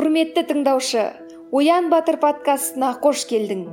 құрметті 0.00 0.46
тыңдаушы 0.48 1.02
оян 1.52 1.90
батыр 1.92 2.16
подкастына 2.22 2.94
қош 3.02 3.26
келдің. 3.28 3.66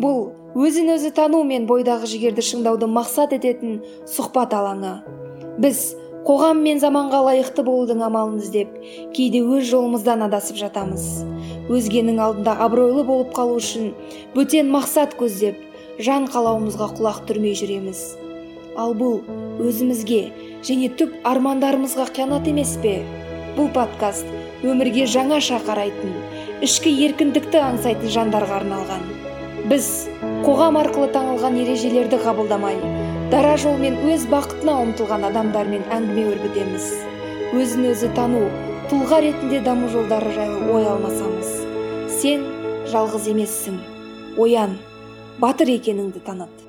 Бұл 0.00 0.30
өзін 0.56 0.94
өзі 0.94 1.10
тану 1.12 1.42
мен 1.44 1.66
бойдағы 1.68 2.08
жігерді 2.08 2.40
шыңдауды 2.46 2.88
мақсат 2.88 3.34
ететін 3.36 3.82
сұхбат 4.08 4.54
алаңы. 4.56 4.94
Біз 5.60 5.82
қоғам 6.24 6.62
мен 6.64 6.80
заманға 6.80 7.20
лайықты 7.26 7.66
болудың 7.66 8.06
амалын 8.08 8.40
іздеп 8.40 8.72
кейде 9.18 9.44
өз 9.44 9.68
жолымыздан 9.74 10.24
адасып 10.30 10.56
жатамыз. 10.62 11.04
Өзгенің 11.68 12.24
алдында 12.24 12.56
абыройлы 12.70 13.04
болып 13.04 13.36
қалу 13.36 13.60
үшін 13.60 13.92
бөтен 14.32 14.72
мақсат 14.72 15.18
көздеп 15.20 15.60
жан 16.00 16.24
қалауымызға 16.32 16.88
құлақ 16.96 17.26
түрмей 17.28 17.52
жүреміз. 17.60 18.06
Ал 18.80 18.96
бұл 18.96 19.20
өзімізге 19.60 20.24
және 20.64 20.88
түп 20.96 21.20
армандарымызға 21.36 22.08
қиянат 22.16 22.48
емес 22.48 22.78
пе? 22.80 23.02
Бұл 23.60 23.68
подкаст 23.76 24.24
өмірге 24.72 25.06
жаңаша 25.10 25.60
қарайтын 25.66 26.14
ішкі 26.66 26.92
еркіндікті 27.06 27.60
аңсайтын 27.62 28.12
жандарға 28.14 28.60
арналған. 28.60 29.04
Біз 29.70 29.86
қоғам 30.46 30.78
арқылы 30.80 31.10
таңылған 31.14 31.58
ережелерді 31.64 32.20
қабылдамай 32.22 32.78
дара 33.32 33.56
жолмен 33.58 33.96
өз 34.12 34.28
бақытына 34.30 34.76
ұмтылған 34.84 35.26
адамдармен 35.30 35.86
әңгіме 35.90 36.26
өрбітеміз. 36.32 36.90
Өзін 37.56 37.88
өзі 37.90 38.12
тану 38.14 38.44
тұлға 38.90 39.18
ретінде 39.24 39.60
даму 39.66 39.88
жолдары 39.90 40.30
жайлы 40.36 40.70
ой 40.70 40.86
алмасамыз. 40.86 41.50
Сен 42.20 42.44
жалғыз 42.92 43.26
емессің. 43.32 43.80
Оян 44.38 44.76
батыр 45.42 45.72
екеніңді 45.74 46.22
таныт. 46.26 46.62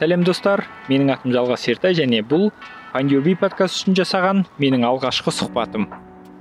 Сәлем 0.00 0.24
достар. 0.26 0.64
Менің 0.88 1.12
атым 1.14 1.34
жалғас 1.36 1.68
ертай 1.70 1.94
және 1.94 2.24
бұл 2.26 2.48
файндюрби 2.94 3.32
подкаст 3.34 3.80
үшін 3.80 3.96
жасаған 3.98 4.44
менің 4.62 4.84
алғашқы 4.86 5.32
сұхбатым. 5.34 5.88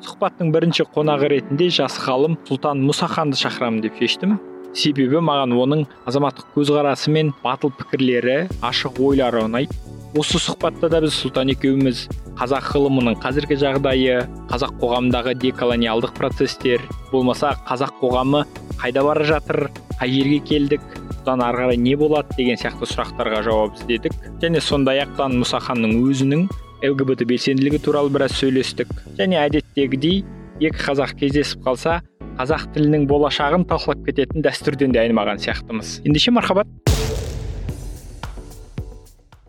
Сұхбаттың 0.05 0.51
бірінші 0.53 0.83
қонағы 0.93 1.31
ретінде 1.31 1.71
жас 1.73 1.95
ғалым 2.03 2.35
сұлтан 2.45 2.83
мұсаханды 2.85 3.39
шақырамын 3.39 3.81
деп 3.81 3.97
шештім. 3.97 4.35
Себебі 4.77 5.17
маған 5.25 5.55
оның 5.57 5.81
азаматтық 6.05 6.51
көзқарасы 6.53 7.09
мен 7.15 7.31
батыл 7.41 7.73
пікірлері 7.79 8.35
ашық 8.69 9.01
ойлары 9.01 9.41
ұнайды 9.47 9.73
осы 10.13 10.37
сұхбатта 10.37 10.91
да 10.93 11.01
біз 11.01 11.15
сұлтан 11.17 11.49
екеуміз 11.55 12.05
қазақ 12.37 12.69
ғылымының 12.75 13.17
қазіргі 13.23 13.57
жағдайы 13.63 14.19
қазақ 14.53 14.77
қоғамындағы 14.83 15.33
деколониалдық 15.41 16.13
процестер 16.19 16.85
болмаса 17.09 17.55
қазақ 17.65 17.97
қоғамы 17.97 18.43
қайда 18.77 19.07
бара 19.09 19.25
жатыр 19.25 19.71
қай 19.97 20.13
жерге 20.19 20.39
келдік 20.51 20.85
бұдан 21.23 21.41
ары 21.45 21.63
қарай 21.63 21.77
не 21.79 21.95
болады 21.95 22.35
деген 22.35 22.57
сияқты 22.59 22.87
сұрақтарға 22.89 23.41
жауап 23.47 23.77
іздедік. 23.79 24.15
Және 24.43 24.59
сондай 24.61 24.99
ақ 25.05 25.21
мұсаханның 25.31 25.95
өзінің 26.03 26.47
лгбт 26.83 27.23
белсенділігі 27.29 27.79
туралы 27.85 28.11
біраз 28.11 28.35
сөйлестік. 28.35 28.91
Және 29.15 29.39
әдеттегідей 29.45 30.25
екі 30.59 30.83
қазақ 30.83 31.15
кездесіп 31.21 31.63
қалса 31.63 32.01
қазақ 32.35 32.67
тілінің 32.75 33.07
болашағын 33.07 33.63
талқылап 33.69 34.03
кететін 34.09 34.43
дәстүрден 34.43 34.91
де 34.91 34.99
айнымаған 34.99 35.39
сияқтымыз. 35.39 36.01
Ендеше 36.03 36.35
мархабат. 36.35 36.67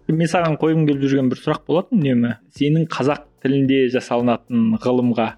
Мен 0.06 0.30
саған 0.30 0.54
қойғым 0.60 0.86
келіп 0.86 1.08
жүрген 1.08 1.32
бір 1.32 1.42
сұрақ 1.42 1.64
болатын 1.66 1.98
үнемі? 1.98 2.36
Сенің 2.54 2.86
қазақ 2.92 3.24
тілінде 3.42 3.88
жасалынатын 3.90 4.76
ғылымға 4.84 5.32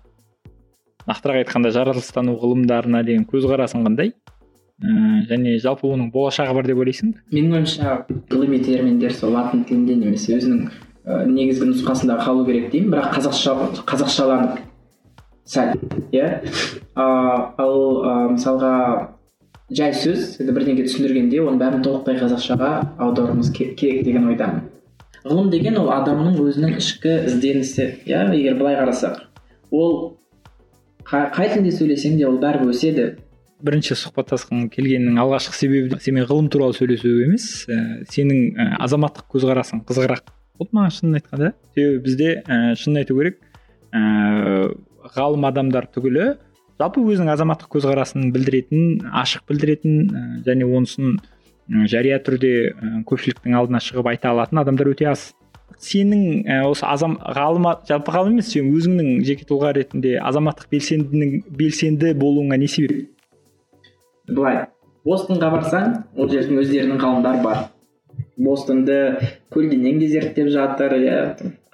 нақтырақ 1.08 1.44
айтқанда 1.46 1.70
жаратылыстану 1.72 2.36
ғылымдарына 2.42 3.04
деген 3.06 3.24
көзқарасың 3.30 3.86
қандай? 3.86 4.12
Ә, 4.82 5.24
және 5.30 5.56
жалпы 5.62 5.88
оның 5.88 6.10
болашағы 6.14 6.54
бар 6.54 6.68
деп 6.68 6.80
ойлайсың? 6.82 7.14
Ба 7.16 7.36
менің 7.38 7.56
ойымша 7.58 7.96
ғылыми 8.30 8.60
терминдер 8.64 9.14
сол 9.16 9.32
латын 9.36 9.64
тілінде 9.68 9.96
немесе 10.02 10.36
өзінің 10.36 10.62
ә, 11.06 11.24
негізгі 11.30 11.70
нұсқасында 11.72 12.18
қалу 12.22 12.46
керек 12.46 12.70
деймін. 12.72 12.92
Бірақ 12.94 13.16
қазақша 13.16 13.56
қазақшаланып 13.88 14.60
сәл 15.46 15.74
иә. 16.12 16.30
Ал 16.96 17.76
ә, 18.02 18.14
мысалға 18.34 18.72
жай 19.70 19.94
сөз 19.96 20.36
бірдеңе 20.46 20.86
түсіндіргенде 20.86 21.40
оның 21.42 21.60
бәрін 21.62 21.84
толықтай 21.86 22.20
қазақшаға 22.20 22.72
аударуымыз 23.02 23.52
керек 23.56 24.04
деген 24.06 24.28
ойдамын. 24.30 24.66
Ғылым 25.26 25.50
деген 25.50 25.78
ол 25.80 25.90
адамның 25.90 26.36
өзінің 26.38 26.76
ішкі 26.78 27.16
ізденісі 27.26 27.88
иә. 28.06 28.28
Егер 28.30 28.54
былай 28.60 28.76
қарасақ 28.78 29.24
ол 29.74 30.18
қай 31.06 31.50
тілде 31.50 31.72
сөйлесең 31.74 32.18
де 32.18 32.26
ол 32.28 32.38
бәрібір 32.42 32.70
өседі. 32.70 33.06
Бірінші 33.64 33.96
сұхбаттасқым 33.96 34.66
келгеннің 34.72 35.18
алғашқы 35.22 35.54
себебі 35.56 35.98
сенімен 36.02 36.26
ғылым 36.28 36.48
туралы 36.52 36.76
сөйлесу 36.76 37.12
емес 37.24 37.46
ә, 37.70 38.02
сенің 38.12 38.42
ә, 38.52 38.66
азаматтық 38.84 39.28
көзқарасың 39.32 39.84
қызығырақ 39.88 40.28
болды 40.58 40.76
маған 40.76 40.92
шынын 40.96 41.20
айтқанда. 41.20 41.52
Себебі 41.76 42.02
бізде 42.04 42.28
ә, 42.42 42.74
шынын 42.76 43.00
айту 43.02 43.16
керек 43.16 43.40
ә, 43.92 44.68
ғалым 45.16 45.48
адамдар 45.48 45.88
түгілі 45.94 46.34
жалпы 46.80 47.06
өзінің 47.06 47.32
азаматтық 47.32 47.72
көзқарасын 47.78 48.28
білдіретін 48.34 49.08
ашық 49.22 49.48
білдіретін 49.48 49.96
ә, 50.04 50.26
және 50.44 50.68
онысын 50.68 51.16
жария 51.88 52.20
түрде 52.20 52.52
ә, 52.70 52.92
көпшіліктің 53.08 53.56
алдына 53.56 53.80
шығып 53.80 54.12
айта 54.12 54.34
алатын 54.34 54.60
адамдар 54.60 54.92
өте 54.92 55.08
аз. 55.14 55.30
Сенің 55.80 56.44
ә, 56.44 56.62
осы 56.68 56.84
азам 56.88 57.16
ғалым 57.20 57.66
жалпы 57.88 58.12
ғалым 58.12 58.36
емес 58.36 58.52
сен 58.52 58.68
өзіңнің 58.70 59.24
жеке 59.26 59.48
тұлға 59.48 59.74
ретінде 59.76 60.14
азаматтық 60.20 60.70
белсендінің 60.72 61.42
белсенді 61.56 62.14
болуыңа 62.16 62.60
не 62.60 62.68
себеп? 62.70 63.15
Былай. 64.28 64.66
Бостонға 65.06 65.50
барсаң 65.54 65.92
ол 66.18 66.30
жердің 66.30 66.60
өздерінің 66.62 67.00
ғалымдары 67.02 67.42
бар. 67.44 67.66
Бостонды 68.36 68.96
көлденең 69.54 70.00
де 70.00 70.08
зерттеп 70.10 70.50
жатыр 70.52 70.96
иә. 70.98 71.18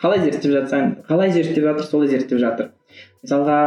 Қалай 0.01 0.21
зерттеп 0.27 0.53
жатсаң 0.53 0.97
қалай 1.09 1.33
зерттеп 1.33 1.65
жатыр 1.65 1.89
солай 1.89 2.11
зерттеп 2.13 2.43
жатыр. 2.43 2.73
Мысалға 3.25 3.59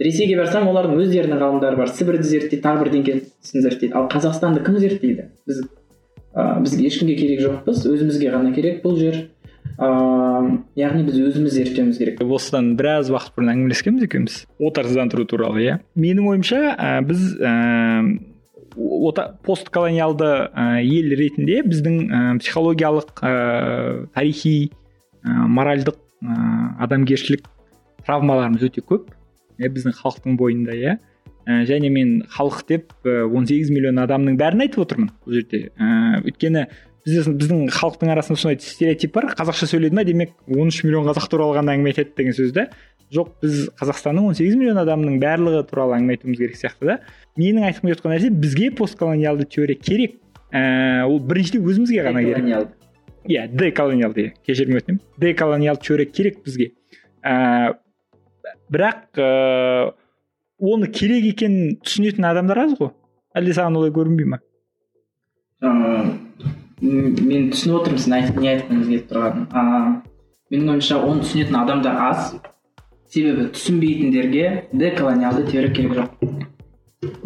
ресейге 0.00 0.38
барсаң 0.40 0.68
олардың 0.70 1.00
өздерінің 1.04 1.42
ғалымдары 1.42 1.80
бар. 1.80 1.92
Сібірді 1.92 2.28
зерттейді 2.30 2.62
тағы 2.64 2.84
бірдеңкесін 2.84 3.66
зерттейді. 3.66 3.92
Ал 3.98 4.08
қазақстанды 4.12 4.64
кім 4.64 4.78
зерттейді? 4.80 5.28
Біз 5.48 5.62
ә, 6.32 6.60
бізге 6.62 6.88
ешкімге 6.88 7.16
керек 7.20 7.44
жоқпыз 7.44 7.84
өзімізге 7.90 8.32
ғана 8.32 8.52
керек 8.56 8.82
бұл 8.84 8.96
жер. 9.00 9.26
Ыыы 9.76 10.62
яғни 10.78 11.04
біз 11.06 11.18
өзіміз 11.20 11.56
зерттеуіміз 11.56 11.98
керек. 12.00 12.22
Осыдан 12.22 12.74
біраз 12.78 13.10
уақыт 13.12 13.34
бұрын 13.36 13.52
әңгімелескенбіз 13.52 14.06
екеуміз. 14.06 14.38
Отарсыздандыру 14.60 15.26
туралы 15.28 15.64
иә? 15.64 15.76
Менің 15.98 16.30
ойымша 16.32 16.60
ә, 16.76 17.00
біз 17.06 17.36
ә, 17.40 17.52
постколониалды 19.46 20.30
ә, 20.48 20.80
ел 20.84 21.12
ретінде 21.16 21.62
біздің 21.66 21.98
ә, 22.06 22.22
психологиялық 22.40 23.20
ә, 23.20 23.34
тарихи 24.16 24.56
ә, 25.24 25.36
моральдық 25.48 25.98
ә, 26.24 26.38
адамгершілік 26.86 27.48
травмаларымыз 28.06 28.64
өте 28.68 28.84
көп. 28.84 29.12
Ә, 29.60 29.68
біздің 29.68 29.96
халықтың 30.00 30.36
бойында 30.40 30.76
иә? 30.76 30.98
Ә, 31.46 31.62
және 31.68 31.92
мен 31.92 32.18
халық 32.32 32.64
деп 32.68 32.92
он 33.06 33.46
сегіз 33.46 33.70
миллион 33.70 34.00
адамның 34.02 34.36
бәрін 34.40 34.66
айтып 34.66 34.84
отырмын 34.84 35.12
бұл 35.24 35.38
жерде. 35.38 35.70
Ә, 35.78 36.20
өйткені 36.24 36.66
бізде 37.06 37.32
біздің 37.38 37.70
халықтың 37.70 38.10
арасында 38.12 38.40
сондай 38.40 38.60
стереотип 38.60 39.14
бар. 39.14 39.30
Қазақша 39.38 39.68
сөйледі 39.70 39.94
ма 39.94 40.04
демек 40.04 40.34
13 40.50 40.84
миллион 40.88 41.06
қазақ 41.06 41.30
туралы 41.30 41.56
ғана 41.60 41.76
әңгіме 41.76 41.94
айтады 41.94 42.16
деген 42.18 42.34
сөз 42.36 42.52
да 42.56 42.66
жоқ 43.14 43.28
біз 43.42 43.66
қазақстанның 43.78 44.32
18 44.32 44.56
миллион 44.58 44.80
адамының 44.82 45.20
барлығы 45.22 45.62
туралы 45.70 45.96
әңгіме 45.98 46.16
айтуымыз 46.16 46.40
керек 46.40 46.58
сияқты 46.58 46.88
да. 46.90 46.96
Менің 47.38 47.68
айтқым 47.68 47.92
келіп 47.92 48.08
нәрсе 48.10 48.30
бізге 48.34 48.70
постколониалды 48.74 49.46
теория 49.46 49.78
керек. 49.78 50.18
Ә, 50.50 51.06
ол 51.06 51.20
біріншіден 51.22 51.62
өзімізге 51.66 52.02
ғана 52.06 52.24
керек. 52.26 52.74
Иә 53.26 53.46
деколониалды 53.54 54.32
кешірім 54.46 54.80
өтінемін. 54.80 55.00
Деколониалды 55.22 55.86
теория 55.86 56.10
керек 56.10 56.42
бізге. 56.44 56.72
Ә, 57.22 57.76
бірақ 58.72 59.22
ә, 59.22 59.94
оны 60.58 60.90
керек 60.90 61.30
екенін 61.30 61.78
түсінетін 61.84 62.26
адамдар 62.26 62.64
аз 62.66 62.78
ғой. 62.80 62.94
Әлде 63.38 63.54
саған 63.54 63.78
олай 63.78 63.94
көрінбей 63.94 64.34
ма? 64.34 64.42
Мен 66.80 67.50
түсініп 67.52 67.80
отырмын 67.80 68.02
сіздің 68.02 68.42
не 68.42 68.50
айтқыңыз 68.52 68.88
келіп 68.90 69.08
тұрғанын. 69.10 69.46
Ыыы 69.50 70.56
менің 70.56 70.72
ойымша 70.74 70.98
оны 71.02 71.24
түсінетін 71.24 71.56
адамдар 71.62 72.00
аз. 72.10 72.34
Себебі 73.12 73.48
түсінбейтіндерге 73.54 74.68
деколониалды 74.72 75.46
теория 75.50 75.72
керек 75.72 75.96
жоқ. 75.96 76.10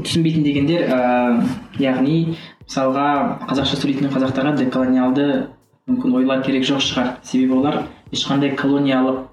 Түсінбейтін 0.05 0.45
дегендер 0.45 0.87
ыыы 0.87 1.83
яғни 1.83 2.37
мысалға 2.67 3.09
қазақша 3.51 3.81
сөйлейтін 3.81 4.13
қазақтарға 4.15 4.55
деколониалды 4.61 5.27
мүмкін 5.91 6.17
ойлар 6.21 6.45
керек 6.47 6.69
жоқ 6.69 6.85
шығар. 6.87 7.13
Себебі 7.27 7.59
олар 7.59 7.83
ешқандай 8.15 8.55
колониялық 8.57 9.27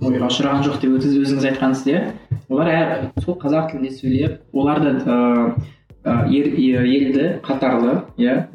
ойға 0.00 0.30
ұшыраған 0.30 0.64
жоқ 0.66 0.80
деп 0.82 0.96
өзіңіз 0.98 1.46
айтқансыз 1.52 1.90
иә? 1.92 2.00
Олар 2.48 2.70
әр 2.72 2.94
сол 3.22 3.36
қазақ 3.38 3.70
тілінде 3.70 3.90
сөйлеп 3.94 4.40
олар 4.56 4.80
да 4.80 5.54
елді 6.26 7.26
қатарлы 7.44 8.00
иә? 8.16 8.46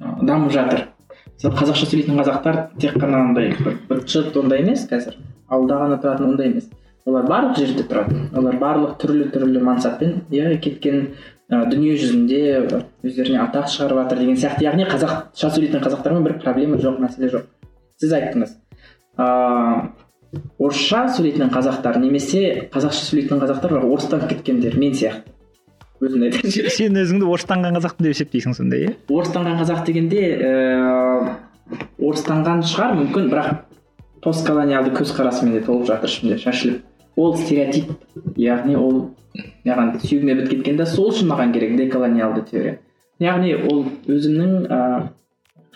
Дамып 0.00 0.52
жатыр. 0.54 0.86
Мысалы 1.34 1.56
қазақша 1.56 1.88
сөйлейтін 1.88 2.20
қазақтар 2.20 2.58
тек 2.80 2.96
қана 3.00 3.24
андай 3.28 3.54
бір 3.88 4.04
ондай 4.40 4.60
емес 4.60 4.86
қазір. 4.90 5.16
Ауылда 5.48 5.78
ғана 5.84 6.00
тұратын 6.02 6.32
ондай 6.32 6.50
емес. 6.50 6.68
Олар 7.06 7.24
барлық 7.28 7.58
жерде 7.58 7.84
тұрады. 7.88 8.18
Олар 8.36 8.58
барлық 8.60 8.98
түрлі 9.00 9.30
түрлі 9.32 9.62
мансаппен 9.64 10.26
иә 10.30 10.58
кеткен 10.60 11.14
ә, 11.50 11.64
дүние 11.70 11.96
жүзінде 11.96 12.42
өздеріне 13.02 13.40
атақ 13.46 13.70
шығарып 13.72 14.02
жатыр 14.04 14.20
деген 14.22 14.36
сияқты. 14.36 14.66
Яғни 14.68 14.86
қазақша 14.90 15.50
сөйлейтін 15.56 15.82
қазақтармен 15.86 16.28
бір 16.28 16.36
проблема 16.44 16.78
жоқ 16.80 17.00
мәселе 17.00 17.32
жоқ. 17.32 17.48
Сіз 18.00 18.14
айттыңыз. 18.20 18.54
Ыыы 19.18 19.88
орысша 20.60 21.06
сөйлейтін 21.16 21.50
қазақтар 21.50 21.98
немесе 21.98 22.68
қазақша 22.70 23.08
сөйлейтін 23.08 23.40
қазақтар 23.42 23.80
орыстанып 23.80 24.28
кеткендер 24.30 24.76
мен 24.78 24.92
сияқты. 24.94 25.32
Айтайын 26.00 26.70
сен 26.72 26.96
өзіңді 26.96 27.28
орыстанған 27.28 27.76
қазақпын 27.76 28.06
деп 28.06 28.14
есептейсің 28.14 28.56
сонда 28.56 28.78
иә? 28.80 28.92
Орыстанған 29.12 29.60
қазақ 29.60 29.84
дегенде 29.86 30.22
ііі 30.40 31.34
орыстанған 32.00 32.64
шығар 32.66 32.96
мүмкін 32.98 33.28
бірақ 33.30 33.60
постколониалды 34.24 34.94
көзқарасымен 34.96 35.58
де 35.58 35.62
толып 35.66 35.86
жатыр 35.90 36.10
ішімде 36.10 36.38
шашылып. 36.40 36.82
Ол 37.16 37.36
стереотип 37.36 37.90
яғни 38.40 38.76
ол 38.80 39.10
маған 39.66 39.94
сүйегіме 40.00 40.38
бітіп 40.40 40.60
кеткен 40.60 40.80
да 40.80 40.86
сол 40.88 41.10
үшін 41.12 41.30
маған 41.30 41.52
керек 41.54 41.76
деколониалды 41.78 42.44
теория. 42.50 42.78
Яғни 43.20 43.54
ол 43.58 43.84
өзімнің 44.08 44.54
ыыы 44.66 45.08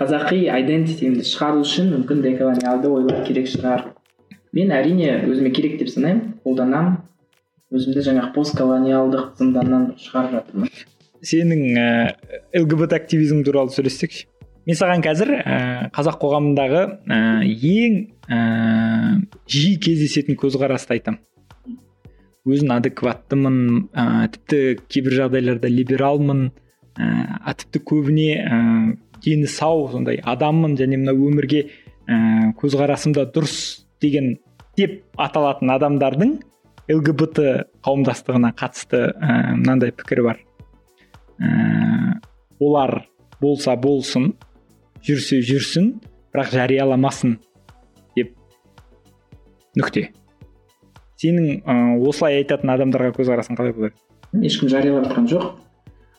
қазақи 0.00 0.49
айдентитимді 0.50 1.25
шығару 1.29 1.62
үшін 1.62 1.93
мүмкін 1.93 2.23
деколониалды 2.25 2.91
ойлар 2.91 3.23
керек 3.27 3.47
шығар. 3.53 3.91
Мен 4.55 4.73
әрине 4.75 5.20
өзіме 5.29 5.53
керек 5.55 5.79
деп 5.79 5.93
санаймын 5.93 6.38
қолданамын. 6.44 6.97
Өзімді 7.73 8.05
жаңағы 8.05 8.33
постколониалдық 8.35 9.35
зынданнан 9.39 9.87
шығарып 10.01 10.35
жатырмын. 10.39 10.73
Сенің 11.25 11.63
ііі 11.73 12.63
лгбт 12.65 12.93
активизм 12.97 13.45
туралы 13.47 13.73
сөйлессекші 13.73 14.27
мен 14.69 14.79
саған 14.79 15.05
қазір 15.05 15.33
ііі 15.39 15.89
қазақ 15.97 16.19
қоғамындағы 16.23 16.83
ііі 17.55 17.73
ең 17.87 17.97
ііі 18.29 19.55
жиі 19.55 19.79
кездесетін 19.87 20.39
көзқарасты 20.41 20.99
айтамын 20.99 21.21
өзін 22.45 22.75
адекваттымын 22.77 23.59
ыыы 23.89 24.29
тіпті 24.37 24.61
кейбір 24.93 25.19
жағдайларда 25.23 25.73
либералмын 25.73 26.47
ыыы 27.01 27.57
тіпті 27.61 27.85
көбіне 27.93 28.31
ііі 28.37 28.97
дені 29.25 29.49
сау 29.49 29.87
сондай 29.93 30.21
адаммын 30.21 30.77
және 30.81 31.01
мына 31.01 31.17
өмірге 31.17 31.65
ііі 31.65 32.53
көзқарасым 32.61 33.17
да 33.17 33.25
дұрыс 33.25 33.87
деген 34.05 34.35
деп 34.77 35.01
аталатын 35.17 35.73
адамдардың 35.77 36.37
лгбт 36.91 37.41
қауымдастығына 37.85 38.51
қатысты 38.59 39.01
ііі 39.15 39.57
мынандай 39.61 39.93
пікірі 39.97 40.27
бар. 40.27 40.41
Ііі 41.41 42.21
олар 42.61 43.07
болса 43.41 43.75
болсын 43.81 44.35
жүрсе 45.05 45.41
жүрсін 45.45 45.95
бірақ 46.35 46.53
жарияламасын 46.53 47.39
деп 48.17 48.35
нүкте. 49.79 50.11
Сенің 51.21 51.63
ыыы 51.63 52.09
осылай 52.09 52.43
айтатын 52.43 52.75
адамдарға 52.75 53.15
көзқарасың 53.17 53.57
қалай 53.59 53.75
болады? 53.77 53.95
Ешкім 54.45 54.69
жариялап 54.69 55.09
жатқан 55.09 55.29
жоқ. 55.31 55.47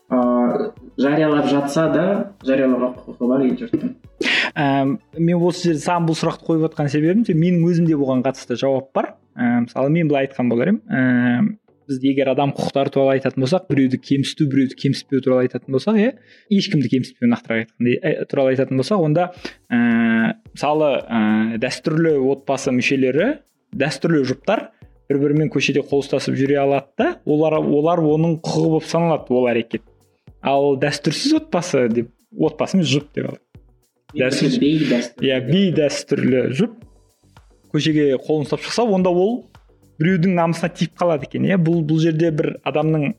Ыыы 0.09 0.71
жариялап 1.01 1.49
жатса 1.51 1.89
да 1.93 2.05
жариялауға 2.47 2.91
құқығы 2.95 3.29
бар 3.29 3.45
ел 3.45 3.55
жұрттың. 3.61 3.93
Ііі 4.55 5.21
мен 5.29 5.45
осы 5.45 5.69
жерде 5.69 5.83
саған 5.85 6.09
бұл 6.09 6.17
сұрақты 6.17 6.49
қойып 6.49 6.67
отқан 6.71 6.89
себебім 6.89 7.25
менің 7.27 7.69
өзімде 7.69 7.97
бұған 7.99 8.25
қатысты 8.25 8.57
жауап 8.59 8.91
бар. 8.95 9.13
Ііі 9.35 9.67
мысалы 9.67 9.93
мен 9.93 10.09
былай 10.09 10.27
айтқан 10.27 10.49
болар 10.51 10.73
едім 10.73 10.81
ііі 10.89 11.55
біз 11.85 11.99
егер 12.09 12.31
адам 12.31 12.53
құқықтары 12.57 12.89
туралы 12.89 13.17
айтатын 13.19 13.45
болсақ 13.45 13.67
біреуді 13.69 13.99
кемсіту 14.01 14.47
біреуді 14.49 14.77
кемсітпеу 14.81 15.21
туралы 15.21 15.45
айтатын 15.45 15.75
болсақ 15.75 15.99
иә 16.01 16.13
ешкімді 16.49 16.89
кемсітпеу 16.89 17.29
нақтырақ 17.29 17.65
айтқанда 17.65 18.25
туралы 18.31 18.55
айтатын 18.55 18.81
болсақ 18.81 19.03
онда 19.05 19.27
ііі 19.69 20.31
мысалы 20.55 20.89
ііі 21.05 21.59
дәстүрлі 21.61 22.15
отбасы 22.31 22.73
мүшелері 22.73 23.29
дәстүрлі 23.75 24.23
жұптар 24.31 24.69
бір 25.09 25.19
бірімен 25.21 25.51
көшеде 25.53 25.83
қол 25.85 26.01
ұстасып 26.01 26.37
жүре 26.39 26.57
алады 26.61 26.87
да 26.97 27.09
олар 27.29 27.59
олар 27.59 28.01
оның 28.01 28.39
құқығы 28.41 28.71
болып 28.73 28.87
саналады 28.89 29.35
ол 29.37 29.49
әрекет. 29.51 29.83
Ал 30.41 30.75
дәстүрсіз 30.81 31.35
отбасы 31.41 31.85
деп 31.93 32.09
отбасы 32.33 32.79
емес 32.79 32.89
жұп 32.89 33.11
деп 33.13 33.29
алады 33.29 33.43
дәстүр 34.15 34.57
бейдәстүр 34.63 35.27
иә 35.29 35.39
бейдәстүрлі 35.45 36.43
жұп. 36.57 36.75
Көшеге 37.75 38.15
қолын 38.23 38.47
ұстап 38.47 38.63
шықса 38.63 38.87
онда 38.87 39.11
ол 39.11 39.43
біреудің 39.99 40.35
намысына 40.39 40.71
тиіп 40.75 40.95
қалады 40.99 41.27
екен 41.29 41.45
иә? 41.47 41.59
Бұл 41.61 41.83
бұл 41.87 42.01
жерде 42.03 42.31
бір 42.35 42.55
адамның 42.67 43.13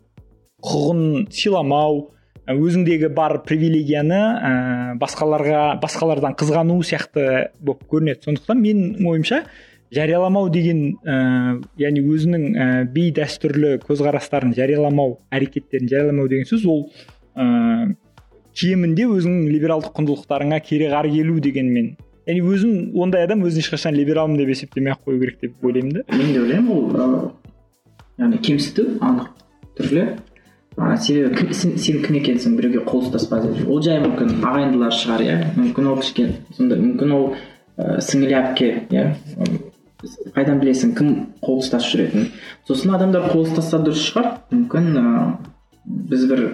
құқығын 0.64 1.30
сыйламау 1.32 2.06
өзіңдегі 2.46 3.10
бар 3.14 3.40
привилегияны 3.46 4.18
ә, 4.18 4.50
басқаларға 5.00 5.80
басқалардан 5.82 6.36
қызғану 6.38 6.78
сияқты 6.86 7.48
болып 7.58 7.86
көрінеді. 7.90 8.22
Сондықтан 8.28 8.60
менің 8.62 9.08
ойымша 9.10 9.42
жарияламау 9.94 10.48
деген 10.54 10.82
ә, 11.02 11.58
яғни 11.80 12.04
өзінің 12.06 12.46
ә, 12.54 12.68
бейдәстүрлі 12.94 13.76
көзқарастарын 13.86 14.54
жарияламау 14.56 15.18
әрекеттерін 15.34 15.90
жарияламау 15.90 16.30
деген 16.30 16.46
сөз 16.46 16.66
ол 16.70 16.86
ә, 17.34 17.94
кемінде 18.56 19.08
өзіңнің 19.10 19.50
либералдық 19.56 19.96
құндылықтарыңа 19.98 20.62
кереғар 20.64 21.10
келу 21.10 21.40
дегенмен 21.42 21.96
яғни 22.26 22.42
өзін 22.42 22.76
ондай 22.98 23.26
адам 23.26 23.44
өзін 23.46 23.62
ешқашан 23.62 23.94
либералмын 23.94 24.40
деп 24.40 24.54
есептемей 24.54 24.94
ақ 24.94 25.06
қою 25.06 25.20
керек 25.20 25.40
деп 25.40 25.64
ойлаймын 25.64 25.92
да. 25.92 26.04
мен 26.16 26.32
де 26.32 26.40
ойлаймын 26.40 26.72
ол 26.72 27.32
яғни 28.18 28.40
кемсіту 28.42 28.86
анық 29.00 29.30
түрде 29.78 30.16
а 30.76 30.96
себебі 31.00 31.54
сен, 31.54 32.02
кім 32.04 32.18
екенсің 32.20 32.56
біреуге 32.58 32.82
қол 32.84 33.06
ұстаспа 33.06 33.38
деп. 33.40 33.62
Ол 33.68 33.80
жай 33.84 34.00
мүмкін 34.02 34.42
ағайындылар 34.44 34.92
шығар 34.92 35.22
иә. 35.24 35.36
Мүмкін 35.56 35.88
ол 35.88 36.02
кішкене 36.02 36.42
сондай 36.56 36.82
мүмкін 36.82 37.14
ол 37.16 37.24
ә, 37.32 37.96
сіңілі 38.04 38.36
әпке 38.36 38.68
иә. 38.92 39.06
Қайдан 40.36 40.60
білесің 40.60 40.92
кім 40.98 41.14
қол 41.40 41.62
ұстасып 41.62 41.94
жүретінін 41.94 42.28
сосын 42.68 42.92
адамдар 42.98 43.30
қол 43.32 43.46
ұстасса 43.46 43.80
дұрыс 43.80 44.04
шығар. 44.10 44.28
Мүмкін 44.52 44.90
ыыы 45.00 46.02
біз 46.12 46.26
бір 46.28 46.44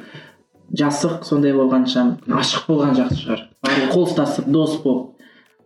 жасық 0.79 1.27
сондай 1.27 1.57
болғанша 1.57 2.07
ашық 2.39 2.71
болған 2.71 2.95
жақсы 3.01 3.25
шығар. 3.25 3.47
Қол 3.91 4.07
ұстасып 4.07 4.47
дос 4.55 4.79
болып 4.85 5.12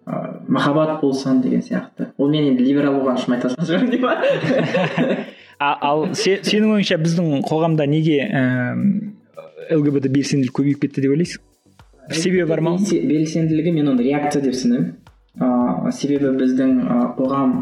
ыыы 0.07 0.33
махаббат 0.49 1.01
болсын 1.03 1.41
деген 1.43 1.63
сияқты. 1.63 2.13
Ол 2.19 2.29
мен 2.31 2.45
енді 2.53 2.63
либерал 2.65 2.95
болған 3.01 3.17
үшін 3.19 3.35
айта 3.37 3.49
салған 3.51 3.67
шығармын 3.67 3.91
деймін 3.91 4.07
ба 4.07 5.17
А- 5.59 5.79
ал 5.89 6.03
се- 6.15 6.43
сенің 6.45 6.75
ойыңша 6.77 6.99
біздің 7.01 7.41
қоғамда 7.49 7.87
неге 7.89 8.19
ііі 8.29 9.77
лгбт 9.81 10.07
белсенділік 10.13 10.53
көбейіп 10.59 10.83
кетті 10.85 11.01
деп 11.07 11.15
ойлайсың 11.17 11.41
себебі 12.13 12.45
бар 12.51 12.61
ма? 12.61 12.77
Белсенділігі 12.79 13.73
мен 13.73 13.89
оны 13.95 14.05
реакция 14.05 14.43
деп 14.45 14.55
санаймын 14.55 14.93
ыыы 15.41 15.93
себебі 15.97 16.35
біздің 16.39 16.77
қоғам 17.17 17.55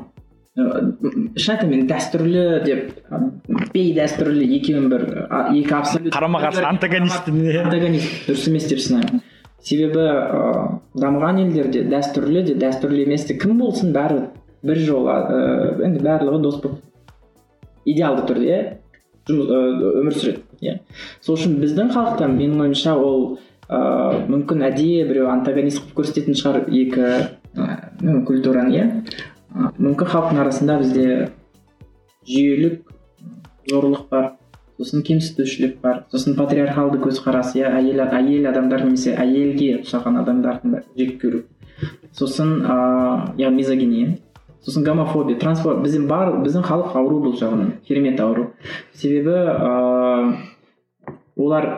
шын 0.55 1.55
айтамын 1.55 1.71
мен 1.71 1.87
дәстүрлі 1.91 2.43
деп 2.67 2.83
бейдәстүрлі 3.75 4.45
екеуін 4.59 4.91
бір 4.93 5.07
екі 5.55 5.75
абсолют 5.79 6.13
қарама 6.15 6.43
қарсы 6.45 6.63
антагонист 6.67 7.31
иә. 7.31 7.63
антагонист 7.65 8.29
дұрыс 8.29 8.49
емес 8.51 8.69
деп 8.71 8.83
санаймын 8.85 9.23
себебі 9.65 10.05
ыыы 10.05 10.65
дамыған 11.01 11.41
елдерде 11.45 11.85
дәстүрлі 11.89 12.45
де 12.49 12.55
дәстүрлі 12.61 13.05
емес 13.07 13.25
те. 13.29 13.37
Кім 13.41 13.59
болсын 13.63 13.93
бәрі 13.97 14.27
бір 14.65 14.81
жол 14.85 15.09
ыыы 15.09 15.87
енді 15.89 16.05
барлығы 16.05 16.41
дос 16.45 16.61
болып 16.63 16.83
идеалды 17.85 18.27
түрде 18.29 18.59
жұмыс 19.29 19.51
өмір 20.03 20.17
сүреді 20.19 20.43
иә. 20.61 20.79
Сол 21.25 21.39
үшін 21.39 21.59
біздің 21.63 21.93
халықта 21.95 22.29
менің 22.29 22.67
ойымша 22.67 22.97
ол 23.01 23.39
ыыы 23.69 24.25
мүмкін 24.29 24.67
әдейі 24.69 25.07
біреу 25.09 25.31
антагонист 25.33 25.81
қылып 25.81 26.03
көрсететін 26.03 26.37
шығар 26.37 26.69
екі 26.69 27.07
ы, 27.57 28.21
культураны 28.29 28.77
иә. 28.77 28.87
Мүмкін 29.79 30.11
халықтың 30.13 30.41
арасында 30.45 30.79
бізде 30.83 31.31
жүйелік 32.29 32.83
зорлық 33.71 34.09
бар. 34.11 34.33
Сосын 34.79 35.03
кемсітушілік 35.07 35.81
бар? 35.83 36.05
Сосын 36.13 36.37
патриархалды 36.39 36.99
көзқарас 37.03 37.55
иә 37.59 37.71
әйел 37.79 38.03
әйел 38.05 38.49
адамдар 38.51 38.85
немесе 38.85 39.15
әйелге 39.15 39.81
ұқсаған 39.81 40.21
адамдарды 40.23 40.83
жек 40.99 41.17
көру. 41.23 41.45
Сосын 42.13 42.61
ыыы 42.63 43.39
яғни 43.43 43.61
мизогиния. 43.61 44.19
Сосын 44.65 44.85
гомофобия 44.85 45.39
трансфо 45.39 45.77
біздің 45.83 46.07
бар 46.09 46.33
біздің 46.43 46.65
халық 46.67 46.95
ауру 46.97 47.21
бұл 47.27 47.39
жағынан 47.39 47.79
керемет 47.87 48.21
ауру. 48.21 48.53
Себебі 48.95 49.35
ыыы 49.35 50.37
олар 51.37 51.71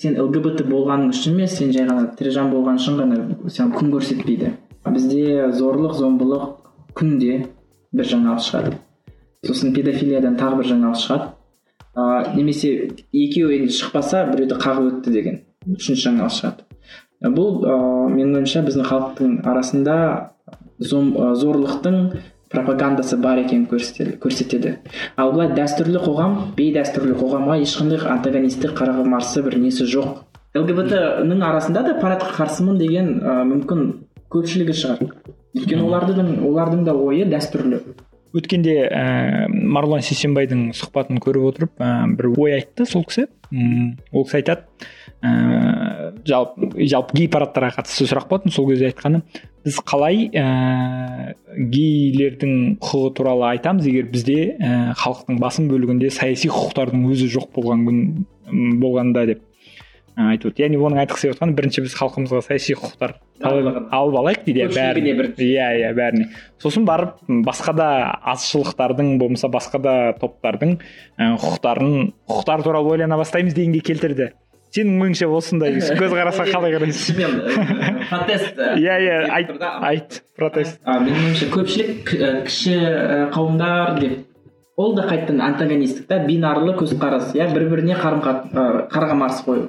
сен 0.00 0.16
лгбт 0.16 0.64
болғаның 0.70 1.10
үшін 1.12 1.36
емес 1.36 1.58
сен 1.58 1.72
жай 1.74 1.86
ғана 1.88 2.08
тірі 2.16 2.32
жан 2.32 2.50
болған 2.54 2.78
үшін 2.80 3.00
ғана 3.02 3.18
саған 3.46 3.74
күн 3.76 3.90
көрсетпейді. 3.94 4.54
Бізде 4.90 5.50
зорлық 5.52 5.98
зомбылық 5.98 6.46
күнде 6.96 7.44
бір 7.92 8.08
жаңалық 8.14 8.46
шығады. 8.46 8.78
Сосын 9.46 9.74
педофилиядан 9.76 10.38
тағы 10.40 10.62
бір 10.62 10.70
жаңалық 10.72 11.02
шығады. 11.02 11.28
Ыыы 11.96 12.34
немесе 12.36 12.72
екеуі 13.12 13.60
енді 13.60 13.76
шықпаса 13.78 14.26
біреуді 14.32 14.58
қағып 14.62 14.90
өтті 14.90 15.14
деген 15.14 15.40
үшінші 15.76 16.08
жаңалық 16.08 16.36
шығады 16.38 17.32
бұл 17.36 17.64
ыыы 17.64 18.12
менің 18.16 18.40
ойымша 18.40 18.62
біздің 18.66 18.86
халықтың 18.90 19.32
арасында 19.50 19.96
зом, 20.80 21.12
ы, 21.14 21.34
зорлықтың 21.36 21.98
пропагандасы 22.50 23.16
бар 23.20 23.38
екенін 23.44 23.68
көрсетеді, 23.70 24.78
ал 25.16 25.32
былай 25.34 25.52
дәстүрлі 25.54 26.00
қоғам 26.02 26.36
бейдәстүрлі 26.56 27.14
қоғамға 27.20 27.60
ешқандай 27.62 28.00
антагонисттік 28.10 28.74
қарама 28.78 29.04
қарсы 29.12 29.44
бір 29.44 29.58
несі 29.62 29.86
жоқ. 29.86 30.24
Лгбт 30.56 30.96
ның 31.28 31.44
арасында 31.46 31.84
да 31.86 31.94
парадқа 32.00 32.32
қарсымын 32.40 32.80
деген 32.80 33.12
ы, 33.20 33.36
мүмкін 33.52 33.84
көпшілігі 34.34 34.74
шығар. 34.80 35.04
Өйткені 35.54 35.84
олардың 35.86 36.32
олардың 36.48 36.82
да 36.88 36.96
ойы 36.96 37.28
дәстүрлі. 37.30 37.84
Өткенде 38.36 38.76
ә, 38.86 39.04
марғұлан 39.50 40.04
сейсенбайдың 40.06 40.70
сұхбатын 40.78 41.20
көріп 41.22 41.46
отырып 41.50 41.82
ә, 41.82 41.90
бір 42.16 42.30
ой 42.36 42.56
айтты 42.60 42.86
сол 42.88 43.04
кісі. 43.08 43.26
Ол 43.50 44.26
кісі 44.26 44.40
айтады 44.40 44.66
ә, 45.22 46.12
жалпы 46.28 46.86
жалпы 46.90 47.18
гей 47.18 47.30
парадтарға 47.32 47.80
қатысты 47.80 48.06
сұрақ 48.06 48.28
болатын 48.30 48.54
сол 48.54 48.70
кезде 48.70 48.90
айтқаны 48.90 49.22
біз 49.66 49.80
қалай 49.90 50.28
ә, 50.30 51.34
гейлердің 51.74 52.78
құқығы 52.80 53.12
туралы 53.18 53.48
айтамыз 53.50 53.90
егер 53.90 54.08
бізде 54.14 54.38
халықтың 55.02 55.42
басым 55.42 55.68
бөлігінде 55.72 56.12
саяси 56.14 56.48
құқықтардың 56.52 57.06
өзі 57.10 57.28
жоқ 57.34 57.50
болған 57.58 57.86
күн 57.88 58.02
болғанда 58.80 59.26
деп. 59.34 59.44
Айтып 60.28 60.52
отыр 60.52 60.64
яғни 60.66 60.78
оның 60.80 61.00
айтқысы 61.04 61.28
келіп 61.28 61.36
отқаны 61.38 61.54
бірінші 61.58 61.84
біз 61.86 61.94
халқымызға 62.00 62.42
саяси 62.46 62.74
құқықтар 62.76 63.14
Алып 63.40 64.16
алайық 64.20 64.44
дейді 64.44 64.66
иә, 64.66 64.68
бір- 65.16 65.32
иә 65.40 65.68
иә 65.80 65.92
бәріне 65.96 66.26
сосын 66.60 66.84
барып 66.84 67.16
басқа 67.46 67.72
да 67.78 67.88
азшылықтардың 68.34 69.16
болмаса 69.22 69.48
басқа 69.48 69.80
да 69.80 69.94
топтардың 70.20 70.76
ә, 71.16 71.30
құқықтарын 71.40 72.12
құқықтар 72.28 72.62
туралы 72.66 72.92
ойлана 72.96 73.16
бастаймыз 73.16 73.54
дегенге 73.56 73.80
келтірді 73.80 74.30
сенің 74.74 75.00
ойыңша 75.02 75.26
осындай 75.34 75.80
көзқарасқа 75.80 76.46
қалай 76.52 76.76
қарайсың 76.76 77.16
Мен, 77.18 77.40
э, 77.40 78.04
протест 78.10 78.58
э, 78.58 78.74
иә 78.78 78.98
иә 79.02 79.16
айт 79.34 79.50
айт 79.62 80.20
протест 80.36 80.78
менің 80.86 81.24
ойымша 81.24 81.48
көпшілік 81.56 82.12
кіші 82.46 82.76
қауымдар 83.34 83.98
деп 83.98 84.18
ол 84.76 84.94
да 84.94 85.08
қайтадан 85.08 85.42
антагонистік 85.48 86.06
та 86.06 86.20
бинарлы 86.24 86.76
көзқарас 86.78 87.34
иә 87.34 87.50
бір 87.54 87.66
біріне 87.72 87.96
қарым 87.98 88.22
қарама 88.92 89.26
қарсы 89.26 89.44
қою 89.48 89.68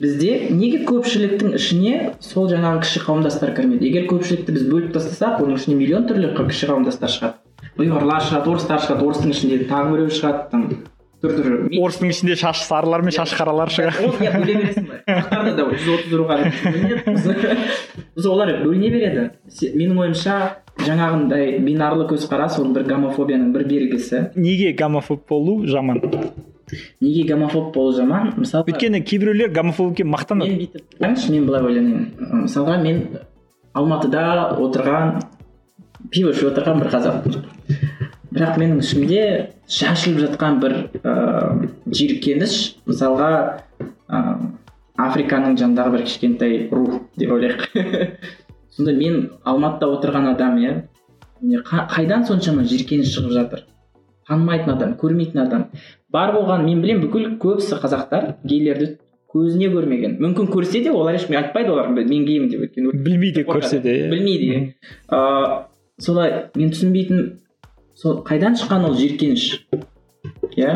бізде 0.00 0.48
неге 0.56 0.82
көпшіліктің 0.88 1.54
ішіне 1.58 1.94
сол 2.24 2.48
жаңағы 2.50 2.82
кіші 2.84 3.02
қауымдастар 3.06 3.52
кірмейді? 3.56 3.86
Егер 3.90 4.06
көпшілікті 4.10 4.54
біз 4.56 4.64
бөліп 4.70 4.94
тастасақ 4.96 5.42
оның 5.44 5.58
ішіне 5.60 5.76
миллион 5.80 6.06
түрлі 6.08 6.32
кіші 6.38 6.70
қауымдастар 6.70 7.12
шығады. 7.12 7.36
Ұйғырлар 7.80 8.24
шығады 8.24 8.50
орыстар 8.54 8.80
шығады 8.86 9.06
орыстың 9.10 9.34
ішінде 9.36 9.60
тағы 9.70 9.92
біреу 9.94 10.14
шығады 10.16 10.46
там 10.50 10.64
түр 11.20 11.34
түрі 11.36 11.80
орыстың 11.84 12.10
ішінде 12.14 12.36
шашы 12.40 12.64
сарылар 12.64 13.02
мен 13.04 13.12
шашы 13.12 13.36
қаралар 13.36 13.68
шығар. 13.72 13.98
Ол 14.06 14.16
иә 14.24 14.32
бөле 14.40 14.54
бересің 14.62 14.88
да 15.56 15.66
жүз 15.68 15.90
отыз 15.94 16.14
руға 16.16 16.38
біз- 17.04 18.26
олар 18.32 18.54
бөліне 18.64 18.90
береді. 18.94 19.26
Менің 19.76 20.00
ойымша 20.06 20.36
жаңағындай 20.80 21.58
бинарлы 21.64 22.06
көзқарас 22.08 22.56
ол 22.60 22.72
бір 22.72 22.86
гомофобияның 22.88 23.52
бір 23.52 23.66
белгісі. 23.68 24.22
Неге 24.36 24.72
гомофоб 24.72 25.26
болу 25.28 25.66
жаман? 25.68 26.00
Неге 27.00 27.26
гомофоб 27.32 27.72
болу 27.74 27.92
жаман? 27.96 28.32
Мысалы 28.36 28.70
өйткені 28.70 29.02
кейбіреулер 29.02 29.52
гомофобке 29.54 30.04
мақтанады. 30.04 30.50
мен 30.50 30.58
бүйтіп 30.60 30.96
қараңызшы 31.00 31.32
мен 31.32 31.46
былай 31.46 31.62
ойланайын. 31.62 32.06
Мысалға 32.46 32.76
мен 32.82 33.02
алматыда 33.74 34.24
отырған 34.58 35.22
пиво 36.10 36.32
ішіп 36.34 36.52
отырған 36.52 36.80
бір 36.82 36.92
қазақпын 36.94 37.42
бірақ 38.30 38.58
менің 38.62 38.78
ішімде 38.84 39.22
шашылып 39.66 40.20
жатқан 40.26 40.60
бір 40.62 40.76
ыыы 41.02 41.70
жиіркеніш 41.90 42.56
мысалға 42.86 43.30
ыыы 44.06 44.50
африканың 45.00 45.56
жанындағы 45.58 45.96
бір 45.96 46.04
кішкентай 46.06 46.56
рух 46.70 47.00
деп 47.18 47.32
ойлайық. 47.34 47.66
Сонда 48.76 48.94
мен 48.94 49.30
алматыда 49.42 49.90
отырған 49.96 50.30
адам 50.34 50.58
иә 50.60 50.74
қайдан 51.90 52.26
соншама 52.28 52.64
жиіркеніш 52.68 53.14
шығып 53.16 53.34
жатыр? 53.34 53.64
Танымайтын 54.30 54.74
адам 54.76 54.96
көрмейтін 55.00 55.44
адам. 55.44 55.66
Бар 56.10 56.32
болған 56.34 56.64
мен 56.66 56.82
білемін 56.84 57.04
бүкіл 57.04 57.28
көбісі 57.42 57.80
қазақтар 57.82 58.34
гейлерді 58.46 58.94
көзіне 59.30 59.70
көрмеген. 59.74 60.16
Мүмкін 60.22 60.50
көрсе 60.50 60.82
де 60.84 60.90
олар 60.94 61.18
ешкімге 61.18 61.42
айтпайды 61.42 61.70
олар 61.74 61.90
мен 61.94 62.08
геймін 62.08 62.48
деп 62.50 62.64
өйткені 62.66 62.94
білмейді 62.94 63.44
көрсе 63.46 63.80
де 63.82 63.94
иә. 64.04 64.08
білмейді 64.10 64.50
иә. 64.50 64.62
Ыыы 65.10 66.02
солай 66.02 66.34
мен 66.56 66.72
түсінбейтінім 66.74 67.30
сол 67.94 68.22
қайдан 68.26 68.58
шыққан 68.58 68.88
ол 68.88 68.96
жиіркеніш 68.98 69.46
иә? 70.56 70.74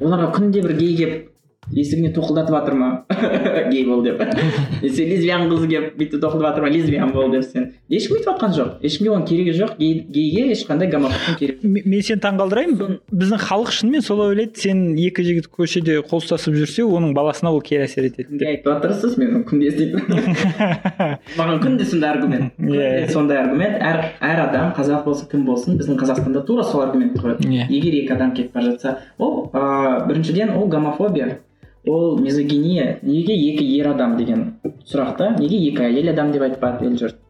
Оларға 0.00 0.32
күнде 0.38 0.62
бір 0.64 0.76
гей 0.78 0.96
келіп 0.96 1.33
есігіне 1.72 2.10
тоқылдатып 2.14 2.54
жатыр 2.58 2.74
ма 2.74 2.88
гей 3.72 3.84
бол 3.86 4.02
деп. 4.04 4.20
Немесе 4.82 5.06
лесбиян 5.08 5.46
қыз 5.50 5.64
келіп 5.70 5.94
бүйтіп 5.98 6.20
тоқылдатып 6.24 6.48
жатыр 6.48 6.66
ма 6.66 6.70
лесбиян 6.74 7.12
бол 7.14 7.30
деп 7.32 7.44
сен. 7.48 7.70
Ешкім 7.88 8.18
өйтіп 8.18 8.28
жатқан 8.32 8.54
жоқ. 8.56 8.72
Ешкімге 8.84 9.12
оның 9.14 9.26
керегі 9.28 9.54
жоқ. 9.58 9.76
Гей, 9.78 9.94
гейге 10.08 10.52
ешқандай 10.54 10.90
гомофобтың 10.92 11.38
керегі 11.40 11.64
М- 11.64 11.90
мен 11.90 12.02
сені 12.04 12.20
таңғалдырайын. 12.24 12.98
Біздің 13.12 13.42
халық 13.48 13.72
шынымен 13.78 14.04
солай 14.04 14.34
ойлайды. 14.34 14.60
Сен 14.60 14.84
екі 14.98 15.24
жігіт 15.24 15.48
көшеде 15.54 15.98
қол 16.04 16.20
ұстасып 16.22 16.56
жүрсе 16.58 16.84
оның 16.84 17.14
баласына 17.16 17.50
ол 17.54 17.62
кері 17.64 17.86
әсер 17.88 18.08
етеді. 18.10 18.38
Деп 18.40 18.48
айтып 18.50 18.70
жатырсыз 18.72 19.16
мен 19.20 19.34
оны 19.40 19.44
күнде 19.48 19.70
еститінмін 19.72 20.58
маған 21.38 21.60
күнде 21.64 21.84
сондай 21.88 22.10
аргумент. 22.14 22.52
Иә. 22.58 22.68
күнде 22.68 23.12
сондай 23.12 23.38
аргумент. 23.40 23.80
Әр 23.80 24.00
әр 24.20 24.42
адам 24.48 24.72
қазақ 24.76 25.04
болсын 25.06 25.28
кім 25.32 25.44
болсын 25.48 25.78
біздің 25.80 25.98
қазақстанда 26.00 26.44
тура 26.46 26.64
сол 26.64 26.82
аргументті 26.84 27.20
қояды 27.22 27.48
Иә. 27.48 27.66
егер 27.70 27.96
екі 28.02 28.12
адам 28.16 28.34
кетіп 28.36 28.52
бара 28.54 28.70
жатса 28.72 28.98
ол 29.18 29.50
ыыы 29.52 30.06
біріншіден 30.08 30.54
ол 30.56 30.68
гомофобия. 30.68 31.38
Ол 31.86 32.18
мизогиния 32.18 32.98
неге 33.02 33.34
екі 33.34 33.64
ер 33.78 33.90
адам 33.92 34.16
деген 34.16 34.54
сұрақта 34.88 35.34
неге 35.38 35.58
екі 35.68 35.84
әйел 35.88 36.10
адам 36.12 36.32
деп 36.32 36.42
айтпады 36.46 36.86
ел 36.88 36.96
жұрт? 37.00 37.20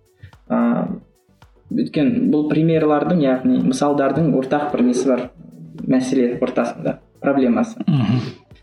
Ыыы 0.49 1.00
өйткені 1.75 2.28
бұл 2.30 2.49
примерлардың 2.50 3.23
яғни 3.25 3.58
мысалдардың 3.64 4.34
ортақ 4.38 4.70
бір 4.75 4.84
несі 4.87 5.08
бар 5.11 5.23
мәселе 5.90 6.37
ортасында 6.40 6.99
проблемасы. 7.20 7.80
Мгм. 7.87 8.20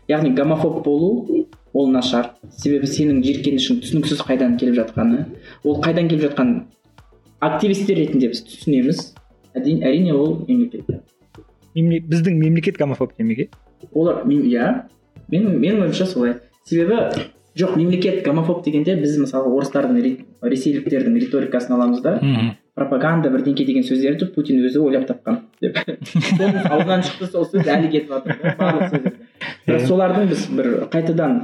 яғни 0.08 0.34
гомофоб 0.34 0.82
болу 0.84 1.46
ол 1.72 1.90
нашар. 1.90 2.32
Себебі 2.50 2.86
сенің 2.86 3.22
жиіркенішің 3.24 3.80
түсініксіз 3.82 4.22
қайдан 4.26 4.56
келіп 4.60 4.76
жатқаны. 4.80 5.26
Ол 5.64 5.80
қайдан 5.82 6.08
келіп 6.08 6.30
жатқанын 6.30 6.62
активистер 7.40 7.96
ретінде 7.96 8.28
біз 8.28 8.42
түсінеміз. 8.46 9.14
Әрине 9.54 9.84
әрине 9.84 10.12
ол 10.14 10.44
мемлекет 10.48 10.88
Мемле- 11.74 12.02
біздің 12.04 12.36
мемлекет 12.38 12.78
гомофоб 12.78 13.12
демек 13.18 13.38
иә 13.38 13.48
олар 13.92 14.24
иә. 14.26 14.84
Мен 15.30 15.48
менің 15.60 15.82
ойымша 15.86 16.06
солай. 16.06 16.40
себебі 16.64 17.28
жоқ 17.58 17.76
мемлекет 17.76 18.24
гомофоб 18.24 18.64
дегенде 18.64 18.96
біз 18.96 19.18
мысалы 19.20 19.50
орыстардың 19.52 19.98
ресейліктердің 20.42 21.18
риторикасын 21.20 21.74
аламыз 21.76 22.00
да. 22.00 22.18
Пропаганда 22.74 23.28
бірдеңке 23.28 23.66
деген 23.68 23.84
сөздерді 23.84 24.30
путин 24.32 24.62
өзі 24.64 24.80
ойлап 24.80 25.04
тапқан 25.10 25.42
деп. 25.60 25.76
Оның 26.40 26.68
аузынан 26.70 27.02
шықты 27.04 27.28
сол 27.28 27.44
сөз 27.44 27.68
әлі 27.68 27.90
кетіп 27.92 28.14
жатыр 28.14 28.54
барлық 28.56 28.94
сөздер 28.94 29.84
солардың 29.86 30.30
біз 30.30 30.46
бір 30.56 30.70
қайтадан 30.92 31.34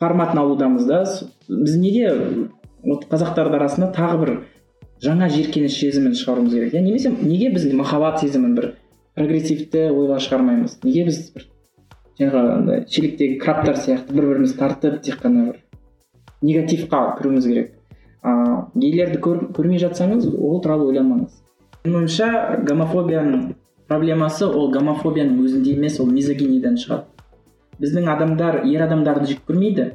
форматын 0.00 0.40
алудамыз 0.40 0.86
да. 0.88 1.02
Біз 1.48 1.76
неге 1.76 2.14
вот 2.82 3.04
қазақтардың 3.10 3.58
арасында 3.60 3.90
тағы 3.92 4.22
бір 4.22 4.32
жаңа 5.04 5.28
жиіркеніш 5.28 5.76
сезімін 5.76 6.16
шығаруымыз 6.16 6.56
керек? 6.56 6.72
Иә 6.72 6.80
немесе 6.80 7.12
неге 7.12 7.50
біз 7.52 7.68
махаббат 7.76 8.22
сезімін 8.24 8.56
бір 8.56 8.70
прогрессивті 9.16 9.90
ойлар 9.90 10.24
шығармаймыз? 10.24 10.78
Неге 10.88 11.04
біз 11.10 11.20
бір 11.34 11.44
жаңағы 12.20 12.52
андай 12.54 12.84
шелектегі 12.88 13.38
крабтар 13.42 13.76
сияқты 13.76 14.14
бір 14.16 14.30
бірімізді 14.30 14.58
тартып 14.58 15.00
тек 15.04 15.20
қана 15.22 15.50
бір 15.50 15.60
негативқа 16.42 17.16
кіруіміз 17.18 17.46
керек. 17.46 17.72
Ыыы 18.26 18.56
гейлерді 18.74 19.20
көр, 19.22 19.42
көрмей 19.56 19.80
жатсаңыз 19.82 20.26
ол 20.34 20.60
туралы 20.64 20.88
ойламаңыз. 20.90 21.36
Менің 21.84 21.98
ойымша 22.00 22.28
гомофобияның 22.66 23.42
проблемасы 23.88 24.46
ол 24.48 24.70
гомофобияның 24.74 25.38
өзінде 25.44 25.76
емес 25.76 26.00
ол 26.00 26.10
мизогиниядан 26.10 26.78
шығады. 26.80 27.06
Біздің 27.80 28.08
адамдар 28.08 28.62
ер 28.64 28.86
адамдарды 28.86 29.28
жек 29.30 29.44
көрмейді. 29.48 29.90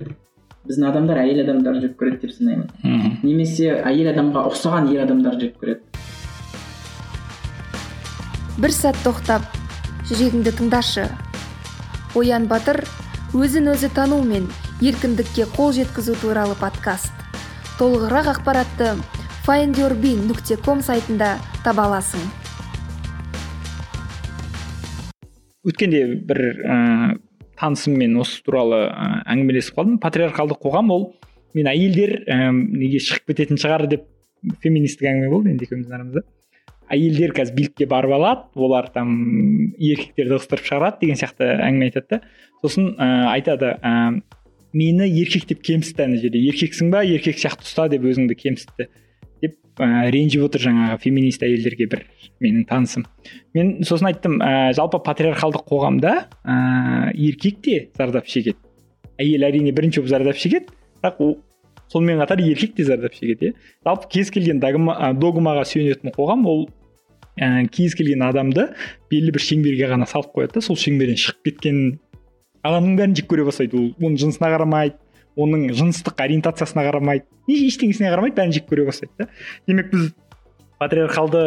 Біздің 0.70 0.88
адамдар 0.92 1.24
әйел 1.24 1.42
адамдарды 1.44 1.88
жек 1.88 1.98
көреді 2.00 2.22
деп 2.22 2.36
санаймын. 2.36 3.18
Немесе 3.24 3.74
әйел 3.82 4.12
адамға 4.14 4.46
ұқсаған 4.52 4.92
ер 4.94 5.04
адамдарды 5.08 5.50
жек 5.50 5.58
көреді. 5.58 5.82
Бір 8.62 8.78
сәт 8.78 9.02
тоқтап 9.02 9.50
жүрегіңді 10.06 10.54
тыңдашы. 10.62 11.10
Оян 12.16 12.48
батыр 12.52 12.82
өзін 13.32 13.72
өзі 13.72 13.88
тану 13.96 14.20
мен 14.28 14.50
еркіндікке 14.84 15.46
қол 15.56 15.72
жеткізу 15.76 16.18
туралы 16.20 16.58
подкаст. 16.60 17.14
Толығырақ 17.80 18.28
ақпаратты 18.34 18.90
findyourbean 19.46 20.26
нүкте 20.28 20.58
ком 20.60 20.84
сайтында 20.84 21.38
таба 21.64 21.88
аласың. 21.88 22.20
Өткенде 25.64 26.04
бір 26.28 26.42
ыыы 26.60 27.16
танысыммен 27.62 28.20
осы 28.20 28.42
туралы 28.44 28.84
әңгімелесіп 29.30 29.78
қалдым. 29.78 29.98
Патриархалдық 30.04 30.60
қоғам 30.66 30.92
ол 30.92 31.08
мен 31.56 31.70
әйелдер 31.72 32.18
ііі 32.26 32.52
неге 32.76 33.00
шығып 33.06 33.32
кететін 33.32 33.62
шығар 33.62 33.88
деп 33.92 34.08
феминистік 34.64 35.08
әңгіме 35.08 35.30
болды 35.32 35.54
енді 35.54 35.68
екеуміздің 35.70 35.96
арамызда. 35.96 36.28
Әйелдер 36.92 37.34
қазір 37.36 37.56
билікке 37.58 37.88
барып 37.90 38.16
алады 38.18 38.62
олар 38.68 38.90
там 38.94 39.12
еркектерді 39.80 40.38
ығыстырып 40.38 40.68
шығарады 40.68 41.02
деген 41.02 41.20
сияқты 41.20 41.48
әңгіме 41.56 41.90
айтады 41.90 42.08
да. 42.10 42.20
Сосын 42.62 42.92
ә, 42.96 43.08
айтады 43.32 43.76
ә, 43.80 43.94
мені 44.74 45.08
еркек 45.08 45.48
деп 45.50 45.62
кемсітті 45.66 46.06
ана 46.06 46.20
жерде. 46.22 46.42
Еркексің 46.52 46.92
ба 46.94 47.04
еркек 47.08 47.40
сияқты 47.42 47.68
ұста 47.68 47.88
деп 47.92 48.06
өзіңді 48.08 48.38
кемсітті 48.40 48.90
деп 49.42 49.82
ә, 49.82 50.10
ренжіп 50.14 50.48
отыр 50.50 50.66
жаңағы 50.68 51.00
феминист 51.06 51.46
әйелдерге 51.48 51.88
бір 51.92 52.04
менің 52.44 52.68
танысым. 52.70 53.08
Мен 53.56 53.78
сосын 53.88 54.12
айттым 54.12 54.42
ә, 54.44 54.74
жалпы 54.78 55.02
патриархалдық 55.06 55.66
қоғамда 55.72 56.18
ә, 56.44 56.60
еркек 57.16 57.64
те 57.66 57.80
зардап 57.98 58.28
шегеді. 58.30 58.60
Әйел 59.22 59.48
әрине 59.48 59.74
бірінші 59.76 60.04
болып 60.04 60.14
зардап 60.16 60.40
шегеді 60.42 60.70
бірақ 61.02 61.40
сонымен 61.92 62.22
қатар 62.22 62.42
еркек 62.44 62.76
те 62.76 62.86
зардап 62.88 63.16
шегеді 63.18 63.52
иә 63.52 63.56
жалпы 63.86 64.08
кез 64.14 64.32
келген 64.32 64.62
догма, 64.64 64.96
догмаға 65.18 65.66
сүйенетін 65.68 66.14
қоғам 66.16 66.46
ол 66.48 66.70
ә, 67.42 67.66
кез 67.74 67.96
келген 67.98 68.24
адамды 68.28 68.70
белгілі 69.12 69.36
бір 69.36 69.46
шеңберге 69.48 69.90
ғана 69.92 70.08
салып 70.10 70.32
қояды 70.38 70.60
да 70.60 70.66
сол 70.66 70.78
шеңберден 70.80 71.20
шығып 71.20 71.50
кеткен 71.50 71.82
адамның 72.62 72.98
бәрін 73.00 73.18
жек 73.18 73.28
көре 73.32 73.48
бастайды. 73.48 73.78
Ол 73.78 74.06
оның 74.06 74.20
жынысына 74.22 74.52
қарамайды 74.54 75.00
оның 75.42 75.70
жыныстық 75.78 76.22
ориентациясына 76.22 76.86
қарамайды 76.90 77.26
ештеңесіне 77.50 78.12
қарамайды 78.14 78.38
бәрін 78.38 78.56
жек 78.58 78.68
көре 78.70 78.86
бастайды 78.90 79.14
да. 79.18 79.30
Демек 79.68 79.92
біз 79.94 80.12
патриархалды 80.82 81.44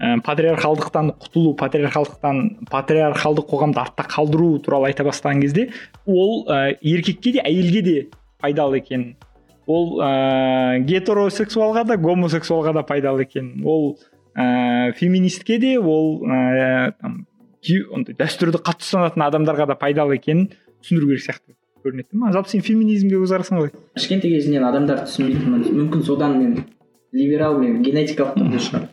ә, 0.00 0.20
патриархалдықтан 0.26 1.14
құтылу 1.22 1.54
патриархалдықтан 1.60 2.42
патриархалдық 2.70 3.48
қоғамды 3.50 3.80
артта 3.82 4.06
қалдыру 4.10 4.58
туралы 4.64 4.90
айта 4.90 5.06
бастаған 5.06 5.42
кезде 5.44 5.70
ол 6.06 6.46
ә, 6.48 6.76
еркекке 6.80 7.36
де 7.38 7.44
әйелге 7.44 7.82
де 7.82 7.96
пайдалы 8.40 8.80
екен. 8.82 9.14
Ол 9.66 10.00
ә, 10.02 10.80
гетеросексуалға 10.82 11.84
да 11.86 11.96
гомосексуалға 11.96 12.74
да 12.80 12.82
пайдалы 12.82 13.22
екен. 13.28 13.60
Ол 13.64 13.98
ә, 14.36 14.92
феминистке 14.98 15.58
де 15.58 15.76
ол 15.78 16.22
ә, 16.24 16.92
там 17.00 17.24
дәстүрді 17.60 18.60
қатты 18.64 18.86
ұстанатын 18.86 19.26
адамдарға 19.26 19.66
да 19.70 19.76
пайдалы 19.78 20.16
екенін 20.16 20.50
түсіндіру 20.80 21.10
керек 21.10 21.24
сияқты. 21.26 21.56
Көрінеді 21.84 22.20
ма 22.20 22.32
жалпы 22.32 22.52
сен 22.52 22.64
феминизмге 22.64 23.20
көзқарасың 23.20 23.56
қалай 23.56 23.72
кішкентай 23.96 24.34
кезімнен 24.34 24.66
адамдарды 24.68 25.06
түсінбейтінмін 25.08 25.64
мүмкін. 25.78 26.04
Содан 26.04 26.36
мен 26.38 26.64
либерал 27.12 27.58
мен 27.60 27.80
генетикалық 27.84 28.36
түрде 28.36 28.60
шығар 28.60 28.88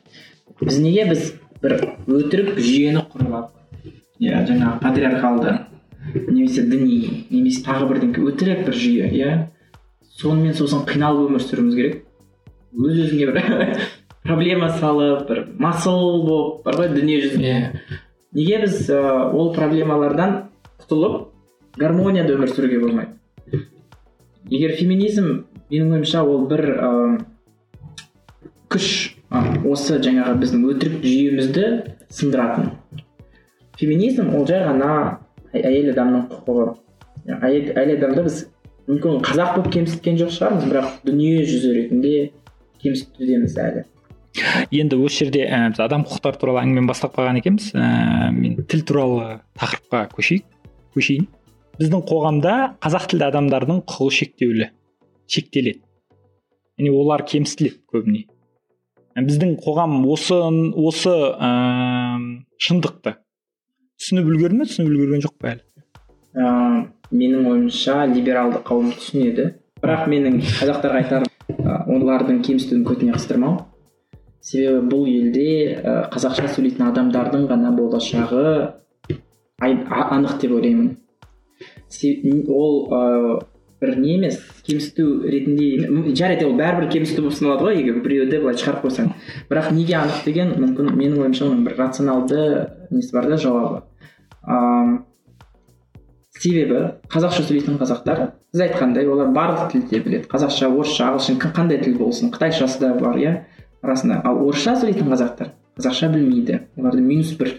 біз 0.61 0.79
неге 0.83 1.05
біз 1.11 1.25
бір 1.61 1.75
өтірік 2.07 2.57
жүйені 2.57 3.03
құрып 3.11 3.35
алдық? 3.39 3.93
Иә 4.23 4.41
жаңағы 4.47 4.81
патриархалды 4.81 5.53
немесе 6.31 6.63
діни 6.65 7.27
немесе 7.29 7.63
тағы 7.67 7.89
бірдеңке 7.91 8.23
өтірік 8.31 8.65
бір 8.67 8.79
жүйе 8.83 9.11
иә? 9.11 9.35
Сонымен 10.17 10.55
сосын 10.57 10.85
қиналып 10.87 11.27
өмір 11.29 11.43
сүруіміз 11.43 11.75
керек. 11.77 11.99
Өз 12.73 13.03
өзіңе 13.03 13.27
бір 13.31 13.83
проблема 14.27 14.69
салып 14.77 15.27
бір 15.29 15.43
масыл 15.59 16.21
болып 16.27 16.65
бар 16.65 16.77
ғой 16.81 16.91
дүние 16.93 17.21
жүзінде 17.23 17.53
yeah. 17.53 17.97
неге 18.35 18.59
біз 18.65 18.81
ә, 18.91 18.99
ол 19.31 19.53
проблемалардан 19.55 20.37
құтылып 20.83 21.29
гармонияда 21.79 22.35
өмір 22.35 22.51
сүруге 22.51 22.81
болмайды? 22.81 23.15
Егер 24.51 24.75
феминизм 24.79 25.45
менің 25.71 25.97
ойымша 25.97 26.23
ол 26.23 26.47
бір 26.51 26.65
ә, 26.75 26.91
күш 28.71 28.89
ә, 29.31 29.43
осы 29.67 29.99
жаңағы 30.03 30.37
біздің 30.43 30.67
өтірік 30.73 31.07
жүйемізді 31.07 31.65
сындыратын. 32.19 32.71
Феминизм 33.79 34.33
ол 34.35 34.47
жай 34.49 34.63
ғана 34.67 34.91
әйел 35.53 35.91
адамның 35.93 36.29
құқығы. 36.31 36.69
Әйел, 37.41 37.73
әйел 37.75 37.97
адамды 37.97 38.23
біз 38.27 38.39
мүмкін 38.87 39.21
қазақ 39.27 39.57
болып 39.57 39.73
кемсіткен 39.75 40.17
жоқ 40.21 40.31
шығармыз 40.37 40.71
бірақ 40.71 40.97
дүние 41.07 41.43
жүзі 41.47 41.73
ретінде 41.75 42.15
кемсітудеміз 42.83 43.57
әлі. 43.59 43.83
Енді 44.71 44.99
осы 45.03 45.25
жерде 45.25 45.43
ә, 45.47 45.67
біз 45.73 45.81
адам 45.83 46.05
құқықтары 46.07 46.39
туралы 46.41 46.61
әңгімені 46.63 46.89
бастап 46.89 47.15
қалған 47.17 47.39
екенбіз. 47.41 47.71
Ә, 47.73 48.29
мен 48.35 48.57
тіл 48.69 48.83
туралы 48.87 49.41
тақырыпқа 49.59 50.05
көшейік 50.13 50.45
көшейін. 50.95 51.27
Біздің 51.77 52.03
қоғамда 52.09 52.55
қазақ 52.81 53.05
тілді 53.11 53.27
адамдардың 53.27 53.83
құқығы 53.85 54.15
шектеулі 54.17 54.71
шектеледі. 55.29 55.83
Яғни 56.77 56.93
олар 56.93 57.23
кемсітіледі 57.27 57.81
көбіне. 57.93 58.25
Біздің 59.17 59.55
қоғам 59.61 60.01
осы 60.13 60.37
осы 60.37 61.13
ә, 61.37 61.51
шындықты 62.61 63.17
түсініп 63.97 64.27
үлгерді 64.29 64.59
ме? 64.59 64.67
түсініп 64.69 64.91
үлгерген 64.93 65.23
жоқ 65.25 65.33
па 65.41 65.53
әлі? 65.55 65.63
Ә, 66.37 66.49
менің 67.09 67.47
ойымша 67.49 68.03
либералды 68.11 68.61
қауым 68.65 68.91
түсінеді. 68.97 69.55
Бірақ 69.81 70.05
менің 70.09 70.37
қазақтарға 70.41 71.01
айтарым 71.01 71.27
олардың 71.97 72.43
кемсітуін 72.45 72.85
көтіне 72.85 73.17
қыстырмау. 73.17 73.59
Себебі 74.47 74.87
бұл 74.87 75.07
елде 75.11 75.81
қазақша 76.13 76.47
сөйлейтін 76.53 76.87
адамдардың 76.87 77.47
ғана 77.49 77.73
болашағы 77.75 78.43
анық 79.59 80.37
деп 80.41 80.53
ойлаймын. 80.55 80.95
Ол 82.47 82.73
ә, 82.93 83.41
бір 83.81 83.97
не 83.99 84.15
емес 84.15 84.39
кемсіту 84.67 85.23
ретінде 85.23 86.13
жарайды 86.15 86.47
ол 86.47 86.55
бәрібір 86.59 86.89
кемсіту 86.93 87.25
болып 87.25 87.37
саналады 87.37 87.67
ғой 87.67 87.81
егер 87.81 87.99
біреуді 88.05 88.39
былай 88.43 88.57
шығарып 88.61 88.87
қойсаң. 88.87 89.11
Бірақ 89.49 89.71
неге 89.75 89.97
анық 89.99 90.23
деген 90.25 90.55
мүмкін 90.61 90.93
менің 90.95 91.25
ойымша 91.25 91.47
оның 91.49 91.65
бір 91.67 91.77
рационалды 91.81 92.39
несі 92.91 93.13
бар 93.17 93.29
да 93.31 93.41
жауабы. 93.41 93.83
Ыыы 94.47 95.03
себебі 96.37 96.81
қазақша 97.09 97.43
сөйлейтін 97.47 97.79
қазақтар 97.81 98.27
сіз 98.53 98.67
айтқандай 98.67 99.07
олар 99.09 99.31
барлық 99.33 99.71
тілді 99.73 100.03
біледі. 100.05 100.27
Қазақша 100.29 100.69
орысша 100.69 101.09
ағылшын 101.09 101.39
қандай 101.41 101.81
тіл 101.81 101.97
болсын 101.97 102.29
қытайшасы 102.31 102.79
да 102.83 102.93
бар 102.99 103.17
иә? 103.17 103.31
Арасында. 103.83 104.21
Ал 104.25 104.41
орысша 104.47 104.75
сөйлейтін 104.79 105.11
қазақтар 105.11 105.51
қазақша 105.77 106.09
білмейді. 106.13 106.61
Оларда 106.77 107.01
минус 107.01 107.33
бір. 107.37 107.53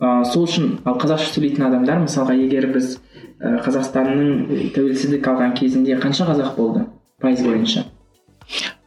Ә, 0.00 0.24
сол 0.28 0.46
үшін 0.46 0.78
ал 0.84 0.98
қазақша 1.00 1.32
сөйлейтін 1.34 1.66
адамдар 1.68 2.02
мысалға 2.04 2.36
егер 2.36 2.68
біз 2.72 2.96
ә, 3.40 3.58
қазақстанның 3.64 4.72
тәуелсіздік 4.76 5.28
алған 5.32 5.54
кезінде 5.56 5.96
қанша 6.00 6.26
қазақ 6.28 6.56
болды? 6.56 6.86
Пайыз 7.20 7.44
бойынша. 7.44 7.86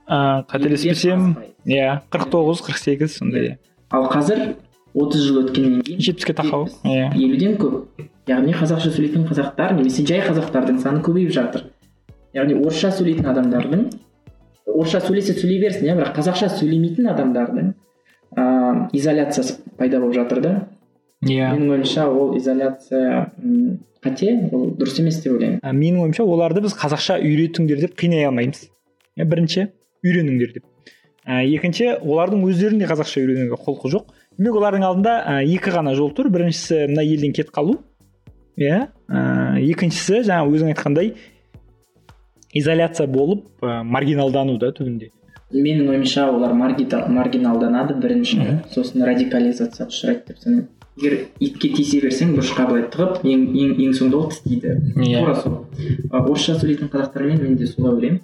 Ыыы 0.10 0.44
қателеспесем 0.50 1.36
иә 1.66 2.02
қырық 2.10 2.30
тоғыз 2.34 2.62
қырық 2.66 2.82
сегіз 2.82 3.18
сондай. 3.20 3.58
Ал 3.90 4.08
қазір 4.10 4.56
отыз 4.94 5.26
жыл 5.28 5.44
өткеннен 5.44 5.82
кейін 5.86 6.02
жетпіске 6.02 6.34
тақау 6.38 6.68
иә. 6.84 7.12
елуден 7.14 7.58
көп. 7.62 8.06
Яғни 8.30 8.54
қазақша 8.54 8.90
сөйлейтін 8.94 9.28
қазақтар 9.30 9.76
немесе 9.78 10.06
жай 10.06 10.22
қазақтардың 10.26 10.80
саны 10.82 11.02
көбейіп 11.06 11.34
жатыр. 11.34 11.68
Яғни 12.34 12.58
орысша 12.58 12.92
сөйлейтін 12.94 13.30
адамдардың 13.30 13.86
орысша 14.80 15.02
сөйлесе 15.04 15.36
сөйлей 15.38 15.62
берсін 15.62 15.90
иә 15.90 15.98
бірақ 16.00 16.16
қазақша 16.18 16.50
сөйлемейтін 16.56 17.12
адамдардың 17.14 17.72
ыыы 18.38 18.88
изоляциясы 18.94 19.60
пайда 19.78 20.00
болып 20.00 20.16
жатыр 20.16 20.42
да. 20.42 20.54
Иә. 21.26 21.52
Менің 21.52 21.74
ойымша 21.76 22.08
ол 22.08 22.38
изоляция 22.38 23.32
қате 24.04 24.32
ол 24.54 24.70
дұрыс 24.80 25.00
емес 25.02 25.20
деп 25.24 25.34
ойлаймын. 25.36 25.60
Менің 25.76 26.06
ойымша 26.06 26.24
оларды 26.24 26.64
біз 26.64 26.76
қазақша 26.80 27.20
үйретіңдер 27.20 27.82
деп 27.84 27.98
қинай 28.00 28.28
алмаймыз. 28.30 28.70
Иә 29.20 29.28
бірінші 29.28 29.66
үйреніңдер 30.06 30.54
деп. 30.56 30.66
Ә, 31.28 31.44
екінші 31.44 31.92
олардың 32.00 32.46
өздерінде 32.48 32.88
қазақша 32.88 33.20
үйренуге 33.22 33.60
құлқы 33.60 33.92
жоқ. 33.92 34.14
Демек 34.38 34.56
олардың 34.62 34.86
алдында 34.88 35.18
ә, 35.28 35.36
екі 35.44 35.74
ғана 35.76 35.94
жол 35.98 36.14
тұр. 36.16 36.32
Біріншісі 36.32 36.86
мына 36.94 37.04
елден 37.04 37.36
кетіп 37.36 37.52
қалу 37.54 37.76
иә. 38.56 38.88
Ә, 39.12 39.60
екіншісі 39.60 40.24
жаңа 40.30 40.48
өзің 40.48 40.72
айтқандай 40.72 41.12
изоляция 42.54 43.08
болып 43.08 43.46
ә, 43.62 43.84
маргиналдану 43.84 44.58
да 44.60 44.72
түбінде. 44.76 45.12
Менің 45.54 45.90
ойымша 45.90 46.28
олар 46.30 46.54
маргиналданады 46.54 47.96
бірінші. 47.98 48.62
Сосын 48.74 49.06
радикализацияға 49.08 49.90
ұшырайды 49.90 50.28
деп 50.28 50.44
санаймын. 50.44 50.68
Егер 51.00 51.16
итке 51.40 51.72
тиісе 51.74 52.02
берсең 52.04 52.36
бұрышқа 52.36 52.66
былай 52.70 52.84
тығып 52.92 53.24
ең 53.24 53.46
ең, 53.56 53.72
ең 53.86 53.94
соңында 53.98 54.18
ол 54.20 54.28
тістейді. 54.34 54.76
Иә. 55.00 55.22
Тура 55.24 55.36
сол. 55.40 55.56
Орысша 56.12 56.58
сөйлейтін 56.60 56.92
қазақтармен 56.92 57.42
мен 57.42 57.56
де 57.58 57.68
солай 57.72 57.96
ойлаймын. 57.96 58.20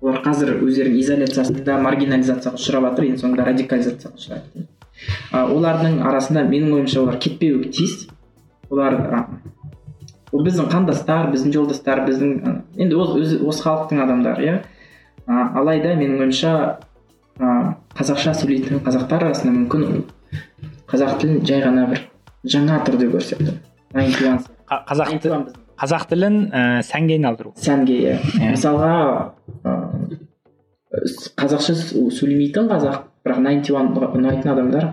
Олар 0.00 0.22
қазір 0.24 0.54
өздерінің 0.64 1.00
изоляциясында 1.02 1.76
маргинализацияға 1.84 2.60
ұшырап 2.60 2.86
жатыр 2.88 3.08
ең 3.10 3.18
соңында 3.20 3.48
радикализацияға 3.50 4.16
ұшырайды. 4.16 4.64
Олардың 5.34 6.00
арасында 6.08 6.46
менің 6.48 6.78
ойымша 6.78 7.02
олар 7.02 7.18
кетпеуі 7.20 7.68
тиіс. 7.74 8.06
Олар 8.70 8.96
ол 10.32 10.44
біздің 10.46 10.70
қандастар 10.72 11.30
біздің 11.32 11.54
жолдастар 11.54 12.04
біздің 12.06 12.60
енді 12.80 13.00
өзі 13.00 13.40
осы 13.46 13.64
халықтың 13.66 14.02
адамдары 14.04 14.46
иә. 14.46 14.58
Алайда 15.26 15.94
менің 15.98 16.22
ойымша 16.24 16.52
қазақша 17.96 18.34
сөйлейтін 18.42 18.82
қазақтар 18.86 19.26
арасында 19.30 19.54
мүмкін 19.56 20.04
қазақ 20.90 21.18
тілін 21.22 21.42
жай 21.46 21.64
ғана 21.64 21.88
бір 21.90 22.04
жаңа 22.44 22.80
түрде 22.86 23.10
көрсетті 23.12 23.56
қазақ 24.70 25.14
қазақ 25.80 26.08
тілін 26.10 26.34
ә, 26.52 26.82
сәнге 26.84 27.16
айналдыру. 27.16 27.54
Сәнге 27.56 27.94
иә. 28.04 28.16
Мысалға 28.52 28.90
ә, 29.64 29.76
қазақша 31.40 31.76
сөйлемейтін 32.12 32.68
қазақ 32.68 33.06
бірақ 33.24 33.40
найнти 33.46 33.72
ұнайтын 33.72 34.52
адамдар 34.52 34.90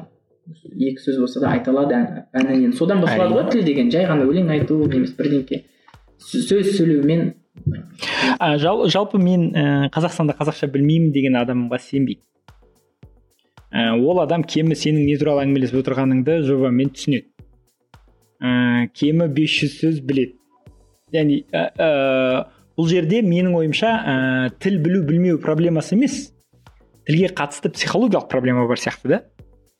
екі 0.47 1.01
сөз 1.01 1.19
болса 1.21 1.41
да 1.43 1.51
айта 1.55 1.71
алады 1.73 1.97
әнінен 2.35 2.73
содан 2.77 3.01
басталады 3.03 3.35
ғой 3.35 3.51
тіл 3.51 3.65
деген. 3.67 3.91
Жай 3.91 4.07
ғана 4.09 4.27
өлең 4.27 4.51
айту 4.53 4.79
немесе 4.85 5.17
бірдеңке. 5.17 5.63
Сөз 6.17 6.47
сөйлеумен 6.77 7.33
жал, 8.61 8.85
жалпы 8.89 9.19
мен 9.21 9.51
ә, 9.51 9.65
қазақстанда 9.93 10.37
қазақша 10.37 10.69
білмеймін 10.71 11.11
деген 11.15 11.37
адамға 11.39 11.79
сенбеймін. 11.81 12.23
Ә, 13.67 13.97
ол 13.99 14.21
адам 14.23 14.45
кемі 14.47 14.77
сенің 14.77 15.09
не 15.09 15.17
туралы 15.19 15.43
әңгімелесіп 15.45 15.81
отырғаныңды 15.81 16.39
жобамен 16.47 16.93
түсінеді. 16.95 17.27
Ә, 18.39 18.87
кемі 18.95 19.27
500 19.35 19.75
сөз 19.81 20.01
біледі. 20.07 20.37
Яғни 21.15 21.41
ә, 21.51 21.67
ә, 21.75 21.89
бұл 22.77 22.89
жерде 22.89 23.21
менің 23.25 23.57
ойымша 23.59 23.91
ә, 23.97 24.15
тіл 24.63 24.79
білу 24.83 25.03
білмеу 25.07 25.41
проблемасы 25.43 25.95
емес 25.97 26.29
тілге 27.07 27.31
қатысты 27.31 27.71
психологиялық 27.71 28.29
проблема 28.31 28.67
бар 28.67 28.79
сияқты 28.79 29.11
да. 29.11 29.21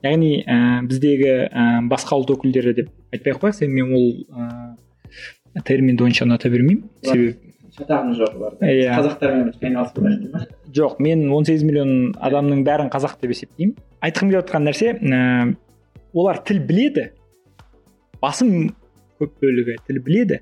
Яғни 0.05 0.43
ә, 0.45 0.57
біздегі 0.85 1.29
ә, 1.49 1.65
басқа 1.89 2.19
ұлт 2.21 2.33
өкілдері 2.35 2.73
деп 2.77 2.89
айтпай 3.15 3.33
ақ 3.33 3.39
қояйық. 3.41 3.71
Мен 3.73 3.93
ол 3.97 4.07
ә, 4.29 5.63
терминді 5.65 6.05
онша 6.05 6.27
ұната 6.27 6.51
бермеймін. 6.53 6.83
Себебі 7.01 7.53
шатағым 7.77 8.13
жоқ 8.17 8.35
оларда 8.37 8.69
Иә. 8.73 8.93
қазақтармен 8.97 9.51
ма 10.33 10.45
жоқ 10.73 10.99
мен 11.01 11.27
18 11.29 11.63
миллион 11.65 12.13
адамның 12.13 12.63
бәрін 12.65 12.91
қазақ 12.93 13.17
деп 13.21 13.33
есептеймін. 13.33 13.75
Айтқым 14.01 14.31
келіп 14.31 14.45
отқан 14.45 14.67
нәрсе 14.69 14.93
ә, 14.97 15.55
олар 16.13 16.41
тіл 16.45 16.61
біледі. 16.65 17.11
Басым 18.21 18.69
көп 19.17 19.33
бөлігі 19.41 19.79
тіл 19.87 20.01
біледі. 20.05 20.41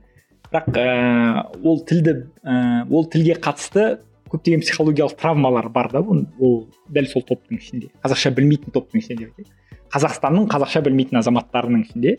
Бірақ 0.52 0.68
ә, 0.80 1.48
ол 1.64 1.80
тілді 1.88 2.18
ә, 2.44 2.88
ол 2.92 3.08
тілге 3.12 3.40
қатысты 3.40 4.00
көптеген 4.32 4.64
психологиялық 4.66 5.18
травмалар 5.20 5.70
бар 5.70 5.92
да 5.94 6.02
ол 6.02 6.56
дәл 6.90 7.08
сол 7.12 7.26
топтың 7.28 7.60
ішінде. 7.60 7.92
Қазақша 8.04 8.34
білмейтін 8.36 8.74
топтың 8.76 9.04
ішінде 9.04 9.30
қазақстанның 9.94 10.48
қазақша 10.52 10.82
білмейтін 10.86 11.20
азаматтарының 11.22 11.86
ішінде 11.86 12.16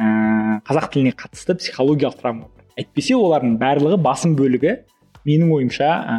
ә, 0.00 0.60
қазақ 0.66 0.90
тіліне 0.94 1.12
қатысты 1.18 1.56
психологиялық 1.58 2.20
травма 2.20 2.48
бар. 2.48 2.64
Әйтпесе 2.80 3.16
олардың 3.18 3.56
барлығы 3.60 3.98
басым 4.00 4.36
бөлігі 4.38 4.76
менің 5.28 5.50
ойымша 5.56 5.90
ә, 5.90 6.14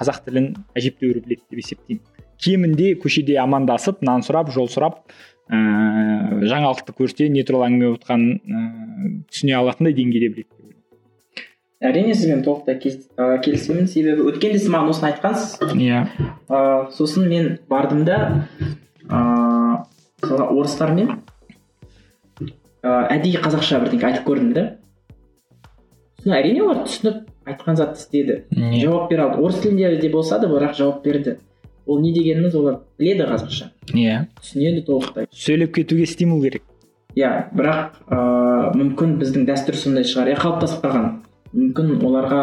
қазақ 0.00 0.24
тілін 0.26 0.48
әжептәуір 0.78 1.20
біледі 1.26 1.44
деп 1.50 1.62
есептеймін. 1.62 2.02
Кемінде 2.42 2.94
көшеде 3.02 3.36
амандасып 3.42 4.02
нан 4.02 4.24
сұрап 4.26 4.50
жол 4.54 4.70
сұрап 4.72 5.04
ә, 5.46 5.60
жаңалықты 6.48 6.96
көрсе 6.98 7.28
не 7.30 7.44
туралы 7.46 7.70
әңгіме 7.70 7.92
болып 7.92 8.10
ә, 8.10 8.18
түсіне 9.30 9.58
алатындай 9.60 9.94
деңгейде 10.00 10.32
біледі. 10.32 10.61
Әрине 11.82 12.14
сізбен 12.14 12.42
толықтай 12.46 12.78
ы, 12.78 13.38
келісемін. 13.44 13.88
Себебі 13.90 14.28
өткенде 14.30 14.60
сіз 14.60 14.70
маған 14.72 14.92
осыны 14.92 15.10
айтқансыз. 15.10 15.74
Иә. 15.76 16.04
Ыыы 16.48 16.92
сосын 16.96 17.28
мен 17.28 17.58
бардым 17.68 18.04
да 18.06 18.46
ыыы 19.10 20.46
орыстармен. 20.46 21.18
Ыыы 22.40 23.04
әдейі 23.16 23.42
қазақша 23.42 23.82
бірдеңе 23.82 24.10
айтып 24.12 24.28
көрдім 24.28 24.52
да. 24.56 24.66
Сосын 26.20 26.36
әрине 26.38 26.62
олар 26.62 26.84
түсініп 26.86 27.24
айтқан 27.46 27.76
затты 27.76 27.98
істеді. 28.00 28.44
Иә. 28.50 28.84
жауап 28.84 29.10
бере 29.10 29.22
алды. 29.26 29.42
Орыс 29.42 29.60
тілінде 29.62 29.96
де 30.00 30.10
болса 30.10 30.38
да 30.38 30.46
бірақ 30.46 30.76
жауап 30.78 31.02
берді. 31.04 31.38
Ол 31.86 31.98
не 32.00 32.12
дегеніміз 32.14 32.54
олар 32.54 32.80
біледі 32.98 33.26
қазақша. 33.26 33.72
Иә. 33.90 34.26
Түсінеді 34.40 34.84
толықтай. 34.86 35.26
Сөйлеп 35.32 35.74
кетуге 35.74 36.06
стимул 36.06 36.42
керек. 36.42 36.62
Иә 37.16 37.50
бірақ 37.52 37.98
ыыы 38.06 38.70
мүмкін 38.78 39.18
біздің 39.20 39.48
дәстүр 39.50 39.76
сондай 39.76 40.06
шығар. 40.06 40.30
Иә 40.32 40.38
қалыптасып 40.38 40.86
қалған. 40.86 41.10
Мүмкін 41.52 41.98
оларға 42.00 42.42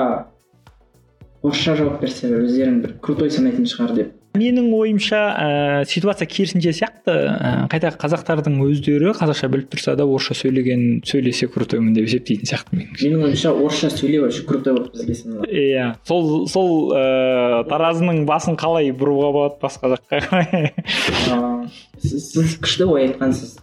орысша 1.42 1.76
жауап 1.80 2.02
берсе 2.04 2.30
өздерін 2.36 2.82
бір 2.84 2.98
крутой 3.06 3.32
санайтын 3.34 3.70
шығар 3.72 3.96
деп 3.98 4.19
менің 4.38 4.70
ойымша 4.78 5.20
ә, 5.20 5.86
ситуация 5.90 6.28
керісінше 6.30 6.74
сияқты. 6.76 7.14
Ә, 7.14 7.52
қайта 7.72 7.92
қазақтардың 7.98 8.60
өздері 8.66 9.14
қазақша 9.18 9.50
біліп 9.52 9.72
тұрса 9.74 9.96
да 9.98 10.06
орысша 10.06 10.38
сөйлеген 10.38 11.02
сөйлесе 11.08 11.50
крутоймын 11.52 11.96
деп 11.98 12.10
есептейтін 12.10 12.50
сияқты 12.50 12.80
меніңше 12.80 13.10
менің 13.10 13.26
ойымша 13.30 13.54
орысша 13.54 13.90
сөйлеу 13.94 14.28
вообще 14.28 14.46
крутой 14.46 14.78
болды 14.78 14.94
бізге 14.94 15.16
саналады. 15.18 15.50
Иә. 15.50 15.88
Сол 16.08 16.48
сол 16.48 16.94
ә, 16.94 17.64
таразының 17.70 18.26
басын 18.30 18.60
қалай 18.60 18.94
бұруға 18.94 19.32
болады 19.36 19.60
басқа 19.64 19.96
жаққа 19.96 20.22
ыыы 21.30 21.70
сіз, 22.00 22.58
күшті 22.62 22.88
ой 22.88 23.08
айтқансыз. 23.08 23.58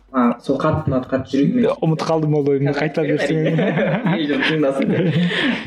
Сол 0.44 0.58
қатты 0.60 0.90
ұнады 0.90 1.08
қатты 1.10 1.32
жүрегіме 1.32 1.72
ұмытып 1.84 2.08
қалдым 2.08 2.36
ол 2.38 2.50
ойымды 2.52 2.72
тыңдасын 4.46 4.92
деп. 4.92 5.18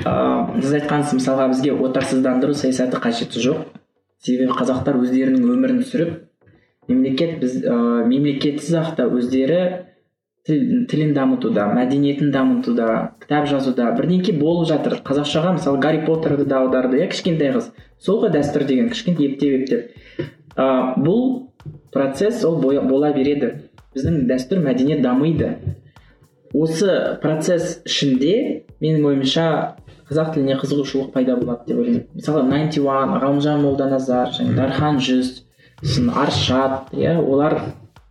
Ыыы, 0.05 0.61
сіз 0.63 0.77
айтқансыз 0.79 1.19
мысалға 1.19 1.49
бізге 1.53 1.75
отарсыздандыру 1.75 2.55
саясаты 2.57 3.01
қажеті 3.01 3.43
жоқ. 3.45 3.67
Себебі 4.25 4.55
қазақтар 4.57 4.99
өздерінің 4.99 5.45
өмірін 5.53 5.83
сүріп 5.87 6.17
мемлекет 6.89 7.39
біз 7.39 7.61
ыыы 7.63 8.07
мемлекетсіз 8.09 8.75
ақ 8.81 8.95
та 8.97 9.05
өздері 9.07 9.59
тіл, 10.47 10.85
тілін 10.89 11.13
дамытуда 11.15 11.67
мәдениетін 11.75 12.31
дамытуда 12.33 12.89
кітап 13.21 13.47
жазуда 13.49 13.91
бірдеңке 13.97 14.33
болып 14.39 14.67
жатыр. 14.71 14.97
Қазақшаға 15.05 15.55
мысалы 15.57 15.81
гарри 15.83 16.01
поттерді 16.07 16.47
да 16.49 16.63
аударды 16.63 16.99
иә 16.99 17.09
кішкентай 17.11 17.53
қыз. 17.55 17.69
Сол 17.99 18.23
ғой 18.23 18.33
дәстүр 18.33 18.65
деген 18.69 18.89
кішкентай 18.89 19.29
ептеп 19.29 19.59
ептеп. 19.59 20.27
Ыыы 20.57 21.03
бұл 21.05 21.21
процесс 21.93 22.43
ол 22.45 22.57
бола 22.61 23.13
береді. 23.13 23.53
Біздің 23.95 24.25
дәстүр 24.29 24.63
мәдениет 24.65 25.03
дамиды. 25.05 25.55
Осы 26.53 27.19
процесс 27.21 27.79
ішінде 27.85 28.65
менің 28.81 29.05
ойымша 29.05 29.49
қазақ 30.09 30.33
тіліне 30.33 30.55
қызығушылық 30.61 31.11
пайда 31.13 31.35
болады 31.37 31.67
деп 31.67 31.77
ойлаймын. 31.77 32.07
Мысалы 32.15 32.43
91 32.49 33.19
ғалымжан 33.23 33.61
молданазар 33.61 34.31
және 34.33 34.55
дархан 34.57 34.97
жүз 34.97 35.43
сосын 35.83 36.09
аршат 36.09 36.89
иә 36.97 37.17
олар 37.21 37.59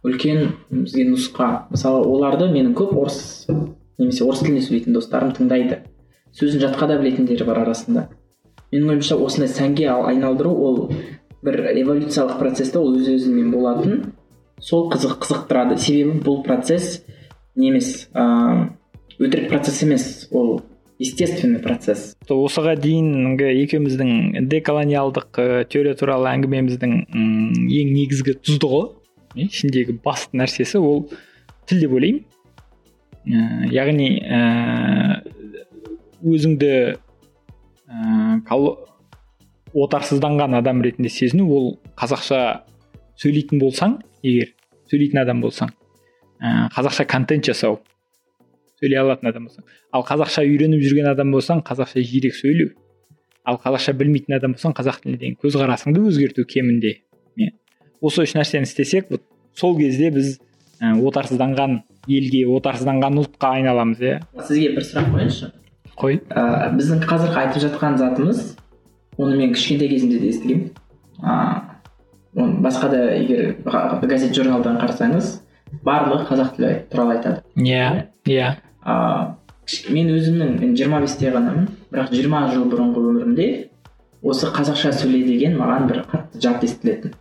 үлкен 0.07 0.53
бізге 0.71 1.09
нұсқа. 1.11 1.67
Мысалы 1.73 2.05
оларды 2.07 2.47
менің 2.53 2.75
көп 2.79 2.95
орыс 2.97 3.47
немесе 3.99 4.25
орыс 4.25 4.45
тілінде 4.45 4.63
сөйлейтін 4.63 4.95
достарым 4.95 5.35
тыңдайды. 5.35 5.81
Сөзін 6.39 6.63
жатқа 6.63 6.87
да 6.87 6.99
білетіндері 7.01 7.45
бар 7.49 7.65
арасында. 7.65 8.09
Менің 8.73 8.95
ойымша 8.95 9.17
осындай 9.19 9.49
сәнге 9.51 9.89
ал- 9.91 10.07
айналдыру 10.07 10.53
ол 10.55 10.93
бір 11.43 11.61
эволюциялық 11.83 12.39
процесста 12.39 12.81
ол 12.81 12.95
өз 12.95 13.09
өзімен 13.17 13.51
болатын. 13.51 14.13
Сол 14.61 14.89
қызық 14.93 15.19
қызықтырады. 15.25 15.79
Себебі 15.79 16.21
бұл 16.23 16.43
процесс 16.45 17.03
не 17.57 17.71
емес 17.73 18.09
ыыы 18.15 18.69
өтірік 19.19 19.49
процесс 19.49 19.83
емес. 19.83 20.29
Ол 20.31 20.61
естественный 20.99 21.61
процесс. 21.63 22.17
Осыға 22.29 22.75
дейінгі 22.79 23.49
екеуміздің 23.63 24.49
деколониалдық 24.51 25.39
ә, 25.39 25.47
теория 25.71 25.95
туралы 25.99 26.31
әңгімеміздің 26.33 26.95
ең 27.15 27.93
негізгі 27.95 28.35
тұздығы 28.43 28.83
е, 29.37 29.47
ішіндегі 29.47 29.99
басты 30.05 30.41
нәрсесі 30.41 30.83
ол 30.83 31.07
тіл 31.71 31.85
деп 31.85 31.95
ойлаймын. 31.95 32.25
Ә, 33.29 33.71
яғни 33.75 34.11
ә, 34.27 34.43
өзіңді 36.27 36.73
ә, 37.87 38.63
отарсызданған 39.79 40.59
адам 40.59 40.83
ретінде 40.83 41.13
сезіну 41.13 41.47
ол 41.55 41.69
қазақша 41.99 42.65
сөйлейтін 43.21 43.63
болсаң 43.63 44.01
егер 44.27 44.51
сөйлейтін 44.91 45.23
адам 45.23 45.43
болсаң 45.45 45.71
ә, 46.43 46.69
қазақша 46.75 47.07
контент 47.07 47.47
жасау. 47.47 47.79
Сөйлей 48.79 49.01
алатын 49.01 49.31
адам 49.31 49.49
болсаң. 49.49 49.65
Ал 49.93 50.05
қазақша 50.07 50.45
үйреніп 50.47 50.83
жүрген 50.85 51.11
адам 51.11 51.33
болсаң 51.35 51.63
қазақша 51.67 52.03
жиірек 52.03 52.37
сөйлеу. 52.39 52.73
Ал 53.45 53.59
қазақша 53.63 53.95
білмейтін 53.99 54.39
адам 54.39 54.55
болсаң 54.57 54.75
қазақ 54.79 55.03
тіліне 55.03 55.19
деген 55.19 55.39
көзқарасыңды 55.43 56.05
өзгерту 56.09 56.45
кемінде. 56.49 57.01
Осы 58.01 58.23
үш 58.23 58.35
нәрсені 58.37 58.69
істесек 58.69 59.11
вот 59.11 59.25
сол 59.57 59.77
кезде 59.79 60.11
біз 60.15 60.37
ә, 60.81 60.95
отарсызданған 60.95 61.81
елге 62.07 62.45
отарсызданған 62.47 63.19
ұлтқа 63.25 63.57
айналамыз 63.59 64.03
иә. 64.05 64.19
Сізге 64.47 64.75
бір 64.77 64.87
сұрақ 64.87 65.09
қояйыншы. 65.15 65.51
Қой. 65.99 66.21
Ә, 66.31 66.71
біздің 66.77 67.03
қазіргі 67.03 67.41
айтып 67.43 67.65
жатқан 67.65 67.99
затымыз 67.99 68.45
оны 69.19 69.41
мен 69.41 69.57
кішкентай 69.57 69.91
кезімде 69.91 70.21
де 70.23 70.31
естігемін 70.31 70.71
ыыы 71.19 72.61
басқа 72.63 72.89
да 72.93 73.01
егер 73.17 73.57
газет 74.07 74.35
журналдан 74.37 74.79
қарасаңыз 74.79 75.41
барлығы 75.85 76.29
қазақ 76.29 76.55
тілі 76.57 76.73
туралы 76.93 77.17
айтады. 77.17 77.43
Иә 77.57 78.07
иә. 78.25 78.55
Ыыы 78.87 79.91
мен 79.93 80.11
өзімнің 80.15 80.55
мен 80.61 80.77
жиырма 80.77 81.01
бесте 81.05 81.31
ғанамын. 81.35 81.69
Бірақ 81.93 82.13
жиырма 82.15 82.47
жыл 82.53 82.69
бұрынғы 82.71 83.03
өмірімде 83.11 83.49
осы 84.23 84.49
қазақша 84.55 84.93
сөйле 84.97 85.25
деген 85.27 85.59
маған 85.59 85.89
бір 85.91 86.05
қатты 86.09 86.41
жат 86.43 86.65
естілетін. 86.65 87.13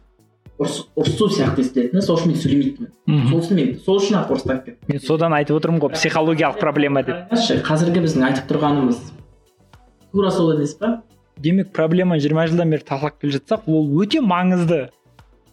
Ұрысу 0.58 1.28
сияқты 1.30 1.62
естілетін 1.62 2.02
сол 2.02 2.18
үшін 2.18 2.32
мен 2.32 2.40
сөйлемейтінмін. 2.42 3.28
Сол 3.30 3.42
үшін 3.44 3.60
мен 3.60 3.76
сол 3.84 4.00
үшін 4.00 4.18
ақ 4.22 4.32
орыстап 4.34 4.64
кеттім. 4.66 4.88
Мен 4.90 5.04
содан 5.04 5.36
айтып 5.38 5.60
отырмын 5.60 5.84
ғой 5.84 5.94
психологиялық 5.94 6.58
проблема 6.64 7.04
деп. 7.06 7.30
қазіргі 7.68 8.02
біздің 8.08 8.26
айтып 8.32 8.50
тұрғанымыз 8.50 9.04
тура 10.12 10.32
сол 10.32 10.56
емес 10.56 10.74
па? 10.80 11.04
Демек 11.38 11.70
проблема 11.74 12.18
жиырма 12.18 12.48
жылдан 12.50 12.72
бері 12.74 12.88
талқылап 12.88 13.20
келе 13.22 13.38
жатсақ 13.38 13.68
ол 13.70 13.86
өте 14.02 14.24
маңызды 14.26 14.88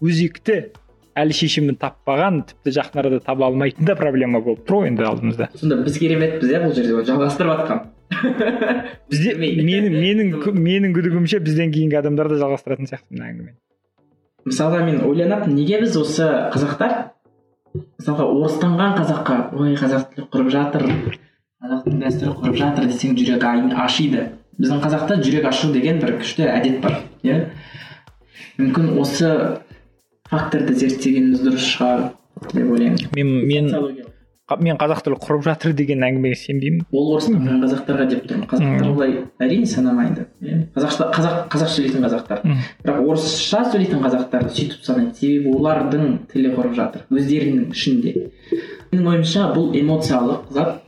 өзекті. 0.00 0.72
Әлі 1.18 1.34
шешімін 1.36 1.78
таппаған 1.80 2.42
тіпті 2.50 2.74
жақын 2.78 3.00
арада 3.02 3.20
таба 3.24 3.48
алмайтын 3.48 3.86
да 3.86 3.96
проблема 3.98 4.40
болып 4.42 4.64
тұр 4.66 4.82
ғой 4.82 4.90
енді 4.90 5.06
алдымызда. 5.06 5.48
Сонда 5.60 5.78
біз 5.84 5.98
кереметпіз 6.02 6.50
иә 6.50 6.62
бұл 6.64 6.74
жерде 6.74 7.04
жалғастырып 7.10 7.52
жатқан 7.54 7.82
бізде 9.10 9.34
менің 9.38 9.94
менің 9.94 10.34
менің 10.58 10.94
күдігімше 10.96 11.40
бізден 11.44 11.72
кейінгі 11.74 12.00
адамдар 12.00 12.30
да 12.32 12.38
жалғастыратын 12.42 12.90
сияқты 12.90 13.14
мына 13.14 13.30
әңгімені. 13.30 13.56
Мысалға 14.44 14.84
мен 14.84 15.00
ойланатынмын 15.06 15.56
неге 15.56 15.80
біз 15.82 15.96
осы 16.02 16.26
қазақтар 16.54 16.96
мысалға 17.74 18.26
орыстанған 18.28 18.96
қазаққа 19.00 19.38
ой 19.56 19.76
қазақ 19.80 20.10
тілі 20.12 20.26
құрып 20.34 20.50
жатыр 20.52 20.86
қазақтың 21.64 22.00
дәстүрі 22.02 22.34
құрып 22.42 22.58
жатыр 22.60 22.90
десең 22.90 23.16
жүрек 23.18 23.46
ашиды. 23.84 24.26
Біздің 24.58 24.82
қазақта 24.84 25.16
жүрек 25.24 25.48
ашу 25.48 25.72
деген 25.72 25.98
бір 26.02 26.18
күшті 26.20 26.44
әдет 26.46 26.80
бар 26.84 27.00
иә? 27.24 27.38
Мүмкін 28.60 28.92
осы 29.02 29.30
факторды 30.34 30.74
зерттегеніміз 30.82 31.46
дұрыс 31.46 31.70
шығар 31.76 32.10
деп 32.50 32.74
ойлаймын. 32.74 33.06
Мен 33.14 33.28
мен 33.48 34.04
мен 34.60 34.76
қазақ 34.76 35.00
тілі 35.06 35.16
құрып 35.22 35.44
жатыр 35.46 35.72
деген 35.72 36.02
әңгімеге 36.04 36.36
сенбеймін. 36.36 36.82
Ол 36.92 37.14
орыстанған 37.14 37.62
қазақтарға 37.62 38.04
деп 38.10 38.26
тұрмын. 38.28 38.48
Қазақтар 38.50 38.90
олай 38.90 39.14
әрине 39.40 39.68
санамайды. 39.70 40.26
Қазақша 40.74 41.06
қазақ 41.14 41.38
қазақ 41.54 41.70
сөйлейтін 41.72 42.04
қазақтар. 42.04 42.42
Бірақ 42.84 43.08
орысша 43.08 43.62
сөйлейтін 43.70 44.04
қазақтар 44.04 44.44
сөйтіп 44.50 44.84
санайды 44.84 45.16
себебі 45.22 45.54
олардың 45.56 46.12
тілі 46.34 46.52
құрып 46.58 46.76
жатыр 46.76 47.06
өздерінің 47.08 47.72
ішінде. 47.72 48.14
Менің 48.92 49.10
ойымша 49.14 49.48
бұл 49.56 49.72
эмоциялық 49.80 50.52
зат. 50.52 50.82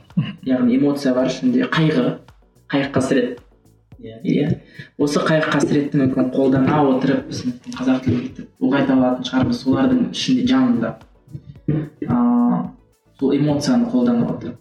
Яғни 0.45 0.77
эмоция 0.77 1.15
бар 1.17 1.33
ішінде 1.33 1.65
қайғы 1.73 2.07
қайғы 2.69 2.93
қасірет. 2.93 3.41
Иә 3.99 4.21
иә. 4.23 4.49
Осы 4.99 5.21
қайғы 5.25 5.51
қасіретті 5.55 6.01
мүмкін 6.03 6.31
қолдана 6.35 6.81
отырып 6.91 7.27
біз 7.31 7.43
мүмкін 7.47 7.77
қазақ 7.79 8.03
тілін 8.05 8.21
бүйтіп 8.23 8.65
ұлғайта 8.67 8.97
алатын 8.97 9.29
шығармыз. 9.29 9.61
Солардың 9.63 10.03
ішінде 10.13 10.47
жанында 10.51 10.93
ыыы 11.69 12.61
сол 13.19 13.35
эмоцияны 13.37 13.89
қолдана 13.93 14.29
отырып. 14.35 14.61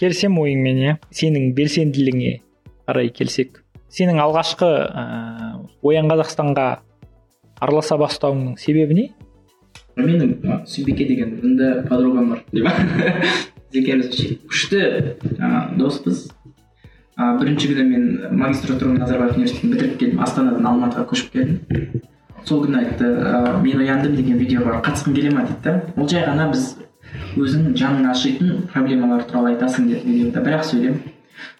Келісемін 0.00 0.42
ойыңмен 0.44 0.82
иә? 0.82 0.96
Сенің 1.14 1.52
белсенділігіңе 1.56 2.34
қарай 2.88 3.12
келсек. 3.14 3.62
Сенің 3.92 4.20
алғашқы 4.24 4.68
ыыы 4.68 5.92
оян 5.92 6.10
қазақстанға 6.12 6.68
араласа 7.62 7.96
бастауыңның 8.00 8.58
себебі 8.60 8.98
не? 8.98 9.08
Менің 9.96 10.64
сүйбике 10.68 11.06
деген 11.08 11.38
үнді 11.44 11.72
подругам 11.88 12.32
бар. 12.32 12.44
Екеуміз 13.72 14.12
күшті 14.50 14.80
жаңағы 15.38 15.78
доспыз. 15.78 16.26
Ы 17.18 17.38
бірінші 17.38 17.68
күні 17.72 17.84
мен 17.88 18.04
магистратураны 18.40 19.02
назарбаев 19.02 19.36
университетін 19.36 19.72
бітіріп 19.74 19.98
келдім 20.00 20.22
астанадан 20.24 20.66
алматыға 20.66 21.04
көшіп 21.10 21.32
келдім. 21.32 22.02
Сол 22.44 22.64
күні 22.64 22.78
айтты 22.80 23.04
ы 23.04 23.58
мен 23.62 23.82
ояндым 23.84 24.16
деген 24.16 24.38
видео 24.38 24.64
бар 24.64 24.80
қатысқың 24.82 25.14
келе 25.14 25.30
ма 25.34 25.44
дейді 25.44 25.60
да. 25.64 25.82
Ол 25.96 26.08
жай 26.08 26.24
ғана 26.26 26.48
біз 26.52 26.76
өзіңнің 27.36 27.76
жаның 27.76 28.10
ашитын 28.10 28.62
проблемалар 28.72 29.24
туралы 29.28 29.52
айтасың 29.52 29.88
деді 29.90 30.08
видеода 30.08 30.40
бір 30.40 30.58
ақ 30.58 30.64
сөйлем 30.70 31.00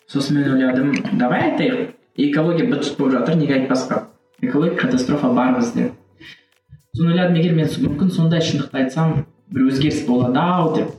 сосын 0.09 0.39
мен 0.39 0.55
ойладым 0.55 0.95
давай 1.21 1.51
айтайық 1.51 1.93
экология 2.17 2.69
быт 2.71 2.85
шыт 2.85 2.99
болып 2.99 3.19
жатыр 3.19 3.37
неге 3.37 3.59
айтпасқа? 3.61 4.07
Экология 4.41 4.77
катастрофа 4.77 5.29
бар 5.29 5.59
бізде 5.59 5.91
соны 6.97 7.13
ойладым 7.13 7.37
егер 7.37 7.55
мен 7.57 7.69
мүмкін 7.69 8.11
сондай 8.11 8.41
шындықты 8.41 8.83
айтсам 8.83 9.27
бір 9.53 9.69
өзгеріс 9.71 10.07
болады 10.07 10.39
ау 10.41 10.75
деп. 10.77 10.91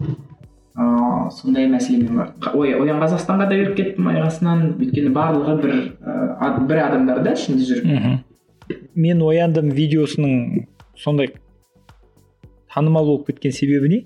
Ыыы 0.74 1.30
сондай 1.32 1.68
мәселемен 1.70 2.18
бар. 2.18 2.32
Ой 2.58 2.74
оян 2.74 3.02
қазақстанға 3.04 3.46
да 3.50 3.58
кіріп 3.60 3.76
кеттім 3.78 4.08
аяғасынан 4.10 4.64
өйткені 4.82 5.12
барлығы 5.14 5.56
бір 5.62 5.74
ыыы 5.78 6.66
бір 6.70 6.82
адамдар 6.88 7.22
да 7.26 7.34
ішінде 7.38 7.68
жүріп 7.68 7.86
мхм. 7.90 8.16
Мен 8.96 9.22
ояндым 9.22 9.70
видеосының 9.70 10.66
сондай 10.98 11.34
танымал 12.74 13.06
болып 13.06 13.28
кеткен 13.28 13.54
себебі 13.54 13.92
не? 13.94 14.02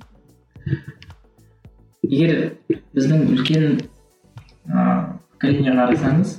Егер 2.04 2.58
біздің 2.68 3.24
үлкен 3.32 3.66
ыыы 3.72 4.98
поколениеға 5.38 5.88
қарасаңыз 5.88 6.36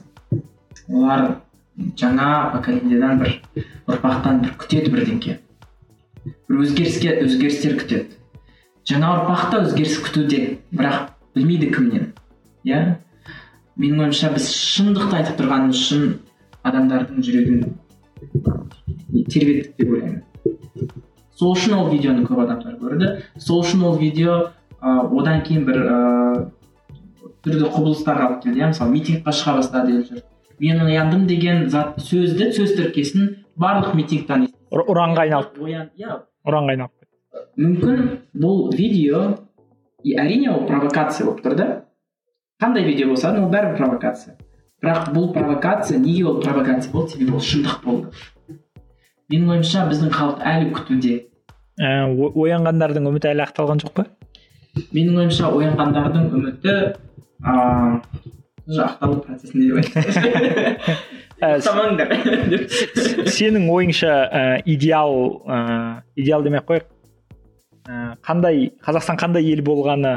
олар 0.93 1.27
жаңа 1.97 2.29
поколениеден 2.53 3.25
бір 3.25 3.35
ұрпақтан 3.88 4.43
бір 4.45 4.57
күтеді 4.61 4.93
бірдеңке. 4.93 5.38
Бір 6.49 6.64
өзгеріске 6.67 7.17
өзгерістер 7.25 7.79
күтеді. 7.81 8.17
Жаңа 8.88 9.11
ұрпақ 9.16 9.42
та 9.53 9.61
өзгеріс 9.64 9.98
күтуде. 10.05 10.40
Бірақ 10.72 11.11
білмейді 11.37 11.70
кімнен. 11.74 12.12
Иә? 12.66 12.81
Менің 13.79 14.07
ойымша 14.07 14.33
біз 14.35 14.48
шындықты 14.53 15.20
айтып 15.20 15.38
тұрғанымыз 15.40 15.83
үшін 15.83 16.14
адамдардың 16.66 17.24
жүрегін 17.27 17.61
тербеттік 19.29 19.77
деп 19.79 19.92
ойлаймын. 19.92 20.22
Сол 21.38 21.55
үшін 21.55 21.77
ол 21.79 21.92
видеоны 21.92 22.24
көп 22.27 22.42
адамдар 22.46 22.79
көрді. 22.81 23.12
Сол 23.37 23.62
үшін 23.62 23.85
ол 23.87 23.98
видео 24.01 24.38
ы 24.81 24.96
одан 25.20 25.44
кейін 25.46 25.68
бір 25.68 25.85
ыыы 25.85 26.48
түрлі 27.44 27.70
құбылыстарға 27.77 28.27
алып 28.27 28.42
келді 28.46 28.64
иә? 28.64 28.72
Мысалы 28.72 28.96
митингқа 28.96 29.37
шыға 29.37 29.61
бастады 29.61 29.94
елдер 29.94 30.24
мен 30.59 30.81
ояндым 30.83 31.27
деген 31.27 31.68
зат 31.70 31.98
сөзді 32.03 32.51
сөз 32.57 32.74
тіркесін 32.79 33.29
барлық 33.59 33.94
митингтан 33.98 34.48
ұранға 34.74 35.27
айналып 35.27 35.61
оян 35.62 35.90
иә. 35.98 36.22
Ұранға 36.46 36.74
кетті. 36.74 36.97
Мүмкін 37.59 38.05
бұл 38.38 38.69
видео 38.77 39.23
и 40.05 40.14
әрине 40.19 40.51
ол 40.53 40.67
провокация 40.69 41.27
болып 41.27 41.43
тұр 41.45 41.57
да? 41.59 41.69
Қандай 42.62 42.87
видео 42.87 43.09
болса 43.11 43.33
да 43.33 43.43
ол 43.43 43.51
бәрібір 43.53 43.77
провокация. 43.79 44.37
Бірақ 44.83 45.11
бұл 45.14 45.33
провокация 45.35 45.99
неге 45.99 46.25
ол 46.27 46.41
провокация 46.43 46.93
болды? 46.93 47.17
Себебі 47.17 47.37
ол 47.38 47.45
шындық 47.45 47.83
болды. 47.85 48.12
Менің 49.29 49.57
ойымша 49.57 49.85
біздің 49.91 50.14
халық 50.14 50.45
әлі 50.49 50.71
күтуде. 50.77 51.17
Ә, 51.79 52.09
оянғандардың 52.09 53.11
үміті 53.11 53.33
әлі 53.35 53.45
ақталған 53.45 53.83
жоқ 53.85 53.93
па? 53.99 54.07
Менің 54.95 55.21
ойымша 55.25 55.51
оянғандардың 55.53 56.31
үміті 56.38 56.75
ыыы 58.69 58.83
ақталу 58.88 59.23
процесінде 59.25 59.64
деп 59.79 60.88
Ә, 61.38 61.61
сенің 63.31 63.69
ойыңша 63.71 64.14
ә, 64.27 64.41
идеал 64.67 65.12
ә, 65.47 65.59
идеал 66.19 66.43
демей 66.43 66.59
ақ 66.59 66.67
қояйық 66.67 66.88
қандай 68.24 68.68
қазақстан 68.85 69.16
қандай 69.20 69.46
ел 69.48 69.62
болғаны 69.64 70.14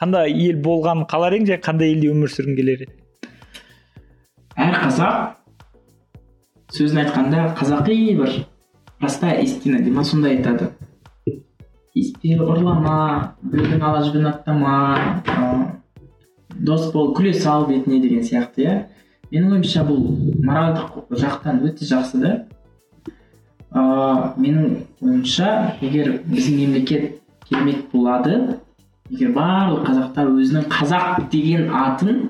қандай 0.00 0.32
ел 0.32 0.58
болғанын 0.64 1.06
қалар 1.10 1.36
едің 1.36 1.52
және 1.52 1.62
қандай 1.62 1.92
елде 1.94 2.10
өмір 2.10 2.32
сүргің 2.34 2.56
келер 2.58 2.84
еді? 2.86 2.94
Әр 4.58 4.78
қазақ 4.80 5.36
сөзін 6.74 7.04
айтқанда 7.04 7.44
қазақи 7.58 7.98
бір 8.18 8.32
простая 8.98 9.40
истина 9.44 9.78
дей 9.78 9.92
ма 9.94 10.04
сондай 10.04 10.38
айтады. 10.38 10.72
Тиіспе 11.94 12.36
ұрлама 12.38 13.36
біреудің 13.42 13.82
ала 13.82 14.02
жібін 14.06 14.28
аттама 14.30 14.74
дос 16.54 16.90
бол 16.92 17.14
күле 17.14 17.34
сал 17.34 17.66
бетіне 17.68 18.00
деген 18.02 18.26
сияқты 18.26 18.66
иә. 18.66 18.74
Менің 19.30 19.58
ойымша 19.58 19.84
бұл 19.86 20.00
моральдық 20.42 21.14
жақтан 21.22 21.62
өте 21.66 21.86
жақсы 21.86 22.22
да. 22.22 22.32
Ыыы 23.74 24.32
менің 24.40 24.72
ойымша 25.02 25.76
егер 25.80 26.16
біздің 26.26 26.56
мемлекет 26.64 27.20
керемет 27.48 27.86
болады 27.92 28.58
егер 29.10 29.34
барлық 29.36 29.86
қазақтар 29.88 30.32
өзінің 30.32 30.66
қазақ 30.72 31.30
деген 31.30 31.70
атын 31.74 32.28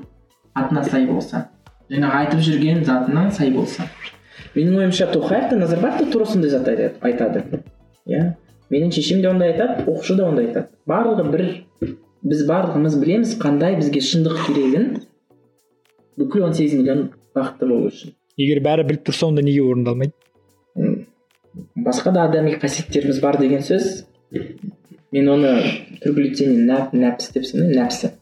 атына 0.54 0.84
сай 0.84 1.06
болса 1.06 1.46
жаңағы 1.90 2.18
айтып 2.22 2.42
жүрген 2.46 2.84
затына 2.86 3.30
сай 3.34 3.50
болса. 3.54 3.88
Менің 4.54 4.78
ойымша 4.78 5.08
тоқаев 5.10 5.50
та 5.50 5.56
назарбаев 5.58 5.98
та 5.98 6.06
тура 6.10 6.26
сондай 6.26 6.50
зат 6.50 6.68
айтады 6.68 7.42
иә? 8.06 8.34
Менің 8.70 8.92
шешем 8.94 9.22
де 9.22 9.28
ондай 9.30 9.52
айтады 9.52 9.84
оқушы 9.90 10.16
да 10.16 10.28
ондай 10.28 10.48
айтады. 10.48 10.68
Барлығы 10.86 11.26
бір 11.32 11.44
біз 12.22 12.44
барлығымыз 12.46 12.96
білеміз 13.02 13.34
қандай 13.42 13.76
бізге 13.78 14.02
шындық 14.06 14.46
керегін 14.46 14.88
бүкіл 16.20 16.46
18 16.50 16.78
миллион 16.78 17.08
бақытты 17.34 17.66
болу 17.66 17.90
үшін. 17.90 18.14
Егер 18.38 18.62
бәрі 18.62 18.86
біліп 18.86 19.06
тұрса 19.08 19.26
онда 19.30 19.42
неге 19.42 19.64
орындалмайды? 19.66 20.14
Басқа 21.76 22.12
да 22.12 22.24
адами 22.28 22.54
қасиеттеріміз 22.60 23.20
бар 23.20 23.38
деген 23.40 23.62
сөз 23.66 24.04
мен 25.12 25.28
оны 25.28 25.52
нәп 26.04 26.94
нәпсі 26.94 27.32
деп 27.34 27.46
санаймын 27.48 27.78
нәпсі. 27.82 28.12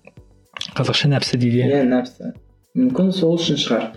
Қазақша 0.77 1.11
нәпсі 1.13 1.39
дейді 1.41 1.63
иә. 1.63 1.69
Иә 1.69 1.89
нәпсі. 1.89 2.33
Мүмкін 2.79 3.13
сол 3.13 3.37
үшін 3.37 3.61
шығар. 3.61 3.91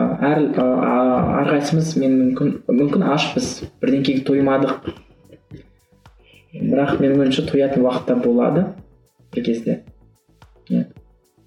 Әр 0.00 0.40
әрқайсымыз 0.56 1.92
мен 2.00 2.16
мүмкін 2.22 2.54
мүмкін 2.70 3.04
ашпыз 3.12 3.50
бірдеңкеге 3.82 4.24
тоймадық. 4.24 4.90
Бірақ 6.54 6.96
менің 7.02 7.26
ойымша 7.26 7.44
тоятын 7.50 7.84
уақыт 7.84 8.08
та 8.08 8.16
болады 8.16 8.66
бір 9.34 9.44
кезде. 9.44 9.82
Иә. 10.70 10.86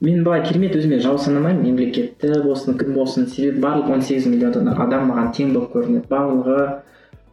Мен 0.04 0.24
былай 0.24 0.44
керемет 0.46 0.76
өзіме 0.76 1.00
жау 1.00 1.18
санамаймын 1.18 1.64
мемлекетті 1.64 2.42
болсын 2.44 2.78
кім 2.78 2.94
болсын 2.98 3.28
себебі 3.32 3.64
барлық 3.64 3.90
18 3.98 4.28
миллион 4.28 4.68
адам 4.76 5.10
маған 5.10 5.32
тең 5.36 5.54
болып 5.56 5.74
көрінеді. 5.76 6.08
Барлығы 6.12 6.58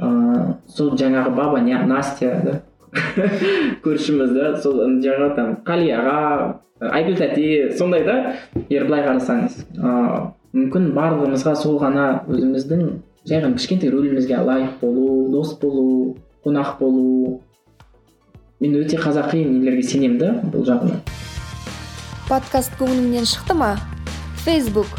ыыы 0.01 0.57
сол 0.69 0.97
жаңағы 0.97 1.35
баба 1.37 1.61
настя 1.61 2.41
да? 2.45 2.61
Көршіміз 3.85 4.35
да? 4.35 4.57
Сол 4.61 4.81
жаңағы 5.05 5.35
там 5.37 5.57
қали 5.67 5.93
аға 5.95 6.61
айгүл 6.81 7.17
тәте 7.21 7.77
сондай 7.79 8.05
да? 8.05 8.35
Егер 8.69 8.87
былай 8.89 9.07
қарасаңыз. 9.07 9.65
Ыыы 9.77 10.31
мүмкін 10.57 10.91
барлығымызға 10.97 11.55
сол 11.55 11.79
ғана 11.79 12.25
өзіміздің 12.27 12.87
жай 13.29 13.43
ғана 13.45 13.55
кішкентай 13.55 13.93
рөлімізге 13.93 14.41
лайық 14.43 14.81
болу 14.81 15.29
дос 15.31 15.55
болу 15.61 16.17
қонақ 16.45 16.79
болу. 16.81 17.41
Мен 18.61 18.75
өте 18.81 18.99
қазақи 19.01 19.45
нелерге 19.47 19.83
сенемін 19.87 20.19
да 20.19 20.33
бұл 20.51 20.67
жағынан. 20.67 21.01
Подкаст 22.29 22.75
көңіліңнен 22.81 23.29
шықты 23.29 23.55
ма? 23.57 23.77
Facebook 24.45 24.91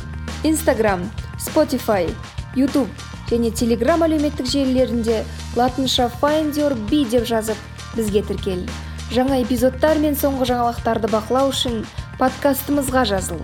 instagram 0.43 1.03
spotify 1.37 2.07
youtube. 2.55 2.89
Және 3.31 3.51
telegram 3.55 4.01
әлеуметтік 4.03 4.47
желілерінде 4.51 5.21
латынша 5.55 6.09
find 6.19 6.57
your 6.59 6.75
деп 6.91 7.23
жазып 7.25 7.55
бізге 7.95 8.21
тіркел. 8.27 8.65
Жаңа 9.11 9.41
эпизодтар 9.43 9.99
мен 9.99 10.15
соңғы 10.15 10.49
жаңалықтарды 10.51 11.07
бақылау 11.11 11.51
үшін 11.51 11.85
подкастымызға 12.19 13.05
жазыл. 13.07 13.39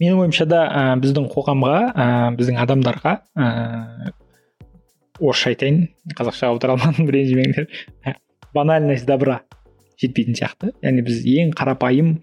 Менің 0.00 0.24
ойымша 0.24 0.46
да 0.48 0.62
ә, 0.66 0.82
біздің 1.00 1.28
қоғамға 1.32 1.76
ә, 1.92 2.06
біздің 2.36 2.58
адамдарға 2.64 3.12
ә, 3.36 4.12
орысша 5.20 5.52
айтайын 5.52 5.84
қазақша 6.16 6.48
аудара 6.48 6.74
алмадым 6.76 7.08
ренжімеңдер 7.12 7.68
банальность 8.54 9.06
добра 9.06 9.42
жетпейтін 10.00 10.36
сияқты. 10.40 10.72
Яғни 10.82 11.04
біз 11.06 11.22
ең 11.24 11.52
қарапайым 11.56 12.16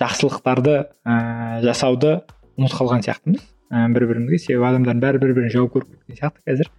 жақсылықтарды 0.00 0.78
ә, 1.04 1.16
жасауды 1.64 2.20
ұмытып 2.56 2.78
қалған 2.78 3.04
сияқтымыз. 3.08 3.53
Ә, 3.74 3.88
бір 3.94 4.06
бірімізге 4.10 4.38
себебі 4.38 4.68
адамдардың 4.70 5.02
бәрі 5.02 5.20
бір 5.22 5.34
бірін 5.38 5.52
жау 5.52 5.68
көріп 5.72 5.90
кеткен 5.90 6.18
сияқты 6.20 6.44
қазір. 6.46 6.70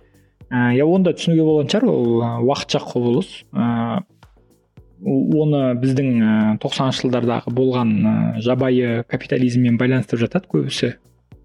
Ә, 0.49 0.71
иә 0.77 0.85
оны 0.87 1.09
да 1.09 1.15
түсінуге 1.17 1.43
болатын 1.43 1.73
шығар 1.73 1.89
ол 1.91 2.45
уақытша 2.47 2.81
құбылыс. 2.85 3.31
Ә, 3.51 4.03
оны 5.05 5.61
біздің 5.81 6.11
ә, 6.15 6.33
тоқсаныншы 6.63 7.05
жылдардағы 7.05 7.53
болған 7.55 7.95
жабайы 8.45 9.03
капитализммен 9.11 9.79
байланыстырып 9.81 10.25
жатады 10.27 10.49
көбісі. 10.51 10.93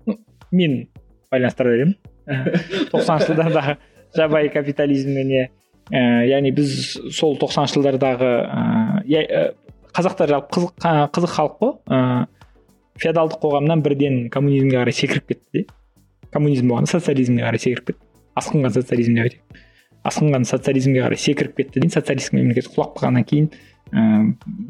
Ну, 0.06 0.18
мен 0.52 0.84
байланыстыра 1.32 1.74
беремін. 1.74 1.96
тоқсаныншы 2.92 3.32
жылдардағы 3.32 3.78
жабайы 4.16 4.52
капитализміне 4.54 5.48
ә, 5.90 6.04
яғни 6.30 6.54
біз 6.54 6.76
сол 7.16 7.34
тоқсаныншы 7.40 7.80
жылдардағы 7.80 8.30
ә, 8.46 9.48
қазақтар 9.96 10.36
жалпы 10.36 10.54
қызық, 10.60 10.76
қызық 11.16 11.34
халық 11.34 11.56
қой. 11.58 12.28
Феодалдық 13.00 13.40
қоғамнан 13.42 13.82
бірден 13.84 14.22
коммунизмге 14.30 14.82
қарай 14.82 14.96
секіріп 14.96 15.32
кетті 15.32 15.58
де. 15.58 15.66
Коммунизм 16.32 16.70
болғанда 16.70 16.98
социализмге 16.98 17.46
қарай 17.46 17.62
секіріп 17.62 17.92
кетті. 17.92 18.06
Асқынған 18.40 18.76
социализм 18.76 19.16
деп 19.18 19.28
айтайық 19.28 19.66
асқынған 20.06 20.46
социализмге 20.48 21.02
қарай 21.04 21.20
секіріп 21.20 21.56
кетті 21.58 21.80
дейін 21.82 21.92
социалистік 21.92 22.36
мемлекет 22.38 22.68
құлап 22.72 22.94
қалғаннан 22.96 23.26
кейін 23.28 23.48
ә, 23.92 24.04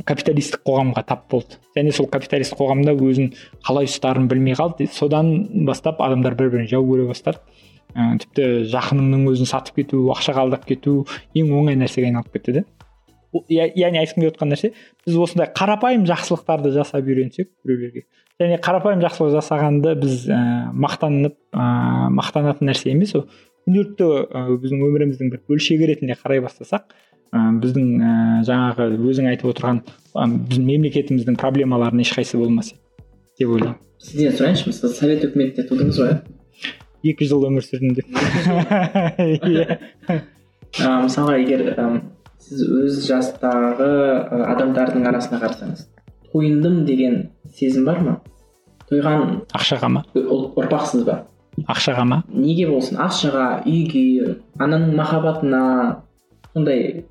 капиталистік 0.08 0.64
қоғамға 0.66 1.04
тап 1.06 1.28
болды. 1.30 1.60
Және 1.76 1.94
сол 1.94 2.08
капиталистік 2.10 2.58
қоғамда 2.58 2.96
өзін 2.96 3.30
қалай 3.66 3.86
ұстарын 3.86 4.26
білмей 4.30 4.58
қалды 4.58 4.88
содан 4.90 5.30
бастап 5.68 6.02
адамдар 6.02 6.34
бір 6.38 6.50
бірін 6.56 6.70
жау 6.70 6.86
көре 6.88 7.06
бастады. 7.10 7.38
Ә, 7.94 8.18
тіпті 8.22 8.48
жақыныңның 8.74 9.28
өзін 9.30 9.50
сатып 9.50 9.82
кету 9.82 10.02
ақшаға 10.14 10.46
алдап 10.46 10.66
кету 10.66 11.04
ең 11.34 11.54
оңай 11.60 11.78
нәрсеге 11.78 12.10
айналып 12.10 12.34
кетті 12.34 12.60
да 12.60 12.66
яғни 13.50 14.00
айтқым 14.00 14.24
келіп 14.24 14.34
отқан 14.34 14.50
нәрсе 14.52 14.72
біз 15.06 15.18
осындай 15.24 15.50
қарапайым 15.56 16.06
жақсылықтарды 16.08 16.72
жасап 16.74 17.06
үйренсек 17.06 17.50
біреулерге. 17.64 18.06
Және 18.40 18.58
қарапайым 18.64 19.02
жақсылық 19.04 19.34
жасағанды 19.36 19.94
біз 20.00 20.24
ә, 20.32 20.40
мақтанып 20.72 21.36
ә, 21.52 21.68
мақтанатын 22.16 22.70
нәрсе 22.70 22.90
емес 22.94 23.14
ол. 23.14 23.28
күнделікті 23.68 24.06
біздің 24.64 24.82
өміріміздің 24.88 25.30
бір 25.30 25.42
бөлшегі 25.48 25.90
ретінде 25.92 26.16
қарай 26.18 26.40
бастасақ 26.42 26.88
ә, 27.30 27.44
біздің 27.60 27.88
ә, 28.00 28.14
жаңағы 28.48 28.88
өзің 28.98 29.30
айтып 29.34 29.52
отырған 29.52 29.82
ә, 29.84 30.26
біздің 30.48 30.66
мемлекетіміздің 30.72 31.38
проблемаларының 31.38 32.08
ешқайсысы 32.08 32.40
болмас 32.40 32.72
еді 32.72 32.80
деп 33.38 33.54
ойлаймын. 33.54 33.78
Сізден 34.00 34.32
сұрайыншы 34.32 34.72
сіз 34.72 34.96
совет 34.96 35.26
үкіметінде 35.28 35.68
тудыңыз 35.68 36.00
ғой 36.00 36.14
иә 36.16 36.40
екі 37.12 37.28
жыл 37.28 37.46
өмір 37.48 37.64
сүрдім 37.64 37.94
деп. 37.96 38.08
Иә. 39.50 39.76
Мысалға 41.04 41.38
егер 41.40 41.64
сіз 42.40 42.62
өз 42.64 43.00
жастағы 43.06 43.90
адамдардың 44.54 45.06
арасына 45.10 45.40
қарасаңыз 45.42 45.86
тойындым 46.32 46.84
деген 46.86 47.30
сезім 47.56 47.86
бар 47.88 48.00
ма? 48.04 48.16
Тойған 48.90 49.44
ақшаға 49.54 49.90
ма? 49.92 50.04
Ұрпақсыз 50.16 51.04
ба? 51.06 51.20
Ақшаға 51.68 52.04
ма? 52.08 52.22
Неге 52.32 52.66
болсын? 52.70 52.98
Ақшаға 53.02 53.62
үйге 53.68 54.36
ананың 54.58 54.94
махаббатына 54.98 55.62
сондай 56.52 57.04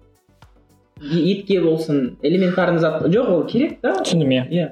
етке 0.99 1.61
болсын 1.63 2.17
элементарный 2.21 2.79
зат. 2.79 3.03
Жоқ 3.07 3.29
ол 3.31 3.43
керек 3.47 3.79
та. 3.81 3.99
Түсіндім 4.03 4.33
иә. 4.35 4.45
Иә. 4.51 4.67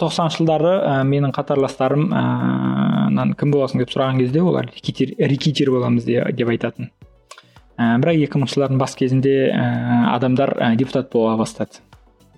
Тоқсаныншы 0.00 0.40
жылдары 0.40 0.78
ә, 0.80 0.94
менің 1.04 1.34
қатарластарым 1.36 2.08
ыыы 2.08 3.34
кім 3.40 3.52
боласың? 3.52 3.82
деп 3.82 3.92
сұраған 3.92 4.22
кезде 4.22 4.40
олар 4.42 4.70
рекетир 4.72 5.70
боламыз 5.70 6.06
деп 6.08 6.48
айтатын. 6.48 6.90
Ә, 7.78 7.94
бірақ 8.02 8.20
екі 8.24 8.40
мыңыншы 8.40 8.58
жылдардың 8.58 8.80
бас 8.80 8.96
кезінде 8.98 9.34
ә, 9.50 9.64
адамдар 10.14 10.54
ә, 10.58 10.74
депутат 10.78 11.10
бола 11.12 11.36
бастады. 11.40 11.82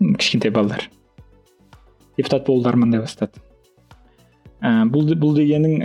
Кішкентай 0.00 0.52
балалар. 0.52 0.88
Депутат 2.16 2.46
болуды 2.46 2.70
армандай 2.70 3.00
бастады. 3.00 3.42
Ә, 4.60 4.84
бұл, 4.90 5.12
бұл 5.20 5.34
дегенің 5.36 5.80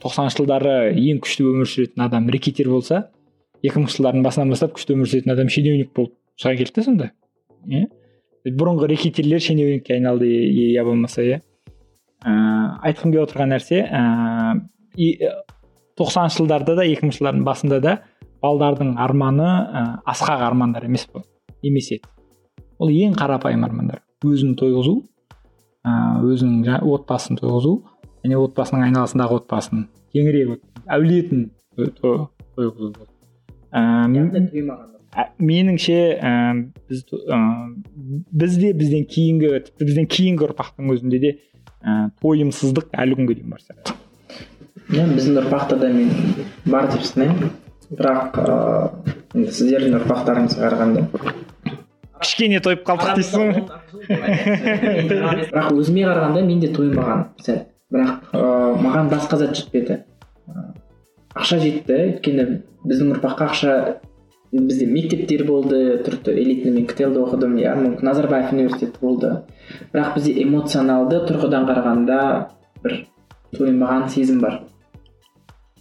тоқсаныншы 0.00 0.42
жылдары 0.42 0.74
ең 0.94 1.22
күшті 1.24 1.46
өмір 1.50 1.68
сүретін 1.70 2.04
адам 2.06 2.28
рекетир 2.30 2.70
болса 2.70 3.08
екі 3.62 3.80
мыңыншы 3.80 3.98
жылдардың 3.98 4.26
басынан 4.26 4.52
бастап 4.54 4.76
күшті 4.76 4.94
өмір 4.94 5.10
сүретін 5.10 5.34
адам 5.34 5.50
шенеунік 5.52 5.90
болып 5.96 6.14
шыға 6.40 6.54
келді 6.60 6.76
да 6.76 6.84
сонда. 6.86 7.10
Иә 7.66 7.88
бұрынғы 8.48 8.88
рекетирлер 8.94 9.42
шенеунікке 9.42 9.98
айналды 9.98 10.28
иә 10.28 10.84
болмаса 10.84 11.22
иә 11.24 11.40
ыыы 12.24 12.68
айтқым 12.88 13.12
келіп 13.12 13.26
отырған 13.26 13.52
нәрсе 13.52 13.82
ыыы 13.84 15.32
тоқсаныншы 16.00 16.40
жылдарда 16.40 16.78
да 16.80 16.86
екі 16.88 17.06
мыңыншы 17.06 17.20
жылдардың 17.20 17.44
басында 17.46 17.80
да 17.84 17.94
балдардың 18.42 18.96
арманы 19.00 19.46
ә, 19.46 19.84
асқақ 20.08 20.46
армандар 20.48 20.86
емес 20.88 21.06
бұл 21.12 21.26
емес 21.66 21.90
еді. 21.92 22.08
Ол 22.80 22.88
ең 22.88 23.14
қарапайым 23.18 23.64
армандар. 23.66 24.00
Өзін 24.24 24.56
тойғызу 24.60 24.96
ыыы 25.84 26.34
өзінің 26.34 26.80
отбасын 26.84 27.38
тойғызу 27.40 27.74
және 28.24 28.40
отбасының 28.40 28.88
айналасындағы 28.88 29.40
отбасын 29.40 29.86
кеңірек 30.14 30.60
әулетін 30.88 31.50
тойғызу. 31.76 33.08
Меніңше 35.40 35.98
ә, 36.16 36.32
біз 36.88 37.04
ә, 37.10 37.38
біз 38.42 38.58
де 38.62 38.72
бізден 38.76 39.08
кейінгі 39.10 39.56
тіпті 39.66 39.88
бізден 39.88 40.06
кейінгі 40.10 40.46
ұрпақтың 40.48 40.92
өзінде 40.94 41.20
де 41.22 41.32
ә, 41.82 42.10
тойымсыздық 42.22 42.92
әлі 42.94 43.18
күнге 43.18 43.40
дейін 43.40 43.56
бар 43.56 43.64
сияқты. 43.64 43.96
Иә 44.90 45.06
біздің 45.14 45.38
ұрпақта 45.44 45.78
да 45.78 45.88
мен 45.94 46.10
бар 46.66 46.88
деп 46.90 47.04
санаймын. 47.06 47.50
Бірақ 47.90 48.38
ыыы 48.42 49.46
сіздердің 49.50 49.96
ұрпақтарыңызға 50.00 50.62
қарағанда. 50.66 51.06
Кішкене 52.20 52.60
тойып 52.62 52.84
қалдық 52.86 53.16
дейсің 53.18 53.40
ғой. 53.46 53.64
бірақ 55.50 55.72
өзіме 55.74 56.04
қарағанда 56.06 56.44
мен 56.46 56.60
де 56.62 56.70
тойынбаған 56.74 57.24
сәл. 57.42 57.64
Бірақ 57.90 58.34
ыыы 58.34 58.82
маған 58.84 59.10
басқа 59.10 59.40
зат 59.40 59.56
жетпеді. 59.58 60.00
Ақша 61.34 61.58
жетті. 61.62 61.98
Өйткені 62.10 62.46
біздің 62.86 63.14
ұрпаққа 63.16 63.50
ақша 63.50 63.76
бізде 64.52 64.86
мектептер 64.90 65.44
болды 65.46 66.00
түрті 66.06 66.34
элитный 66.34 66.72
мен 66.74 66.86
ктл 66.90 67.12
да 67.14 67.22
оқыдым 67.22 67.54
иә 67.62 67.76
мүмкін 67.78 68.08
назарбаев 68.10 68.52
университеті 68.52 68.98
болды. 69.00 69.30
Бірақ 69.92 70.16
бізде 70.16 70.34
эмоционалды 70.42 71.22
тұрғыдан 71.28 71.68
қарағанда 71.70 72.18
бір 72.82 73.04
тойынбаған 73.54 74.08
сезім 74.10 74.40
бар. 74.42 74.60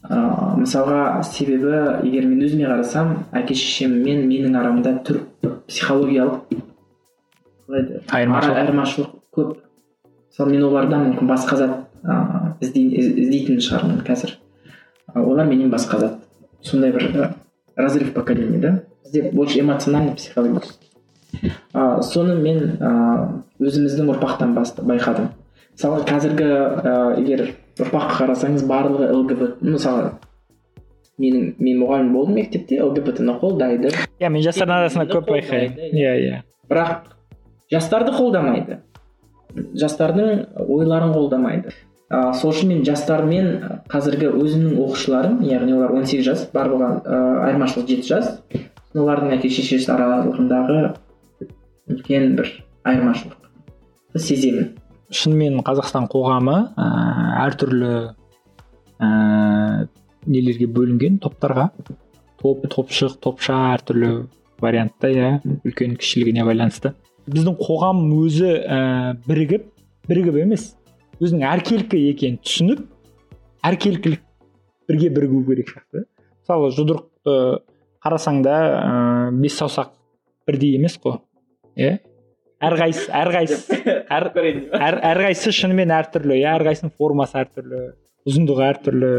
Ыыы 0.10 0.64
мысалға 0.64 1.22
себебі 1.24 1.74
егер 2.08 2.26
мен 2.26 2.42
өзіме 2.46 2.66
қарасам 2.66 3.14
әке 3.32 3.54
шешем 3.54 3.94
мен 4.04 4.26
менің 4.30 4.58
арамда 4.58 4.96
түр 5.06 5.22
психологиялық 5.70 6.50
қалай 7.70 8.02
айырмашылық. 8.10 8.58
Айырмашылық 8.58 9.12
көп. 9.36 9.58
Мысалы 10.30 10.56
мен 10.56 10.64
олардан 10.66 11.06
мүмкін 11.10 11.30
басқа 11.30 11.60
зат 11.62 11.78
ыыы 12.04 12.90
іздейтін 12.90 13.62
шығармын 13.62 14.02
қазір. 14.08 14.38
Олар 15.16 15.46
менен 15.46 15.70
басқа 15.70 16.00
зат. 16.00 16.20
Сондай 16.62 16.92
бір 16.92 17.36
разрыв 17.76 18.14
поколений 18.14 18.60
да? 18.60 18.84
Бізде 19.04 19.32
больше 19.32 19.60
эмоциональный 19.60 20.16
психологический. 20.16 20.90
Ә, 21.74 22.02
соны 22.02 22.36
мен 22.36 22.78
ә, 22.82 23.42
өзіміздің 23.60 24.10
ұрпақтан 24.16 24.54
басты 24.58 24.82
байқадым. 24.82 25.30
Мысалы 25.74 26.04
қазіргі 26.04 26.48
ә, 26.50 27.20
егер 27.22 27.54
ұрпаққа 27.84 28.18
қарасаңыз 28.20 28.66
барлығы 28.70 29.10
лгбт 29.14 29.64
мысалы 29.66 30.14
менің 31.20 31.56
мен 31.60 31.82
мұғалім 31.82 32.14
болдым 32.16 32.38
мектепте 32.40 32.82
лгбт 32.84 33.20
ны 33.20 33.36
қолдайды. 33.42 33.92
Иә 34.20 34.30
мен 34.32 34.44
жастардың 34.46 34.76
арасында 34.84 35.08
көп 35.12 35.28
байқаймын. 35.34 35.92
иә. 35.92 36.14
Иә 36.24 36.42
бірақ 36.70 37.12
жастарды 37.72 38.14
қолдамайды. 38.16 38.80
Жастардың 39.76 40.46
ойларын 40.68 41.14
қолдамайды. 41.16 41.74
Ә, 42.10 42.34
сол 42.34 42.54
үшін 42.54 42.72
мен 42.72 42.84
жастармен 42.86 43.82
қазіргі 43.90 44.32
өзімнің 44.34 44.80
оқушыларым 44.82 45.44
яғни 45.46 45.76
олар 45.78 45.94
18 46.00 46.24
жас 46.26 46.48
бар 46.54 46.72
болған 46.72 47.02
ә, 47.04 47.20
айырмашылық 47.50 47.90
жеті 47.90 48.08
жас. 48.08 48.32
Олардың 48.98 49.36
әке 49.36 49.52
шешесі 49.54 49.92
аралығындағы 49.94 50.80
үлкен 51.94 52.34
бір 52.40 52.50
айырмашылық. 52.90 53.38
Сеземін. 54.18 54.79
Шынымен 55.10 55.60
қазақстан 55.66 56.08
қоғамы 56.12 56.58
ә, 56.78 56.88
әртүрлі 57.46 57.94
ә, 59.00 59.10
нелерге 60.30 60.68
бөлінген 60.70 61.20
топтарға. 61.24 61.70
Топ 62.40 62.66
топшық 62.72 63.18
топша 63.24 63.58
әртүрлі 63.74 64.12
вариантта 64.62 65.10
иә 65.12 65.32
үлкен 65.66 65.98
кішілігіне 66.00 66.46
байланысты. 66.48 66.94
Біздің 67.30 67.58
қоғам 67.60 68.06
өзі 68.20 68.54
ә, 68.64 68.80
бірігіп 69.28 69.68
бірігіп 70.10 70.40
емес 70.44 70.74
өзінің 71.20 71.46
әркелкі 71.52 72.00
екенін 72.10 72.40
түсініп 72.46 72.86
әркелкілік 73.70 74.22
бірге 74.90 75.10
бірігу 75.14 75.44
керек 75.50 75.74
сияқты. 75.74 76.06
Мысалы 76.42 76.72
жұдырықты 76.78 77.36
қарасаң 78.04 78.42
да 78.46 78.56
ыыы 78.80 79.42
бес 79.44 79.58
саусақ 79.60 79.92
бірдей 80.48 80.78
емес 80.78 80.98
қой 81.02 81.20
иә. 81.76 82.00
Әрқайсысы 82.60 83.12
әрқайсысы 83.16 83.78
әр, 84.12 84.30
әр, 84.36 84.98
әрқайсысы 85.14 85.54
шынымен 85.62 85.94
әртүрлі 85.96 86.40
иә 86.42 86.56
әрқайсысының 86.58 86.96
формасы 87.00 87.40
әртүрлі 87.40 87.84
ұзындығы 88.30 88.66
әртүрлі 88.68 89.12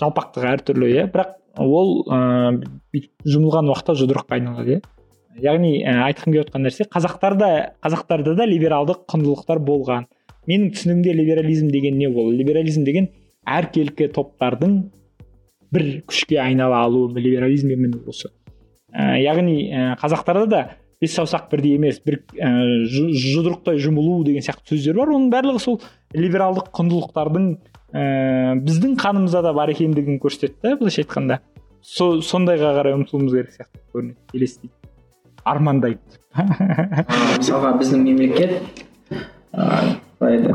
жалпақтығы 0.00 0.50
әртүрлі 0.52 0.90
иә. 0.94 1.06
Бірақ 1.12 1.34
ол 1.62 1.92
ыыы 2.06 3.02
жұмылған 3.28 3.70
уақытта 3.72 3.96
жұдырыққа 4.00 4.38
айналады 4.38 4.76
иә. 4.76 4.82
Яғни 5.44 5.72
ә, 5.84 5.98
айтқым 6.08 6.32
келіп 6.32 6.48
отқан 6.48 6.64
нәрсе 6.64 6.86
қазақтарда 6.92 7.50
қазақтарда 7.84 8.36
да 8.38 8.46
либералдық 8.48 9.04
құндылықтар 9.12 9.60
болған. 9.64 10.08
Менің 10.48 10.72
түсінігімде 10.72 11.12
либерализм 11.12 11.68
деген 11.68 11.98
не 11.98 12.08
ол? 12.08 12.30
Либерализм 12.32 12.86
деген 12.86 13.10
әркелкі 13.44 14.08
топтардың 14.14 14.78
бір 15.74 15.86
күшке 16.08 16.40
айнала 16.40 16.84
алуы 16.86 17.12
либерализм 17.20 17.68
міне 17.68 18.00
осы. 18.08 18.30
Ә, 18.96 19.18
яғни 19.20 19.68
ә, 19.68 19.92
қазақтарда 20.00 20.46
да 20.48 20.62
бес 21.00 21.14
саусақ 21.16 21.50
бірдей 21.50 21.76
емес 21.76 22.00
бір 22.04 22.20
ә, 22.36 22.50
жұдырықтай 22.88 23.80
жұмылу 23.82 24.22
деген 24.26 24.44
сияқты 24.44 24.74
сөздер 24.74 24.96
бар. 25.00 25.12
Оның 25.12 25.28
барлығы 25.32 25.62
сол 25.62 25.80
либералдық 26.16 26.70
құндылықтардың 26.76 27.50
ә, 27.92 28.56
біздің 28.64 28.96
қанымызда 29.02 29.42
да 29.44 29.52
бар 29.56 29.72
екендігін 29.74 30.20
көрсетеді 30.22 30.56
да 30.62 30.76
былайша 30.80 31.04
айтқанда. 31.04 31.40
Со, 31.82 32.16
сондайға 32.24 32.72
қарай 32.78 32.96
ұмтылуымыз 32.96 33.36
керек 33.36 33.52
сияқты 33.54 33.82
көрінеді 33.94 34.40
елестейді. 34.40 34.72
Армандайды. 35.46 36.00
мысалға 37.38 37.76
біздің 37.80 38.02
мемлекет 38.04 38.56
ыыы 39.12 39.94
қалай 40.18 40.40
еді 40.40 40.50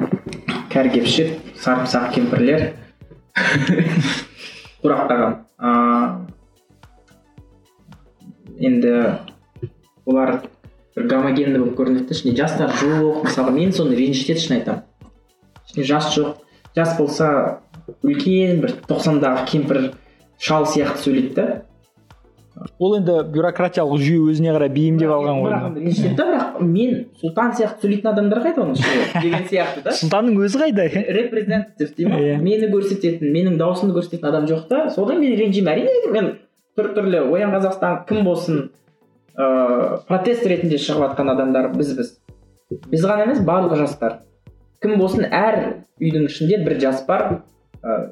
кәрі 0.73 0.91
кепшік 0.97 1.55
сарымсақ 1.61 2.11
кемпірлер. 2.17 2.71
Тұрақтаған 4.81 5.37
енді 8.61 8.93
олар 10.11 10.35
бір 10.95 11.07
гомогенді 11.07 11.57
болып 11.63 11.75
көрінеді 11.79 12.07
да 12.11 12.15
ішінде. 12.17 12.35
Жастар 12.37 12.75
жоқ 12.81 13.23
мысалға 13.25 13.55
мен 13.55 13.71
соны 13.75 13.95
ренжітеді 13.97 14.43
шын 14.45 14.57
айтамын 14.59 14.85
ішінде 15.65 15.87
жас 15.87 16.11
жоқ. 16.17 16.35
Жас 16.75 16.95
болса 16.99 17.31
үлкен 18.03 18.61
бір 18.63 18.77
тоқсандағы 18.87 19.45
кемпір 19.51 19.81
шал 20.39 20.65
сияқты 20.69 21.01
сөйлейді 21.07 21.35
да. 21.35 21.49
Ол 22.77 22.93
енді 22.99 23.13
бюрократиялық 23.33 24.01
жүйе 24.03 24.19
өзіне 24.29 24.51
қарай 24.53 24.69
бейімдеп 24.69 25.09
алған 25.15 25.39
ғой. 25.41 25.49
Бірақ 25.49 25.77
ренжітеді 25.79 26.15
да 26.19 26.25
бірақ 26.27 26.59
мен 26.67 26.91
сұлтан 27.21 27.53
сияқты 27.57 27.85
сөйлейтін 27.87 28.09
адамдар 28.11 28.41
қайда 28.43 28.61
оның 28.65 28.75
ішінде 28.77 29.21
деген 29.23 29.47
сияқты 29.49 29.83
да. 29.87 29.93
Сұлтанның 29.97 30.37
өзі 30.45 30.59
қайда? 30.61 30.85
Репрезентатив 31.17 31.95
дей 31.97 32.09
ма 32.11 32.19
Иә. 32.19 32.35
мені 32.43 32.69
көрсететін 32.75 33.31
менің 33.33 33.57
дауысымды 33.57 33.95
көрсететін 33.97 34.29
адам 34.29 34.45
жоқ 34.51 34.67
та. 34.69 34.83
Содан 34.93 35.23
мен 35.23 35.33
ренжимін. 35.39 35.71
Әрине 35.73 36.11
мен 36.13 36.29
түр 36.77 36.91
түрлі 36.99 37.23
оян 37.31 37.55
қазақстан 37.55 38.03
кім 38.11 38.23
болсын 38.27 38.61
ыыы 39.37 40.01
протест 40.07 40.45
ретінде 40.47 40.79
шығып 40.81 41.11
жатқан 41.11 41.31
адамдар 41.35 41.71
біз 41.75 41.93
біз 42.91 43.05
ғана 43.05 43.27
емес 43.27 43.39
барлық 43.45 43.77
жастар. 43.79 44.19
Кім 44.81 44.97
болсын 44.99 45.27
әр 45.27 45.85
үйдің 46.01 46.27
ішінде 46.27 46.61
бір 46.65 46.79
жас 46.81 47.05
бар. 47.07 47.41
Ыыы 47.83 48.09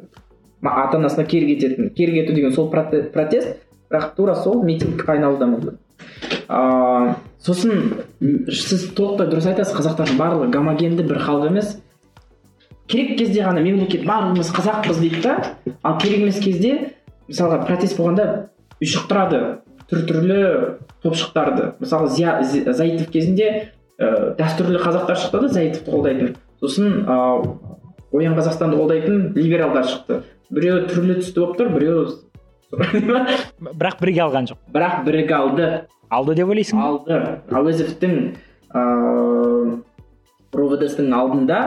ата 0.63 0.97
анасына 0.97 1.25
кер 1.25 1.45
кететін 1.47 1.93
кер 1.95 2.11
кету 2.11 2.33
деген 2.33 2.51
сол 2.51 2.69
проте- 2.71 3.09
протест 3.11 3.57
бірақ 3.91 4.15
тура 4.15 4.35
сол 4.35 4.63
митингке 4.63 5.11
айналуы 5.11 5.39
да 5.39 5.45
мүмкін 5.45 5.77
ыыы 6.49 7.15
сосын 7.39 8.03
сіз 8.49 8.89
толықтай 8.97 9.29
дұрыс 9.31 9.47
айтасыз 9.51 9.75
қазақтардың 9.77 10.19
барлығы 10.19 10.51
гомогенді 10.51 11.05
бір 11.07 11.21
халық 11.23 11.51
емес. 11.51 11.77
Керек 12.89 13.17
кезде 13.19 13.43
ғана 13.45 13.61
мемлекет 13.61 14.03
барлығымыз 14.07 14.51
қазақпыз 14.55 14.99
дейді 14.99 15.21
да 15.23 15.35
ал 15.83 15.99
керек 16.01 16.23
емес 16.25 16.39
кезде 16.43 16.93
мысалға 17.29 17.65
протест 17.67 17.99
болғанда 17.99 18.49
ұшықтырады 18.81 19.41
түр 19.89 20.05
түрлі 20.09 20.39
топшықтарды. 21.03 21.73
Мысалы 21.81 22.07
Зия- 22.13 22.41
заитов 22.73 23.09
кезінде 23.11 23.71
ә, 23.99 24.35
дәстүрлі 24.37 24.79
қазақтар 24.83 25.17
шықты 25.17 25.41
да 25.41 25.47
заитовты 25.47 25.91
қолдайтын. 25.91 26.35
Сосын 26.61 27.05
ыыы 27.05 28.21
оян 28.21 28.35
қазақстанды 28.37 28.77
қолдайтын 28.79 29.33
либералдар 29.35 29.85
шықты. 29.85 30.21
Біреуі 30.49 30.87
түрлі 30.89 31.19
түсті 31.21 31.39
болып 31.39 31.57
тұр 31.59 31.69
біреуі 31.77 32.05
бірақ 32.69 33.99
біріге 34.01 34.21
алған 34.27 34.45
жоқ. 34.51 34.57
бірақ 34.73 35.03
біріге 35.05 35.33
алды. 35.35 35.67
Алды 36.09 36.35
деп 36.35 36.47
ойлайсың 36.49 36.77
ба? 36.77 36.87
Алды. 36.87 37.19
Әуезовтің 37.49 38.13
ыыы 38.75 39.79
ровдстың 40.53 41.13
алдында 41.13 41.59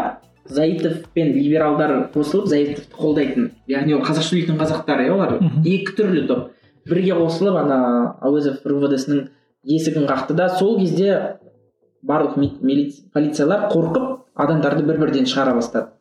заитов 0.46 1.04
пен 1.14 1.32
либералдар 1.34 2.08
қосылып 2.14 2.46
заитовты 2.50 2.94
қолдайтын. 2.98 3.50
Яғни 3.70 3.94
ол 3.94 4.02
қазақша 4.02 4.30
сөйлейтін 4.32 4.58
қазақтар 4.58 5.02
иә 5.06 5.10
олар? 5.14 5.36
Екі 5.64 5.94
түрлі 5.98 6.26
топ. 6.28 6.50
Бірге 6.88 7.16
қосылып 7.18 7.58
ана 7.62 7.78
әуезов 8.24 8.64
ровдсының 8.66 9.28
есігін 9.62 10.08
қақты 10.10 10.36
да 10.38 10.48
сол 10.58 10.78
кезде 10.80 11.38
барлық 12.02 12.38
полициялар 13.14 13.68
қорқып 13.72 14.08
адамдарды 14.34 14.84
бір 14.86 14.98
бірден 14.98 15.28
шығара 15.28 15.54
бастады. 15.54 15.92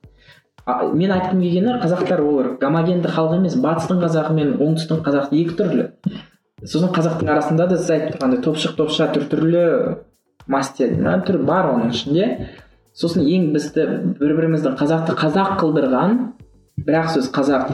А, 0.65 0.85
мен 0.93 1.11
айтқым 1.11 1.41
келгені 1.41 1.77
қазақтар 1.81 2.21
олар 2.21 2.51
гомогенді 2.61 3.09
халық 3.09 3.39
емес 3.39 3.55
батыстың 3.61 4.01
қазағы 4.03 4.33
мен 4.37 4.51
оңтүстіктің 4.61 5.01
қазағы 5.05 5.39
екі 5.41 5.55
түрлі. 5.57 5.85
Сосын 6.61 6.91
қазақтың 6.93 7.31
арасында 7.33 7.67
да 7.71 7.77
сіз 7.77 7.89
айтып 7.95 8.17
тұрғандай 8.17 8.41
топшық 8.45 8.75
топша 8.77 9.07
түр 9.13 9.25
түрлі 9.31 9.63
ма, 10.47 10.61
түр 11.25 11.39
бар 11.47 11.71
оның 11.73 11.95
ішінде. 11.95 12.27
Сосын 12.93 13.25
ең 13.25 13.49
бізді 13.55 13.87
бір 14.19 14.35
бірімізді 14.37 14.75
қазақты 14.77 15.17
қазақ 15.17 15.57
қылдырған 15.61 16.17
бір 16.85 16.99
ақ 17.01 17.11
сөз 17.15 17.31
қазақ. 17.33 17.73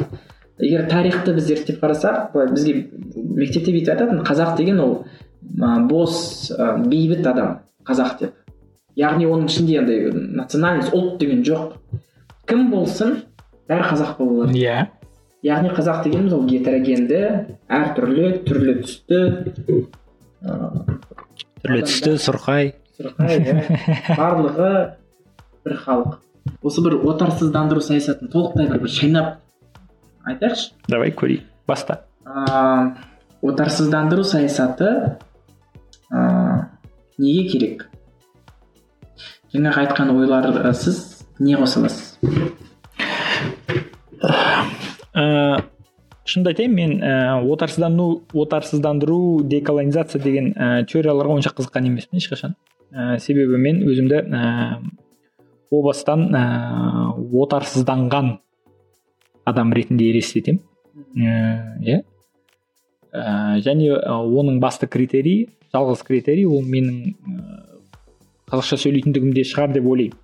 Егер 0.59 0.87
тарихты 0.89 1.33
біз 1.37 1.47
зерттеп 1.47 1.79
қарасақ 1.83 2.33
былай 2.33 2.49
бізге 2.53 2.73
мектепте 3.15 3.71
бүйтіп 3.73 3.93
айтатын 3.93 4.23
қазақ 4.25 4.55
деген 4.57 4.79
ол 4.81 4.93
ы, 5.03 5.87
бос 5.89 6.49
ы, 6.51 6.69
бейбіт 6.87 7.27
адам 7.27 7.59
қазақ 7.87 8.19
деп. 8.19 8.35
Яғни 8.97 9.27
оның 9.29 9.51
ішінде 9.51 9.79
андай 9.83 10.11
национальность 10.11 10.93
ұлт 10.97 11.19
деген 11.21 11.43
жоқ. 11.45 11.77
Кім 12.49 12.71
болсын 12.71 13.19
бәрі 13.69 13.91
қазақ 13.91 14.17
бола 14.17 14.47
алады 14.47 14.57
иә. 14.57 14.87
Яғни 15.45 15.69
қазақ 15.77 16.03
дегеніміз 16.07 16.33
ол 16.33 16.45
гетерогенді 16.49 17.21
әртүрлі 17.69 18.31
түрлі 18.47 18.77
түсті 18.81 19.19
ыыы 19.61 20.97
түрлі 21.61 21.83
түсті 21.85 22.15
сұрқай. 22.25 22.73
Сұрқай 22.97 23.43
иә. 23.43 23.59
барлығы 24.17 24.71
бір 25.67 25.81
халық. 25.85 26.17
Осы 26.65 26.81
бір 26.81 26.97
отарсыздандыру 27.11 27.83
саясатын 27.83 28.31
толықтай 28.33 28.71
бір, 28.71 28.81
бір 28.81 28.89
шайнап 28.89 29.35
айтайықшы. 30.27 30.71
Давай 30.87 31.11
көрейік 31.11 31.45
баста. 31.67 32.03
Ыыы 32.25 32.95
отарсыздандыру 33.41 34.23
саясаты 34.23 35.17
ыыы 36.11 36.65
неге 37.17 37.47
керек? 37.51 37.87
Жаңағы 39.53 39.85
айтқан 39.85 40.73
сіз 40.73 41.25
не 41.39 41.55
қоса 41.55 41.79
аласыз 41.79 42.17
ыыы 45.15 45.63
шынымды 46.27 46.51
айтайын 46.51 46.73
мен 46.75 46.91
ііі 46.99 47.51
отарсыздану 47.53 48.07
отарсыздандыру 48.33 49.43
деколонизация 49.47 50.21
деген 50.21 50.51
ііі 50.51 50.87
теорияларға 50.91 51.37
онша 51.39 51.53
қызыққан 51.55 51.87
емеспін 51.87 52.19
ешқашан. 52.19 52.57
Ііі 52.91 53.19
себебі 53.23 53.57
мен 53.61 53.79
өзімді 53.87 54.25
ііі 54.27 54.91
о 55.71 55.81
бастан 55.85 56.27
ііі 56.27 57.29
отарсызданған 57.43 58.37
адам 59.47 59.73
ретінде 59.73 60.11
елестетемін 60.11 60.61
ііі 61.15 61.31
иә. 61.87 62.01
Ііі 63.13 63.63
және 63.65 63.89
і 63.95 64.37
оның 64.41 64.59
басты 64.63 64.89
критерийі 64.91 65.47
жалғыз 65.73 66.03
критерий 66.07 66.45
ол 66.45 66.63
менің 66.63 67.01
ііі 67.07 67.67
қазақша 68.47 68.79
сөйлейтіндігімде 68.79 69.43
шығар 69.47 69.73
деп 69.75 69.87
ойлаймын. 69.91 70.15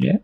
Иә. 0.00 0.20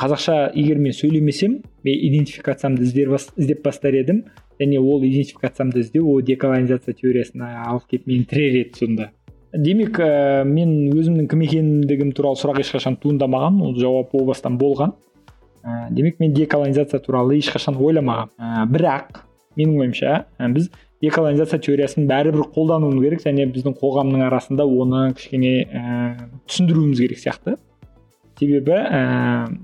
Қазақша 0.00 0.48
егер 0.56 0.80
мен 0.82 0.94
сөйлемесем 0.96 1.58
мен 1.84 2.00
идентификациямды 2.08 2.86
іздеп 2.88 3.62
бастар 3.64 3.94
едім. 3.94 4.24
Және 4.58 4.80
ол 4.80 5.04
идентификациямды 5.04 5.84
іздеу 5.84 6.08
ол 6.14 6.22
деколонизация 6.22 6.94
теориясына 6.94 7.52
алып 7.68 7.86
келіп 7.90 8.06
мені 8.06 8.24
тірер 8.30 8.56
еді 8.62 8.78
сонда. 8.78 9.10
Демек 9.54 10.00
ііі 10.00 10.48
мен 10.48 10.72
өзімнің 10.90 11.28
кім 11.30 11.44
екендігім 11.46 12.10
туралы 12.16 12.40
сұрақ 12.40 12.62
ешқашан 12.64 12.98
туындамаған 13.02 13.62
ол 13.62 13.76
жауап 13.78 14.14
о 14.14 14.24
бастан 14.26 14.58
болған. 14.58 14.96
Ііі 15.64 15.94
демек 15.94 16.20
мен 16.20 16.34
деколонизация 16.34 17.00
туралы 17.02 17.38
ешқашан 17.38 17.76
ойламағанмын 17.76 18.32
ііі 18.38 18.68
бірақ 18.74 19.22
менің 19.58 19.80
ойымша 19.82 20.12
і 20.38 20.50
біз 20.54 20.68
деколонизация 21.02 21.60
теориясын 21.62 22.08
бәрібір 22.10 22.48
қолдануымыз 22.54 23.04
керек 23.04 23.24
және 23.24 23.46
біздің 23.52 23.76
қоғамның 23.78 24.24
арасында 24.28 24.66
оны 24.66 25.02
кішкене 25.18 25.52
ііі 25.64 26.28
түсіндіруіміз 26.48 27.02
керек 27.02 27.22
сияқты. 27.22 27.56
Себебі 28.38 28.78
ііі 28.78 29.58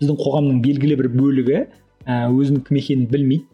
біздің 0.00 0.20
қоғамның 0.20 0.62
белгілі 0.64 1.00
бір 1.00 1.10
бөлігі 1.16 1.58
ііі 1.60 2.20
өзінің 2.36 2.64
кім 2.68 2.80
екенін 2.80 3.08
білмейді. 3.12 3.46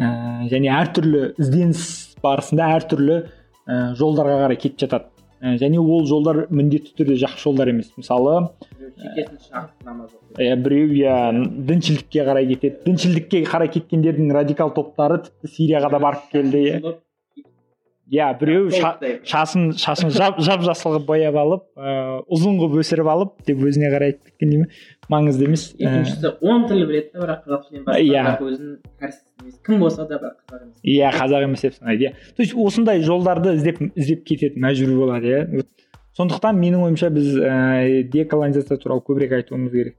Ііі 0.00 0.50
және 0.52 0.74
әртүрлі 0.80 1.22
ізденіс 1.40 1.86
барысында 2.24 2.68
әртүрлі 2.76 3.16
ііі 3.20 3.96
жолдарға 4.00 4.44
қарай 4.44 4.60
кетіп 4.60 4.84
жатады. 4.84 5.10
І 5.40 5.56
және 5.60 5.80
ол 5.80 6.06
жолдар 6.06 6.46
міндетті 6.52 6.92
түрде 6.98 7.16
жақсы 7.20 7.44
жолдар 7.48 7.70
емес. 7.72 7.92
Мысалы 7.96 8.50
иә 10.38 10.56
біреу 10.60 10.90
иә 10.92 11.14
діншілдікке 11.68 12.24
қарай 12.28 12.48
кетеді. 12.50 12.76
Діншілдікке 12.86 13.44
қарай 13.48 13.70
кеткендердің 13.72 14.34
радикал 14.36 14.74
топтары 14.76 15.22
тіпті 15.24 15.52
сирияға 15.54 15.90
да 15.94 16.02
барып 16.02 16.28
келді 16.32 16.64
иә. 16.66 16.94
Иә 18.10 18.26
біреу 18.40 18.70
ша- 18.74 18.96
шашын 19.24 19.72
шашын 19.78 20.10
жап 20.10 20.40
жап 20.42 20.64
жасыл 20.66 20.96
қылып 20.96 21.04
бояп 21.06 21.36
алып 21.38 21.62
ыыы 21.78 22.22
ұзын 22.36 22.56
қылып 22.58 22.80
өсіріп 22.82 23.10
алып 23.12 23.36
деп 23.46 23.58
өзіне 23.62 23.90
қарай 23.92 24.12
айтып 24.14 24.32
кеткен 24.32 24.50
дей 24.50 24.58
ма 24.64 24.66
маңызды 25.10 25.46
емес. 25.46 25.68
Ііі, 25.78 25.86
екіншісі 25.86 26.32
он 26.42 26.66
тіл 26.70 26.84
біледі 26.86 27.10
да 27.14 27.20
бірақ 27.22 27.44
қазақ 27.46 27.62
тілінен 27.68 27.84
басқа 27.86 28.02
Иә. 28.02 28.24
бірақ 28.26 28.42
өзін 28.50 29.60
кім 29.66 29.78
болса 29.80 30.06
да 30.10 30.18
бірақ 30.18 30.36
қазақ 30.50 30.62
емес. 30.62 30.76
Иә 30.84 31.12
қазақ 31.20 31.42
емес 31.46 31.60
деп 31.62 31.74
санайды 31.74 32.04
иә. 32.04 32.12
То 32.36 32.42
есть 32.42 32.54
осындай 32.56 33.00
жолдарды 33.02 33.54
іздеп 33.54 33.80
іздеп 33.94 34.24
кетеді 34.26 34.60
мәжбүр 34.60 34.96
болады 34.98 35.26
иә. 35.30 35.64
Сондықтан 36.18 36.58
менің 36.58 36.82
ойымша 36.88 37.10
біз 37.14 37.34
ііі 37.38 38.02
деколонизация 38.10 38.76
туралы 38.78 39.02
көбірек 39.06 39.32
айтуымыз 39.38 39.70
керек. 39.72 39.94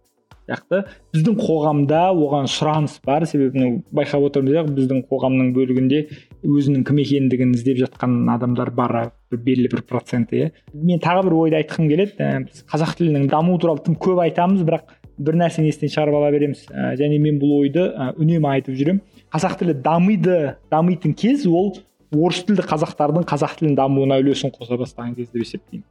Сияқты. 0.52 0.84
Біздің 1.16 1.38
қоғамда 1.40 2.04
оған 2.12 2.50
сұраныс 2.52 3.00
бар. 3.06 3.26
Себебі 3.26 3.58
мынау 3.58 3.82
байқап 3.96 4.28
отырмыз 4.28 4.58
иә 4.58 4.64
біздің 4.68 5.04
қоғамның 5.10 5.52
бөлігінде 5.56 6.02
өзінің 6.46 6.86
кім 6.88 7.02
екендігін 7.02 7.56
іздеп 7.56 7.80
жатқан 7.86 8.18
адамдар 8.36 8.72
бар 8.76 9.12
белгілі 9.32 9.72
бір 9.72 9.86
проценті 9.88 10.42
иә. 10.42 10.50
Мен 10.74 11.00
тағы 11.00 11.28
бір 11.30 11.38
ойды 11.40 11.62
айтқым 11.62 11.88
келеді. 11.90 12.18
Ә, 12.20 12.44
біз 12.48 12.66
қазақ 12.68 12.98
тілінің 13.00 13.30
дамуы 13.32 13.62
туралы 13.62 13.84
тым 13.86 13.96
көп 13.96 14.20
айтамыз 14.26 14.66
бірақ 14.68 14.92
бір 15.22 15.38
нәрсені 15.40 15.72
естен 15.72 15.92
шығарып 15.92 16.18
ала 16.20 16.32
береміз. 16.34 16.66
Ә, 16.68 16.94
және 17.00 17.20
мен 17.22 17.40
бұл 17.40 17.62
ойды 17.62 17.88
ә, 17.88 18.12
үнемі 18.18 18.52
айтып 18.58 18.76
жүремін. 18.76 19.02
Қазақ 19.32 19.58
тілі 19.62 19.78
дамиды 19.86 20.58
дамитын 20.72 21.16
кез 21.16 21.46
ол 21.48 21.76
орыс 22.12 22.44
тілді 22.48 22.66
қазақтардың 22.68 23.28
қазақ 23.30 23.60
тілінің 23.60 23.78
дамуына 23.80 24.20
үлесін 24.20 24.52
қоса 24.52 24.76
бастаған 24.80 25.16
кез 25.16 25.30
деп 25.32 25.46
есептеймін. 25.46 25.86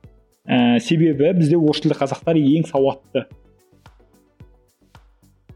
Ә, 0.45 0.81
себебі 0.85 1.33
бізде 1.39 1.57
орыс 1.57 1.81
тілді 1.85 1.97
қазақтар 2.01 2.37
ең 2.41 2.67
сауатты. 2.69 3.25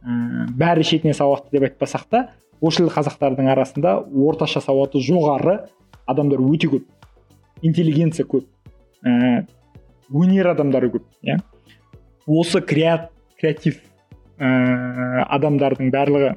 Ә, 0.05 0.47
бәрі 0.61 0.85
шетінен 0.87 1.17
сауатты 1.17 1.57
деп 1.57 1.69
айтпасақ 1.71 2.07
та 2.11 2.23
орыс 2.61 2.79
тілді 2.79 2.93
қазақтардың 2.95 3.51
арасында 3.55 3.97
орташа 4.29 4.63
сауаты 4.65 5.03
жоғары 5.05 5.59
адамдар 6.07 6.43
өте 6.45 6.71
көп. 6.73 6.87
Интеллигенция 7.63 8.27
көп. 8.29 8.47
Ә, 9.05 9.45
өнер 10.13 10.53
адамдары 10.53 10.93
көп 10.93 11.09
иә. 11.25 11.41
Осы 12.27 12.61
креатив 12.61 13.81
ә, 14.39 15.27
адамдардың 15.29 15.93
барлығы 15.95 16.35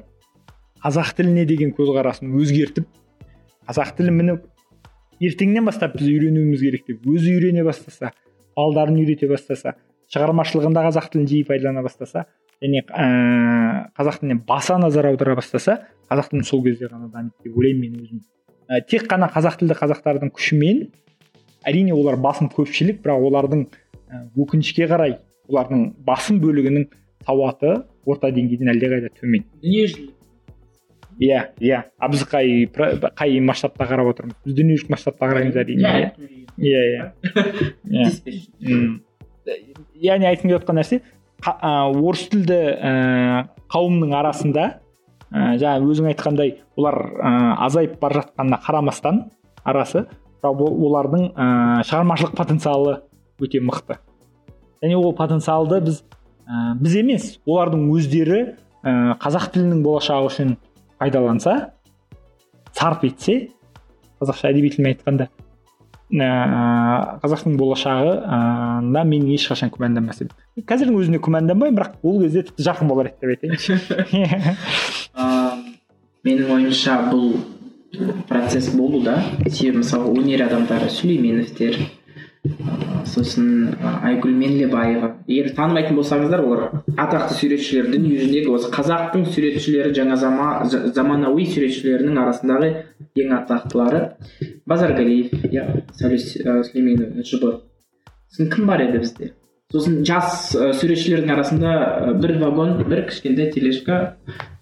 қазақ 0.84 1.14
тіліне 1.18 1.44
деген 1.48 1.72
көзқарасын 1.76 2.30
өзгертіп 2.38 2.86
қазақ 3.68 3.94
тілін 3.98 4.18
міне 4.20 4.36
ертеңнен 5.20 5.66
бастап 5.66 5.96
біз 5.98 6.06
үйренуіміз 6.08 6.62
керек 6.62 6.86
деп 6.86 7.06
өзі 7.10 7.34
үйрене 7.34 7.64
бастаса 7.66 8.12
балдарын 8.56 9.00
үйрете 9.00 9.28
бастаса 9.30 9.74
шығармашылығында 10.14 10.84
қазақ 10.88 11.10
тілін 11.12 11.26
жиі 11.32 11.48
пайдалана 11.48 11.82
бастаса 11.86 12.26
және 12.62 12.82
ә, 12.82 13.06
қазақ 13.98 14.20
тіліне 14.20 14.40
баса 14.46 14.78
назар 14.78 15.06
аудара 15.10 15.36
бастаса 15.38 15.78
қазақ 16.10 16.30
тілін 16.32 16.44
сол 16.44 16.62
кезде 16.64 16.88
ғана 16.90 17.10
дамиды 17.12 17.48
деп 17.48 17.56
ойлаймын 17.56 17.92
мен 17.92 18.02
өзім. 18.02 18.22
Ә, 18.68 18.80
тек 18.88 19.06
қана 19.10 19.30
қазақ 19.32 19.60
тілді 19.60 19.76
қазақтардың 19.78 20.32
күшімен 20.34 20.86
әрине 21.68 21.94
олар 21.94 22.18
басым 22.20 22.50
көпшілік 22.54 23.02
бірақ 23.04 23.26
олардың 23.30 23.66
ә, 23.66 24.22
өкінішке 24.36 24.88
қарай 24.90 25.18
олардың 25.48 25.90
басым 26.06 26.40
бөлігінің 26.42 26.88
сауаты 27.26 27.82
орта 28.08 28.30
деңгейден 28.32 28.72
әлдеқайда 28.74 29.12
төмен. 29.18 29.44
Дүниежүзілік. 29.62 30.14
Иә 31.18 31.40
иә. 31.58 31.82
А 31.98 32.08
біз 32.08 32.22
қай 32.30 32.68
қай 32.70 33.40
масштабта 33.42 33.88
қарап 33.90 34.12
отырмыз? 34.12 34.36
Біз 34.44 34.54
дүниежүзілік 34.58 34.92
масштабта 34.94 35.28
қараймыз 35.32 35.58
әрине. 35.58 36.12
Иә 36.58 36.82
иә. 36.92 37.08
Иә. 37.88 38.98
Яғни 39.98 40.28
айтқым 40.28 40.50
келіп 40.50 40.60
жатқан 40.60 40.78
нәрсе 40.78 41.00
орыс 41.44 42.26
тілді 42.32 42.58
ә, 42.58 42.92
қауымның 43.70 44.14
арасында 44.18 44.64
ә, 45.30 45.56
жаңа 45.60 45.86
өзің 45.86 46.10
айтқандай 46.12 46.56
олар 46.76 46.98
ә, 46.98 47.32
азайып 47.66 47.98
бара 48.00 48.22
жатқанына 48.22 48.58
қарамастан 48.64 49.20
арасы 49.62 50.06
олардың 50.42 51.28
ә, 51.34 51.46
шығармашылық 51.86 52.34
потенциалы 52.36 53.00
өте 53.38 53.60
мықты. 53.62 53.98
Және 54.82 54.96
ол 54.98 55.14
потенциалды 55.14 55.80
біз 55.86 56.02
ә, 56.46 56.74
біз 56.80 56.96
емес 56.96 57.28
олардың 57.46 57.86
өздері 57.94 58.40
ә, 58.82 59.14
қазақ 59.22 59.52
тілінің 59.54 59.82
болашағы 59.86 60.32
үшін 60.32 60.56
пайдаланса 60.98 61.58
сарп 62.74 63.04
етсе 63.06 63.50
қазақша 64.18 64.50
әдеби 64.50 64.72
тілмен 64.74 64.96
айтқанда 64.96 65.28
ә, 66.08 67.20
қазақтың 67.22 67.58
болашағы 67.60 68.14
ә, 68.24 69.04
мен 69.04 69.26
ешқашан 69.34 69.70
күмәнданбас 69.74 70.22
едім 70.24 70.64
қазірдің 70.68 70.96
өзінде 71.02 71.20
күмәнданбаймын 71.24 71.76
бірақ 71.78 71.92
ол 72.02 72.22
кезде 72.22 72.42
тіпті 72.48 72.64
жарқын 72.66 72.88
болар 72.88 73.12
еді 73.12 73.18
деп 73.20 73.30
айтайыншы. 73.36 73.74
Менің 76.26 76.50
ойымша 76.56 76.96
бұл 77.12 77.26
процесс 78.28 78.72
болуда. 78.74 79.18
Себебі 79.46 79.82
мысалы 79.82 80.10
өнер 80.18 80.44
адамдары 80.48 80.90
сүлейменовтер 80.92 81.78
сосын 83.08 83.74
айгүл 84.02 84.34
менлебаева. 84.36 85.12
Егер 85.28 85.52
танымайтын 85.56 85.96
болсаңыздар 85.98 86.42
олар 86.44 86.82
атақты 86.96 87.36
суретшілер 87.38 87.90
дүние 87.92 88.18
жүзіндегі 88.18 88.52
осы 88.56 88.70
қазақтың 88.74 89.26
суретшілері 89.32 89.94
жаңа 89.96 90.18
зама, 90.20 90.48
заманауи 90.68 91.46
суретшілерінің 91.54 92.20
арасындағы 92.24 92.70
ең 93.18 93.34
атақтылары 93.38 94.04
базаргалиев 94.68 95.48
иә 95.50 95.66
сәуле 95.98 96.20
сүлейменова 96.20 97.24
жұбы 97.28 97.54
сосын 98.30 98.50
кім 98.52 98.66
бар 98.66 98.84
еді 98.88 99.02
бізде? 99.04 99.32
Сосын 99.72 100.04
жас 100.08 100.52
суретшілердің 100.52 101.32
арасында 101.34 101.72
бір 102.22 102.38
вагон 102.40 102.78
бір 102.88 103.04
кішкентай 103.10 103.50
тележка 103.52 104.16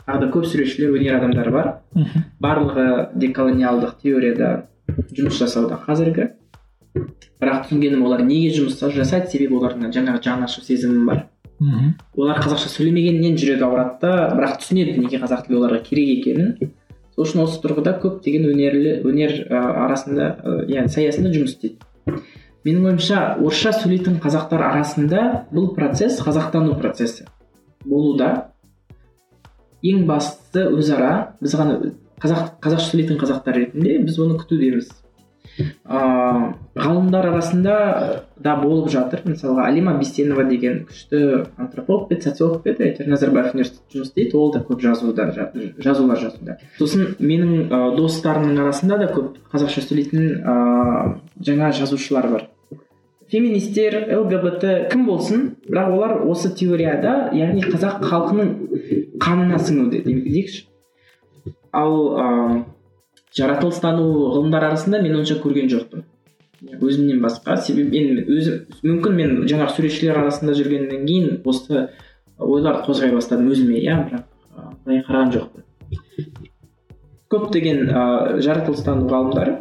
тағы 0.06 0.24
да 0.24 0.30
көп 0.34 0.46
суретшілер 0.50 0.96
өнер 0.98 1.18
адамдары 1.18 1.52
бар. 1.54 1.68
Барлығы 2.42 2.86
деколониалдық 3.14 4.00
теорияда 4.02 4.50
жұмыс 5.12 5.38
жасауда 5.40 5.78
қазіргі. 5.86 6.30
Бірақ 7.40 7.66
түсінгенім 7.66 8.04
олар 8.06 8.22
неге 8.26 8.52
жұмыс 8.56 8.80
жасайды 8.80 9.32
себебі 9.32 9.58
олардың 9.60 9.92
жаңағы 9.94 10.22
жаны 10.24 10.46
ашып 10.48 10.64
сезімі 10.64 11.04
бар. 11.08 11.26
Мхм. 11.58 11.94
Олар 12.16 12.40
қазақша 12.44 12.68
сөйлемегеннен 12.68 13.36
жүрегі 13.40 13.64
ауырады 13.64 14.00
да 14.02 14.12
бірақ 14.36 14.58
түсінеді 14.60 14.98
неге 15.00 15.20
қазақ 15.22 15.46
тілі 15.46 15.60
оларға 15.60 15.80
керек 15.86 16.10
екенін. 16.18 16.72
Сол 17.16 17.24
үшін 17.24 17.44
осы 17.46 17.62
тұрғыда 17.62 17.94
көптеген 18.02 18.44
өнерлі 18.50 18.98
өнер 19.08 19.32
ә, 19.48 19.60
арасында 19.86 20.26
яғни 20.68 20.92
саясында 20.92 21.32
жұмыс 21.32 21.54
істейді. 21.54 22.20
Менің 22.66 22.90
ойымша 22.90 23.22
орысша 23.38 23.72
сөйлейтін 23.78 24.18
қазақтар 24.20 24.64
арасында 24.66 25.22
бұл 25.48 25.70
процесс 25.76 26.20
қазақтану 26.20 26.76
процесі 26.76 27.24
болуда. 27.86 28.50
Ең 29.86 30.04
бастысы 30.08 30.66
өзара 30.76 31.12
біз 31.40 31.56
ғана 31.56 31.78
қазақ 32.20 32.56
қазақша 32.64 32.90
сөйлейтін 32.90 33.20
қазақтар 33.22 33.60
ретінде 33.62 33.96
біз 34.04 34.20
оны 34.20 34.36
күтудеміз. 34.42 34.90
Ыыы 35.58 36.54
ғалымдар 36.76 37.28
арасында 37.30 37.76
да 38.36 38.54
болып 38.60 38.90
жатыр. 38.92 39.22
Мысалға 39.24 39.66
алима 39.70 39.94
бестенова 39.98 40.44
деген 40.44 40.82
күшті 40.88 41.46
антрополог 41.56 42.08
пе 42.10 42.20
социолог 42.20 42.62
па 42.64 42.74
еді 42.74 42.90
әйтеуір 42.90 43.08
назарбаев 43.12 43.54
университетінде 43.54 43.96
жұмыс 43.96 44.10
істейді. 44.10 44.36
Ол 44.36 44.52
да 44.52 44.60
көп 44.66 44.84
жазуда 44.84 45.30
жазулар 45.78 46.20
жазуда. 46.20 46.58
Сосын 46.78 47.16
менің 47.18 47.70
ә, 47.70 47.80
достарымның 47.96 48.60
арасында 48.66 49.00
да 49.00 49.08
көп 49.14 49.40
қазақша 49.54 49.86
сөйлейтін 49.88 50.44
ә, 50.44 50.58
жаңа 51.40 51.72
жазушылар 51.72 52.30
бар. 52.34 52.46
Феминистер 53.32 54.04
лгбт 54.20 54.62
кім 54.92 55.06
болсын 55.08 55.48
бірақ 55.66 55.92
олар 55.96 56.16
осы 56.28 56.52
теорияда 56.54 57.32
яғни 57.34 57.64
қазақ 57.64 58.04
халқының 58.06 58.52
қанына 59.18 59.58
сіңуде 59.58 60.04
дейікші. 60.04 60.66
Ал 61.74 61.96
жаратылыстану 63.36 64.04
ғылымдар 64.34 64.68
арасында 64.70 65.00
мен 65.02 65.18
онша 65.20 65.36
көрген 65.42 65.68
жоқпын. 65.72 66.04
Өзімнен 66.80 67.20
басқа 67.20 67.58
себебі 67.60 68.00
мен 68.00 68.24
өзім 68.24 68.62
мүмкін 68.86 69.16
мен 69.18 69.34
жаңағы 69.50 69.76
суретшілер 69.76 70.22
арасында 70.22 70.54
жүргеннен 70.56 71.04
кейін 71.06 71.40
осы 71.44 71.88
ойларды 72.38 72.86
қозғай 72.88 73.12
бастадым 73.12 73.50
өзіме 73.52 73.80
иә 73.82 73.96
бірақ 74.08 74.24
былай 74.84 75.02
қараған 75.06 75.32
жоқпын. 75.36 75.66
Көптеген 77.32 77.82
ыыы 77.90 78.42
жаратылыстану 78.46 79.08
ғалымдары 79.10 79.58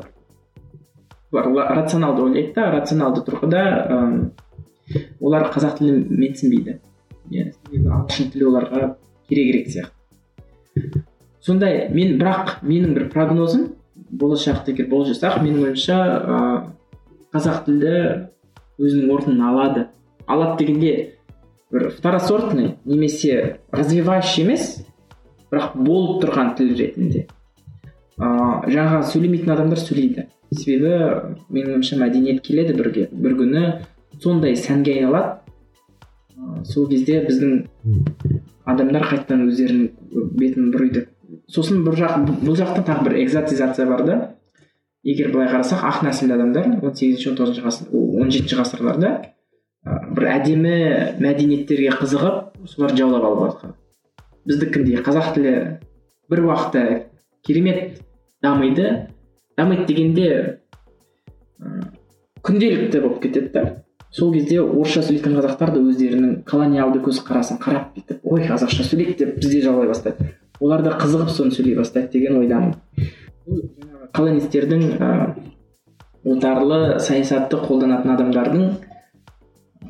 рационалды 1.35 2.23
ойлайды 2.29 2.53
да 2.55 2.69
рационалды 2.77 3.25
тұрғыда 3.27 3.63
олар 5.19 5.49
қазақ 5.51 5.79
тілін 5.81 6.05
менсінбейді. 6.15 6.79
Иә 7.33 7.51
ағылшын 7.75 8.31
тілі 8.31 8.47
оларға 8.51 8.93
керегірек 9.27 9.67
сияқты. 9.73 11.03
Сондай 11.45 11.89
мен 11.93 12.17
бірақ 12.19 12.59
менің 12.65 12.95
бір 12.97 13.09
прогнозым 13.13 13.67
болашақты 13.95 14.73
егер 14.73 14.89
болжасақ 14.89 15.41
менің 15.43 15.67
ойымша 15.69 15.97
ыыы 16.15 16.55
қазақ 17.35 17.65
тілі 17.67 17.93
өзінің 18.79 19.11
орнын 19.13 19.43
алады. 19.45 19.87
Алады 20.25 20.63
дегенде 20.63 20.93
бір 21.71 21.89
второсортный 21.91 22.75
немесе 22.85 23.59
развивающий 23.71 24.45
емес 24.45 24.85
бірақ 25.51 25.75
болып 25.75 26.23
тұрған 26.23 26.55
тіл 26.57 26.73
ретінде. 26.79 27.27
Ыыы 28.17 28.73
жаңағы 28.73 29.03
сөйлемейтін 29.11 29.55
адамдар 29.55 29.81
сөйлейді. 29.83 30.27
Себебі 30.55 31.35
менің 31.49 31.75
ойымша 31.75 31.99
мәдениет 31.99 32.41
келеді 32.45 32.77
бірге 32.77 33.09
бір 33.11 33.37
күні 33.41 33.65
сондай 34.23 34.55
сәнге 34.57 34.97
айналады. 34.99 35.41
Сол 36.65 36.87
кезде 36.89 37.21
біздің 37.25 37.65
адамдар 38.65 39.05
қайтадан 39.11 39.45
өздерінің 39.49 40.31
бетін 40.39 40.71
бұрайды 40.73 41.05
сосын 41.51 41.83
бір 41.85 41.97
жақ 41.99 42.25
бұл 42.41 42.57
жақта 42.57 42.83
тағы 42.87 43.09
бір 43.09 43.17
экзотизация 43.23 43.85
бар 43.89 44.03
да. 44.05 44.17
Егер 45.05 45.31
былай 45.31 45.47
қарасақ 45.51 45.83
ақ 45.85 46.03
нәсілді 46.07 46.33
адамдар 46.33 46.69
он 46.81 46.95
сегізінші 46.95 47.29
он 47.29 47.35
тоғызыншы 47.37 47.65
ғасыр 47.65 47.91
он 47.93 48.31
жетінші 48.33 48.55
ғасырларда 48.57 49.11
бір 50.17 50.27
әдемі 50.31 50.77
мәдениеттерге 51.21 51.91
қызығып 51.99 52.65
солар 52.71 52.95
жаулап 52.97 53.27
алып 53.27 53.43
жатқан. 53.45 53.75
Біздікіндей 54.49 55.03
қазақ 55.05 55.33
тілі 55.35 55.53
бір 56.29 56.41
уақытта 56.47 57.03
керемет 57.45 58.01
дамиды. 58.41 59.11
Дамиды 59.57 59.85
дегенде 59.85 60.59
күнделікті 62.41 63.01
болып 63.01 63.21
кетеді 63.21 63.51
да. 63.53 63.63
Сол 64.09 64.33
кезде 64.33 64.61
орысша 64.61 65.03
сөйлейтін 65.03 65.37
қазақтар 65.37 65.75
да 65.75 65.83
өздерінің 65.83 66.41
колониалды 66.49 67.01
көзқарасын 67.05 67.61
қарап 67.61 67.93
бүйтіп 67.93 68.25
ой 68.25 68.45
қазақша 68.47 68.85
сөйлейді 68.87 69.17
деп 69.21 69.37
бізде 69.37 69.61
жаулай 69.61 69.89
бастайды. 69.91 70.33
Олар 70.59 70.83
да 70.85 70.95
қызығып 70.99 71.31
соны 71.33 71.55
сөйлей 71.55 71.75
бастайды 71.77 72.17
деген 72.17 72.39
ойдамын. 72.39 72.75
Колонистердің 74.15 74.85
ыыы 74.95 76.35
отарлы 76.35 76.99
саясатты 77.03 77.59
қолданатын 77.61 78.15
адамдардың 78.15 78.65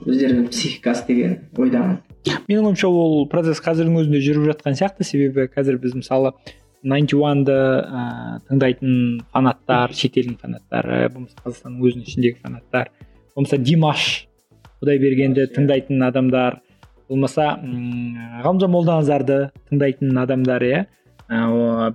өздерінің 0.06 0.50
психикасы 0.52 1.08
деген 1.08 1.38
ойдамын. 1.58 2.02
Менің 2.50 2.72
ойымша 2.72 2.90
ол 2.90 3.26
процесс 3.30 3.62
қазірдің 3.64 4.02
өзінде 4.02 4.22
жүріп 4.26 4.50
жатқан 4.52 4.78
сияқты. 4.78 5.06
Себебі 5.08 5.48
қазір 5.54 5.80
біз 5.82 5.96
мысалы 6.02 6.34
найнти 6.84 7.18
уанды 7.18 7.56
ыыы 7.56 8.42
тыңдайтын 8.50 8.96
фанаттар 9.34 9.94
шетелдің 9.94 10.38
фанаттары 10.42 11.08
болмаса 11.14 11.40
қазақстанның 11.46 11.88
өзінің 11.90 12.10
ішіндегі 12.10 12.42
фанаттар 12.44 12.92
болмаса 13.36 13.58
димаш 13.58 14.10
құдайбергенді 14.82 15.48
тыңдайтын 15.56 16.06
адамдар 16.06 16.60
болмаса 17.10 17.60
ғалымжан 17.62 18.72
молданазарды 18.72 19.40
тыңдайтын 19.70 20.18
адамдар 20.22 20.64
иә. 20.66 20.86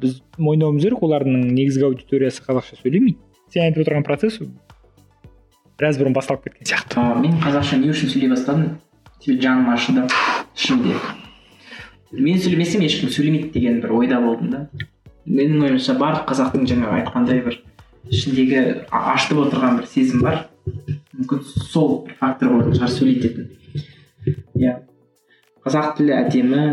Біз 0.00 0.20
мойындауымыз 0.38 0.82
керек 0.84 1.02
олардың 1.06 1.48
негізгі 1.54 1.86
аудиториясы 1.90 2.42
қазақша 2.46 2.80
сөйлемейді. 2.82 3.18
Сен 3.50 3.68
айтып 3.68 3.84
отырған 3.84 4.06
процесс 4.06 4.40
біраз 5.80 5.96
бұрын 5.96 6.14
басталып 6.14 6.44
кеткен 6.48 6.68
сияқты. 6.68 7.00
Мен 7.22 7.38
қазақша 7.40 7.78
не 7.80 7.88
үшін 7.90 8.10
сөйлей 8.12 8.30
бастадым? 8.34 8.78
Себебі 9.20 9.42
жаным 9.46 9.70
ашыды. 9.72 10.06
Ішімде. 10.56 10.96
Мен 12.12 12.38
сөйлемесем 12.42 12.82
ешкім 12.84 13.08
сөйлемейді 13.14 13.52
деген 13.54 13.80
бір 13.80 13.94
ойда 13.96 14.20
болдым 14.20 14.50
да. 14.50 14.60
Менің 15.26 15.64
ойымша 15.68 15.94
барлық 16.00 16.26
қазақтың 16.28 16.66
жаңағы 16.68 17.00
айтқандай 17.00 17.40
бір 17.46 17.60
ішіндегі 18.10 18.60
ашытып 18.90 19.44
отырған 19.46 19.80
бір 19.80 19.88
сезім 19.88 20.24
бар. 20.26 20.46
Мүмкін 21.16 21.42
сол 21.70 22.00
бір 22.06 22.16
фактор 22.20 22.52
болатын 22.52 22.76
шығар 22.76 22.92
сөйлететін 22.98 23.50
иә. 24.58 24.78
Қазақ 25.64 25.96
тілі 25.98 26.16
әдемі 26.18 26.64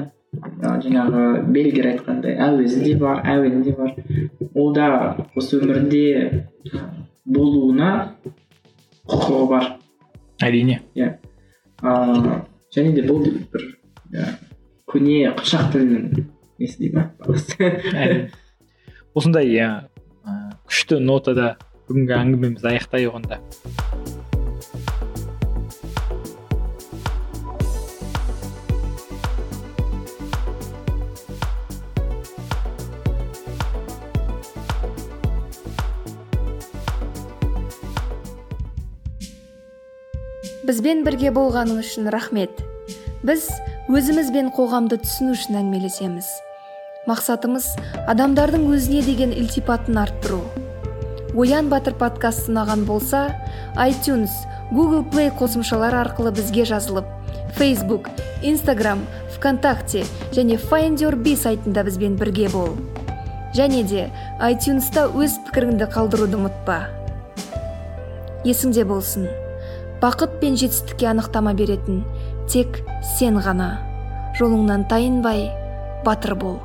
жаңағы 0.58 1.24
бельгер 1.54 1.92
айтқандай 1.94 2.38
әуезі 2.48 2.84
де 2.84 2.96
бар 3.00 3.24
әуені 3.26 3.64
де 3.64 3.76
бар. 3.78 3.96
Ол 4.54 4.74
да 4.76 5.16
осы 5.36 5.62
өмірде 5.62 6.44
болуына 7.26 7.94
құқығы 9.08 9.48
бар. 9.50 9.72
Әрине. 10.44 10.82
Иә. 10.96 11.16
Ыыы 11.82 12.44
және 12.74 12.94
де 12.96 13.04
бұл 13.08 13.24
бір 13.54 13.64
иә, 14.14 14.34
көне 14.90 15.32
қыпшақ 15.38 15.72
тілінің 15.74 16.26
несі 16.60 16.84
дей 16.84 16.92
ма 16.94 17.08
осындай 19.18 19.50
иә 19.54 19.70
күшті 20.68 21.00
нотада 21.02 21.56
бүгінгі 21.88 22.18
әңгімемізді 22.18 22.74
аяқтайық 22.74 23.18
онда. 23.22 23.40
Бізбен 40.68 41.06
бірге 41.06 41.30
болғаның 41.32 41.78
үшін 41.80 42.10
рахмет. 42.12 42.58
Біз 43.24 43.46
өзіміз 43.88 44.34
бен 44.36 44.50
қоғамды 44.52 44.98
түсіну 45.00 45.32
үшін 45.38 45.62
әңгімелесеміз. 45.62 46.28
Мақсатымыз 47.08 47.70
адамдардың 48.12 48.66
өзіне 48.76 49.00
деген 49.06 49.32
ілтипатын 49.32 50.02
арттыру. 50.02 50.42
Оян 51.40 51.72
батыр 51.72 51.96
подкаст 51.96 52.52
ұнаған 52.52 52.84
болса 52.90 53.30
iTunes 53.80 54.36
Google 54.74 55.06
Play 55.08 55.32
қосымшалары 55.40 56.02
арқылы 56.04 56.36
бізге 56.36 56.68
жазылып 56.68 57.08
Facebook, 57.56 58.12
Instagram, 58.44 59.08
ВКонтакте 59.38 60.04
және 60.36 60.60
Find 60.68 61.00
Your 61.00 61.16
Bee 61.16 61.40
сайтында 61.40 61.88
бізбен 61.88 62.20
бірге 62.20 62.52
бол. 62.52 62.76
Және 63.56 63.88
де 63.88 64.10
iTunesта 64.44 65.08
өз 65.16 65.40
пікіріңді 65.48 65.88
қалдыруды 65.96 66.42
ұмытпа. 66.44 66.82
Есіңде 68.44 68.84
болсын. 68.84 69.47
Бақыт 70.02 70.40
пен 70.42 70.58
жетістікке 70.58 71.10
анықтама 71.12 71.54
беретін. 71.58 72.04
Тек 72.52 72.82
сен 73.18 73.40
ғана. 73.42 73.78
Жолыңнан 74.38 74.86
тайынбай 74.90 75.48
батыр 76.06 76.36
бол. 76.36 76.60